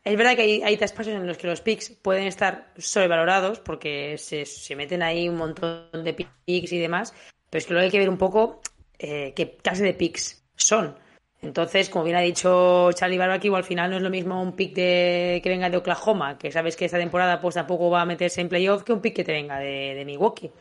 es 0.04 0.18
verdad 0.18 0.36
que 0.36 0.44
hay, 0.44 0.64
hay 0.64 0.78
traspasos 0.78 1.14
en 1.14 1.28
los 1.28 1.38
que 1.38 1.48
los 1.48 1.62
picks 1.62 1.90
pueden 1.90 2.28
estar 2.28 2.72
sobrevalorados 2.78 3.60
porque 3.60 4.18
se, 4.18 4.46
se 4.46 4.76
meten 4.76 5.04
ahí 5.04 5.28
un 5.28 5.36
montón 5.36 6.04
de 6.04 6.14
picks 6.14 6.72
y 6.72 6.80
demás, 6.80 7.14
pero 7.50 7.60
es 7.60 7.66
que 7.66 7.74
luego 7.74 7.84
hay 7.84 7.92
que 7.92 8.00
ver 8.00 8.10
un 8.10 8.18
poco 8.18 8.62
eh, 8.98 9.34
qué 9.36 9.58
clase 9.58 9.84
de 9.84 9.94
picks 9.94 10.46
son. 10.56 10.96
Entonces, 11.42 11.90
como 11.90 12.06
bien 12.06 12.16
ha 12.16 12.22
dicho 12.22 12.92
Charlie 12.94 13.18
Barbecue, 13.18 13.56
al 13.56 13.64
final 13.64 13.90
no 13.90 13.98
es 13.98 14.04
lo 14.04 14.12
mismo 14.12 14.42
un 14.42 14.56
pick 14.56 14.76
de, 14.76 15.42
que 15.44 15.50
venga 15.50 15.70
de 15.70 15.78
Oklahoma, 15.78 16.38
que 16.38 16.52
sabes 16.52 16.76
que 16.78 16.86
esta 16.86 17.00
temporada 17.00 17.42
pues 17.42 17.56
tampoco 17.56 17.90
va 17.90 18.02
a 18.02 18.06
meterse 18.06 18.42
en 18.42 18.50
playoff, 18.50 18.84
que 18.84 18.94
un 18.94 19.02
pick 19.02 19.16
que 19.16 19.24
te 19.24 19.32
venga 19.32 19.58
de, 19.58 19.96
de 19.96 20.06
Milwaukee. 20.06 20.52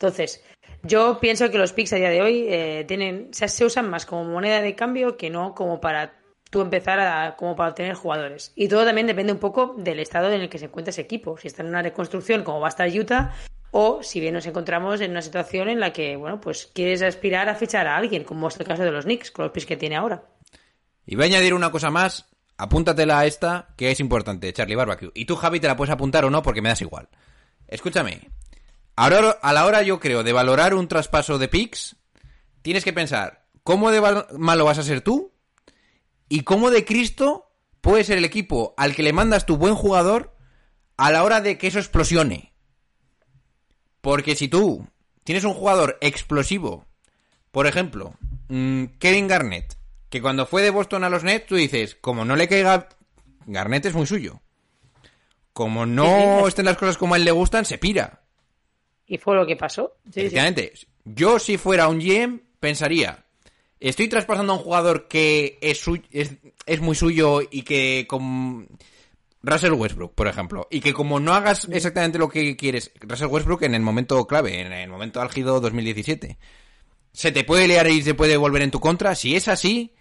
Entonces, 0.00 0.44
yo 0.84 1.18
pienso 1.20 1.50
que 1.50 1.58
los 1.58 1.72
picks 1.72 1.92
a 1.92 1.96
día 1.96 2.10
de 2.10 2.22
hoy 2.22 2.46
eh, 2.48 2.84
tienen, 2.86 3.30
se, 3.32 3.64
usan 3.64 3.90
más 3.90 4.06
como 4.06 4.24
moneda 4.24 4.60
de 4.60 4.76
cambio 4.76 5.16
que 5.16 5.28
no 5.28 5.54
como 5.56 5.80
para 5.80 6.14
tú 6.50 6.60
empezar 6.60 7.00
a, 7.00 7.34
como 7.34 7.56
para 7.56 7.70
obtener 7.70 7.94
jugadores. 7.94 8.52
Y 8.54 8.68
todo 8.68 8.84
también 8.84 9.08
depende 9.08 9.32
un 9.32 9.40
poco 9.40 9.74
del 9.76 9.98
estado 9.98 10.30
en 10.30 10.40
el 10.40 10.48
que 10.48 10.58
se 10.58 10.66
encuentra 10.66 10.90
ese 10.90 11.00
equipo. 11.00 11.36
Si 11.36 11.48
está 11.48 11.62
en 11.62 11.68
una 11.68 11.82
reconstrucción 11.82 12.44
como 12.44 12.60
va 12.60 12.68
a 12.68 12.70
estar 12.70 12.88
Utah, 12.88 13.34
o 13.72 14.02
si 14.04 14.20
bien 14.20 14.34
nos 14.34 14.46
encontramos 14.46 15.00
en 15.00 15.10
una 15.10 15.20
situación 15.20 15.68
en 15.68 15.80
la 15.80 15.92
que, 15.92 16.16
bueno, 16.16 16.40
pues 16.40 16.70
quieres 16.72 17.02
aspirar 17.02 17.48
a 17.48 17.56
fichar 17.56 17.88
a 17.88 17.96
alguien, 17.96 18.22
como 18.22 18.46
es 18.46 18.58
el 18.60 18.66
caso 18.66 18.84
de 18.84 18.92
los 18.92 19.04
Knicks, 19.04 19.32
con 19.32 19.46
los 19.46 19.52
picks 19.52 19.66
que 19.66 19.76
tiene 19.76 19.96
ahora. 19.96 20.22
Y 21.06 21.16
voy 21.16 21.24
a 21.24 21.26
añadir 21.26 21.54
una 21.54 21.72
cosa 21.72 21.90
más. 21.90 22.30
Apúntatela 22.56 23.18
a 23.18 23.26
esta, 23.26 23.68
que 23.76 23.90
es 23.90 23.98
importante, 23.98 24.52
Charlie 24.52 24.76
Barbecue. 24.76 25.10
Y 25.14 25.24
tú, 25.24 25.34
Javi, 25.34 25.58
te 25.58 25.66
la 25.66 25.76
puedes 25.76 25.92
apuntar 25.92 26.24
o 26.24 26.30
no, 26.30 26.42
porque 26.42 26.62
me 26.62 26.68
das 26.68 26.80
igual. 26.80 27.08
Escúchame. 27.66 28.30
Ahora, 29.00 29.38
a 29.42 29.52
la 29.52 29.64
hora, 29.64 29.82
yo 29.82 30.00
creo, 30.00 30.24
de 30.24 30.32
valorar 30.32 30.74
un 30.74 30.88
traspaso 30.88 31.38
de 31.38 31.46
picks, 31.46 31.94
tienes 32.62 32.82
que 32.82 32.92
pensar 32.92 33.46
cómo 33.62 33.92
de 33.92 34.00
malo 34.36 34.64
vas 34.64 34.78
a 34.78 34.82
ser 34.82 35.02
tú 35.02 35.30
y 36.28 36.40
cómo 36.40 36.72
de 36.72 36.84
Cristo 36.84 37.52
puede 37.80 38.02
ser 38.02 38.18
el 38.18 38.24
equipo 38.24 38.74
al 38.76 38.96
que 38.96 39.04
le 39.04 39.12
mandas 39.12 39.46
tu 39.46 39.56
buen 39.56 39.76
jugador 39.76 40.36
a 40.96 41.12
la 41.12 41.22
hora 41.22 41.40
de 41.40 41.58
que 41.58 41.68
eso 41.68 41.78
explosione. 41.78 42.52
Porque 44.00 44.34
si 44.34 44.48
tú 44.48 44.88
tienes 45.22 45.44
un 45.44 45.54
jugador 45.54 45.96
explosivo, 46.00 46.84
por 47.52 47.68
ejemplo, 47.68 48.14
mm, 48.48 48.84
Kevin 48.98 49.28
Garnett, 49.28 49.78
que 50.10 50.20
cuando 50.20 50.44
fue 50.44 50.62
de 50.62 50.70
Boston 50.70 51.04
a 51.04 51.08
los 51.08 51.22
Nets, 51.22 51.46
tú 51.46 51.54
dices, 51.54 51.96
como 52.00 52.24
no 52.24 52.34
le 52.34 52.48
caiga, 52.48 52.88
Garnett 53.46 53.86
es 53.86 53.94
muy 53.94 54.08
suyo. 54.08 54.40
Como 55.52 55.86
no 55.86 56.48
estén 56.48 56.64
las 56.64 56.76
cosas 56.76 56.98
como 56.98 57.14
a 57.14 57.16
él 57.16 57.24
le 57.24 57.30
gustan, 57.30 57.64
se 57.64 57.78
pira. 57.78 58.24
Y 59.08 59.18
fue 59.18 59.34
lo 59.36 59.46
que 59.46 59.56
pasó. 59.56 59.94
Sí, 60.04 60.12
sí. 60.12 60.20
Efectivamente. 60.20 60.72
Yo, 61.04 61.38
si 61.38 61.56
fuera 61.56 61.88
un 61.88 61.98
GM, 61.98 62.40
pensaría, 62.60 63.24
estoy 63.80 64.08
traspasando 64.08 64.52
a 64.52 64.56
un 64.56 64.62
jugador 64.62 65.08
que 65.08 65.58
es, 65.62 65.78
su- 65.80 66.02
es, 66.10 66.32
es 66.66 66.80
muy 66.80 66.94
suyo 66.94 67.40
y 67.50 67.62
que 67.62 68.04
con 68.06 68.68
Russell 69.42 69.72
Westbrook, 69.72 70.14
por 70.14 70.28
ejemplo, 70.28 70.66
y 70.70 70.80
que 70.80 70.92
como 70.92 71.18
no 71.20 71.32
hagas 71.32 71.66
exactamente 71.72 72.18
lo 72.18 72.28
que 72.28 72.56
quieres, 72.56 72.90
Russell 73.00 73.28
Westbrook 73.28 73.62
en 73.62 73.74
el 73.74 73.80
momento 73.80 74.26
clave, 74.26 74.60
en 74.60 74.72
el 74.72 74.90
momento 74.90 75.20
álgido 75.22 75.60
2017, 75.60 76.36
se 77.12 77.32
te 77.32 77.44
puede 77.44 77.66
liar 77.66 77.86
y 77.88 78.02
se 78.02 78.14
puede 78.14 78.36
volver 78.36 78.62
en 78.62 78.70
tu 78.70 78.80
contra. 78.80 79.14
Si 79.14 79.34
es 79.34 79.48
así, 79.48 79.94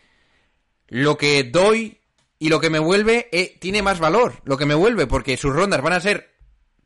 lo 0.90 1.18
que 1.18 1.44
doy 1.46 2.00
y 2.40 2.50
lo 2.50 2.60
que 2.60 2.70
me 2.70 2.80
vuelve 2.80 3.30
eh, 3.32 3.56
tiene 3.60 3.82
más 3.82 4.00
valor. 4.00 4.42
Lo 4.44 4.58
que 4.58 4.66
me 4.66 4.76
vuelve, 4.76 5.08
porque 5.08 5.38
sus 5.38 5.54
rondas 5.54 5.82
van 5.82 5.94
a 5.94 6.02
ser 6.02 6.36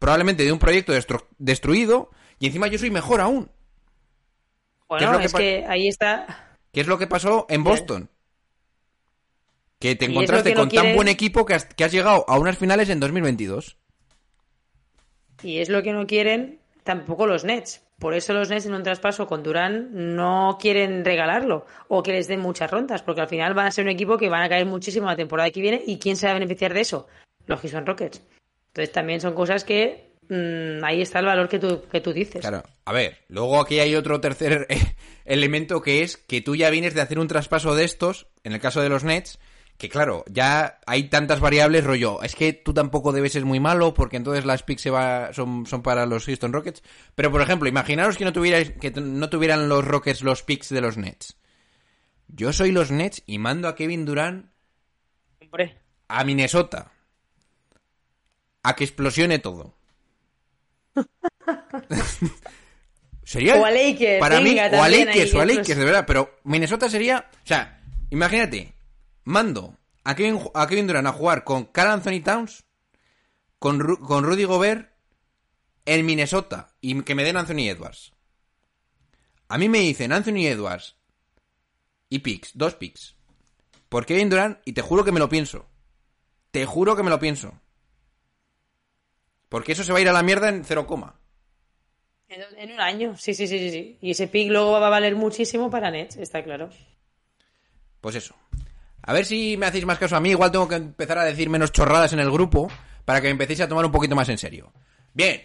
probablemente 0.02 0.44
de 0.44 0.52
un 0.52 0.58
proyecto 0.58 0.94
destru- 0.94 1.28
destruido 1.38 2.10
y 2.40 2.48
encima 2.48 2.66
yo 2.68 2.80
soy 2.80 2.90
mejor 2.90 3.22
aún. 3.22 3.46
¿Qué 3.46 3.52
es 3.52 4.88
Bueno, 4.88 5.12
lo 5.14 5.20
que 5.20 5.26
es 5.26 5.34
que 5.34 5.66
ahí 5.70 5.88
está. 5.88 6.58
¿Qué 6.74 6.82
es 6.82 6.88
lo 6.88 6.98
que 6.98 7.06
pasó 7.06 7.46
en 7.50 7.64
Boston? 7.64 8.10
Que 9.80 9.96
te 9.96 10.06
encontraste 10.06 10.56
no 10.56 10.62
con 10.62 10.70
tan 10.70 10.96
buen 10.96 11.08
equipo 11.08 11.46
que 11.46 11.54
has, 11.54 11.66
que 11.66 11.84
has 11.84 11.92
llegado 11.92 12.26
a 12.28 12.40
unas 12.40 12.58
finales 12.58 12.90
en 12.90 13.00
2022. 13.00 13.78
Y 15.44 15.60
es 15.60 15.70
lo 15.70 15.84
que 15.84 15.94
no 15.94 16.08
quieren 16.08 16.60
tampoco 16.84 17.28
los 17.28 17.44
Nets. 17.44 17.84
Por 18.00 18.16
eso 18.16 18.34
los 18.34 18.50
Nets 18.50 18.66
en 18.66 18.74
un 18.74 18.82
traspaso 18.82 19.28
con 19.28 19.44
Durán 19.44 20.16
no 20.16 20.58
quieren 20.60 21.06
regalarlo 21.06 21.68
o 21.90 22.02
que 22.02 22.12
les 22.14 22.28
den 22.28 22.40
muchas 22.40 22.72
rondas, 22.72 23.04
porque 23.04 23.22
al 23.22 23.28
final 23.30 23.54
van 23.54 23.68
a 23.68 23.72
ser 23.72 23.86
un 23.86 23.92
equipo 23.92 24.18
que 24.18 24.30
van 24.30 24.42
a 24.42 24.50
caer 24.50 24.66
muchísimo 24.66 25.06
la 25.06 25.16
temporada 25.16 25.52
que 25.52 25.62
viene 25.62 25.84
y 25.86 26.00
quién 26.00 26.16
se 26.16 26.26
va 26.26 26.32
a 26.32 26.40
beneficiar 26.40 26.74
de 26.74 26.82
eso? 26.82 27.08
Los 27.46 27.60
Houston 27.62 27.86
Rockets. 27.86 28.24
Entonces 28.72 28.94
también 28.94 29.20
son 29.20 29.34
cosas 29.34 29.66
que 29.66 30.14
mm, 30.30 30.84
ahí 30.84 31.02
está 31.02 31.20
el 31.20 31.26
valor 31.26 31.50
que 31.50 31.60
tú, 31.60 31.84
que 31.92 32.00
tú 32.00 32.14
dices. 32.14 32.42
Claro, 32.42 32.64
a 32.86 32.94
ver, 32.94 33.18
luego 33.28 33.60
aquí 33.60 33.80
hay 33.80 33.96
otro 33.96 34.22
tercer 34.22 34.68
elemento 35.26 35.82
que 35.82 36.04
es 36.04 36.16
que 36.18 36.42
tú 36.42 36.56
ya 36.56 36.70
vienes 36.70 36.94
de 36.94 37.02
hacer 37.02 37.20
un 37.20 37.28
traspaso 37.28 37.76
de 37.76 37.84
estos, 37.84 38.28
en 38.44 38.54
el 38.54 38.62
caso 38.62 38.82
de 38.82 38.90
los 38.90 39.04
Nets, 39.04 39.40
que 39.78 39.90
claro, 39.90 40.24
ya 40.30 40.80
hay 40.86 41.10
tantas 41.10 41.40
variables, 41.40 41.84
rollo, 41.84 42.22
es 42.22 42.36
que 42.36 42.54
tú 42.54 42.74
tampoco 42.74 43.12
debes 43.12 43.34
ser 43.34 43.46
muy 43.46 43.60
malo 43.60 43.94
porque 43.94 44.16
entonces 44.16 44.46
las 44.46 44.64
picks 44.64 44.84
se 44.84 44.92
va, 44.92 45.34
son, 45.34 45.66
son 45.66 45.82
para 45.82 46.06
los 46.06 46.26
Houston 46.26 46.54
Rockets. 46.54 46.84
Pero 47.16 47.32
por 47.32 47.42
ejemplo, 47.42 47.68
imaginaros 47.68 48.16
que 48.16 48.24
no, 48.24 48.32
tuvierais, 48.32 48.72
que 48.80 48.92
no 48.92 49.30
tuvieran 49.30 49.68
los 49.68 49.84
Rockets 49.84 50.22
los 50.22 50.44
picks 50.44 50.70
de 50.70 50.82
los 50.82 50.98
Nets. 50.98 51.36
Yo 52.28 52.54
soy 52.54 52.72
los 52.72 52.92
Nets 52.92 53.24
y 53.26 53.40
mando 53.40 53.68
a 53.68 53.76
Kevin 53.76 54.06
Durant 54.06 54.52
Hombre. 55.42 55.82
a 56.08 56.24
Minnesota. 56.24 56.92
A 58.64 58.76
que 58.76 58.84
explosione 58.84 59.40
todo. 59.40 59.74
sería 63.24 63.56
O 63.62 63.66
a 63.66 63.72
Lakers, 63.72 64.20
para 64.20 64.42
mí 64.42 64.58
o 64.60 64.84
a 64.84 64.90
Lakers 64.90 65.34
o 65.34 65.42
a 65.42 65.46
Lakers 65.46 65.78
de 65.78 65.86
verdad 65.86 66.06
pero 66.06 66.38
Minnesota 66.44 66.90
sería 66.90 67.30
o 67.44 67.48
sea 67.48 67.82
imagínate 68.10 68.74
mando 69.24 69.78
a 70.04 70.16
Kevin, 70.16 70.40
a 70.54 70.68
Kevin 70.68 70.88
Durant 70.88 71.08
a 71.08 71.14
jugar 71.14 71.44
con 71.44 71.66
Carl 71.66 71.92
Anthony 71.92 72.22
Towns 72.24 72.66
con, 73.60 73.80
Ru- 73.80 74.00
con 74.00 74.24
Rudy 74.26 74.44
Gobert 74.44 74.92
en 75.86 76.06
Minnesota 76.06 76.70
y 76.82 77.02
que 77.04 77.16
me 77.16 77.24
den 77.24 77.38
Anthony 77.38 77.70
Edwards. 77.70 78.12
A 79.48 79.58
mí 79.58 79.70
me 79.70 79.80
dicen 79.80 80.12
Anthony 80.12 80.46
Edwards 80.48 80.96
y 82.10 82.20
picks 82.20 82.52
dos 82.56 82.76
picks 82.76 83.16
por 83.90 84.06
Kevin 84.06 84.30
Durant 84.30 84.60
y 84.66 84.74
te 84.74 84.82
juro 84.82 85.04
que 85.06 85.12
me 85.12 85.20
lo 85.20 85.30
pienso. 85.30 85.68
Te 86.52 86.66
juro 86.66 86.96
que 86.96 87.04
me 87.04 87.10
lo 87.12 87.20
pienso 87.20 87.54
porque 89.52 89.74
eso 89.74 89.84
se 89.84 89.92
va 89.92 89.98
a 89.98 90.02
ir 90.02 90.08
a 90.08 90.14
la 90.14 90.24
mierda 90.24 90.48
en 90.48 90.64
cero 90.64 90.88
coma 90.88 91.20
En, 92.30 92.42
en 92.58 92.72
un 92.72 92.80
año, 92.80 93.18
sí, 93.18 93.34
sí, 93.34 93.46
sí, 93.48 93.60
sí, 93.60 93.70
sí. 93.70 93.98
Y 94.02 94.12
ese 94.12 94.28
pick 94.28 94.50
luego 94.50 94.72
va 94.72 94.88
a 94.88 94.90
valer 94.90 95.16
muchísimo 95.18 95.70
para 95.70 95.92
Nets, 95.92 96.16
está 96.16 96.42
claro. 96.42 96.70
Pues 98.00 98.16
eso. 98.16 98.34
A 99.04 99.12
ver 99.12 99.26
si 99.26 99.58
me 99.58 99.66
hacéis 99.66 99.86
más 99.86 99.98
caso 100.00 100.16
a 100.16 100.22
mí. 100.22 100.30
Igual 100.30 100.52
tengo 100.54 100.68
que 100.70 100.76
empezar 100.76 101.18
a 101.18 101.26
decir 101.26 101.50
menos 101.50 101.74
chorradas 101.74 102.14
en 102.14 102.20
el 102.22 102.32
grupo 102.32 102.72
para 103.04 103.20
que 103.20 103.28
me 103.28 103.32
empecéis 103.32 103.60
a 103.62 103.68
tomar 103.68 103.84
un 103.86 103.92
poquito 103.92 104.16
más 104.16 104.30
en 104.30 104.38
serio. 104.38 104.72
Bien. 105.14 105.42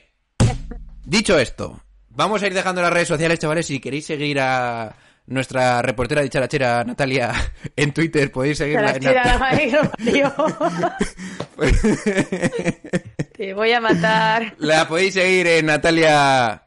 Dicho 1.05 1.37
esto, 1.39 1.81
vamos 2.11 2.43
a 2.43 2.47
ir 2.47 2.55
dejando 2.55 2.83
las 2.83 2.93
redes 2.93 3.09
sociales, 3.09 3.39
chavales. 3.41 3.67
Si 3.67 3.81
queréis 3.81 4.07
seguir 4.07 4.39
a 4.41 4.95
nuestra 5.27 5.83
reportera 5.83 6.21
de 6.23 6.31
Charachera, 6.31 6.85
Natalia, 6.85 7.33
en 7.77 7.93
Twitter, 7.93 8.31
podéis 8.31 8.59
seguirla 8.59 8.93
en 8.93 9.03
Nat- 9.03 9.39
parió. 9.39 9.91
Te 13.37 13.55
voy 13.55 13.73
a 13.73 13.81
matar. 13.81 14.55
La 14.59 14.87
podéis 14.89 15.15
seguir 15.15 15.47
en 15.47 15.67
Natalia 15.67 16.63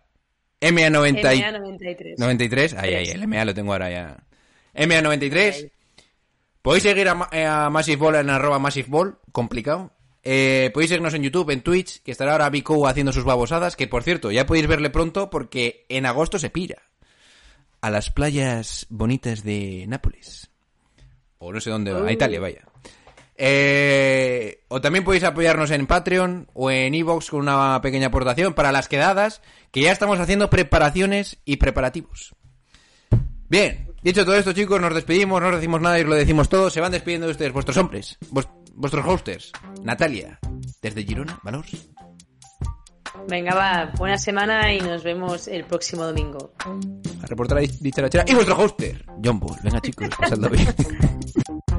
MA90 0.61 1.35
y- 1.35 1.41
MA93. 1.41 2.15
93, 2.17 2.73
ahí, 2.75 2.93
ahí, 2.95 3.07
el 3.09 3.27
MA 3.27 3.45
lo 3.45 3.53
tengo 3.53 3.71
ahora 3.73 3.89
ya. 3.89 4.17
MA93. 4.75 5.71
Podéis 6.61 6.83
seguir 6.83 7.07
a, 7.07 7.29
eh, 7.31 7.45
a 7.45 7.69
Massive 7.69 7.97
Ball 7.97 8.15
en 8.15 8.29
arroba 8.29 8.59
Massive 8.59 8.87
Ball, 8.89 9.17
complicado. 9.31 9.91
Eh, 10.23 10.69
podéis 10.73 10.89
seguirnos 10.89 11.13
en 11.13 11.23
YouTube, 11.23 11.49
en 11.51 11.61
Twitch, 11.61 12.03
que 12.03 12.11
estará 12.11 12.33
ahora 12.33 12.49
Vico 12.49 12.85
haciendo 12.87 13.13
sus 13.13 13.23
babosadas, 13.23 13.75
que 13.75 13.87
por 13.87 14.03
cierto, 14.03 14.31
ya 14.31 14.45
podéis 14.45 14.67
verle 14.67 14.89
pronto 14.89 15.29
porque 15.29 15.85
en 15.89 16.05
agosto 16.05 16.37
se 16.37 16.49
pira. 16.49 16.83
A 17.81 17.89
las 17.89 18.09
playas 18.09 18.85
bonitas 18.89 19.43
de 19.43 19.85
Nápoles. 19.87 20.49
O 21.37 21.53
no 21.53 21.61
sé 21.61 21.69
dónde 21.69 21.93
va, 21.93 22.05
a 22.05 22.11
Italia, 22.11 22.41
vaya. 22.41 22.65
Eh, 23.41 24.65
o 24.67 24.81
también 24.81 25.05
podéis 25.05 25.23
apoyarnos 25.23 25.71
en 25.71 25.87
Patreon 25.87 26.49
o 26.53 26.69
en 26.69 26.93
Evox 26.93 27.29
con 27.29 27.39
una 27.39 27.79
pequeña 27.81 28.07
aportación 28.07 28.53
para 28.53 28.73
las 28.73 28.89
quedadas, 28.89 29.41
que 29.71 29.81
ya 29.81 29.93
estamos 29.93 30.19
haciendo 30.19 30.49
preparaciones 30.49 31.37
y 31.45 31.55
preparativos. 31.55 32.35
Bien, 33.47 33.87
dicho 34.03 34.25
todo 34.25 34.35
esto, 34.35 34.51
chicos, 34.51 34.81
nos 34.81 34.93
despedimos, 34.93 35.41
no 35.41 35.47
os 35.47 35.55
decimos 35.55 35.79
nada 35.79 35.97
y 35.97 36.01
os 36.03 36.09
lo 36.09 36.15
decimos 36.15 36.49
todo. 36.49 36.69
Se 36.69 36.81
van 36.81 36.91
despidiendo 36.91 37.27
de 37.27 37.31
ustedes, 37.31 37.53
vuestros 37.53 37.77
hombres, 37.77 38.17
vos- 38.29 38.49
vuestros 38.75 39.05
hosters. 39.07 39.53
Natalia, 39.83 40.37
desde 40.81 41.03
Girona, 41.03 41.39
Valors. 41.41 41.71
Venga, 43.27 43.55
va, 43.55 43.91
buena 43.97 44.17
semana 44.17 44.73
y 44.73 44.81
nos 44.81 45.01
vemos 45.03 45.47
el 45.47 45.63
próximo 45.63 46.03
domingo. 46.05 46.53
La 47.21 47.25
reportera 47.27 47.61
dicharachera 47.61 48.25
y 48.27 48.33
vuestro 48.33 48.55
hoster, 48.57 49.05
John 49.23 49.39
Bull. 49.39 49.55
Venga, 49.63 49.79
chicos, 49.79 50.09
pasadlo 50.19 50.49
bien. 50.49 50.67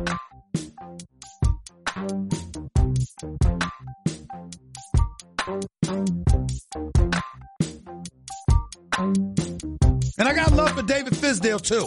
And 10.19 10.29
I 10.29 10.35
got 10.35 10.53
love 10.53 10.71
for 10.73 10.83
David 10.83 11.13
Fisdale 11.15 11.61
too. 11.61 11.87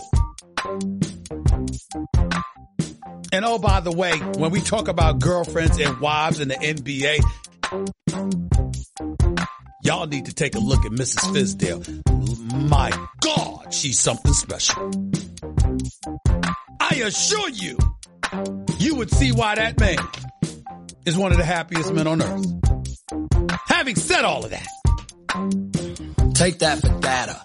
And 3.32 3.46
oh, 3.46 3.58
by 3.58 3.80
the 3.80 3.92
way, 3.92 4.12
when 4.38 4.52
we 4.52 4.62
talk 4.62 4.88
about 4.88 5.20
girlfriends 5.20 5.80
and 5.80 6.00
wives 6.00 6.40
in 6.40 6.50
the 6.50 6.56
NBA, 6.56 7.20
y'all 9.84 10.06
need 10.06 10.26
to 10.26 10.34
take 10.34 10.54
a 10.54 10.60
look 10.60 10.86
at 10.86 10.92
Mrs. 10.92 11.34
Fisdale. 11.34 12.70
My 12.70 12.92
God, 13.22 13.74
she's 13.74 13.98
something 13.98 14.34
special. 14.34 14.92
I 16.80 16.96
assure 17.04 17.50
you, 17.50 17.78
you 18.80 18.96
would 18.96 19.12
see 19.12 19.32
why 19.32 19.56
that 19.56 19.80
man 19.80 19.98
is 21.06 21.18
one 21.18 21.32
of 21.32 21.38
the 21.38 21.44
happiest 21.46 21.94
men 21.94 22.08
on 22.08 22.22
earth. 22.22 22.46
Having 23.68 23.96
said 23.96 24.26
all 24.26 24.44
of 24.44 24.52
that, 24.52 24.68
take 26.36 26.60
that 26.60 26.80
for 26.80 27.00
data. 27.00 27.42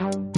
¿No 0.00 0.37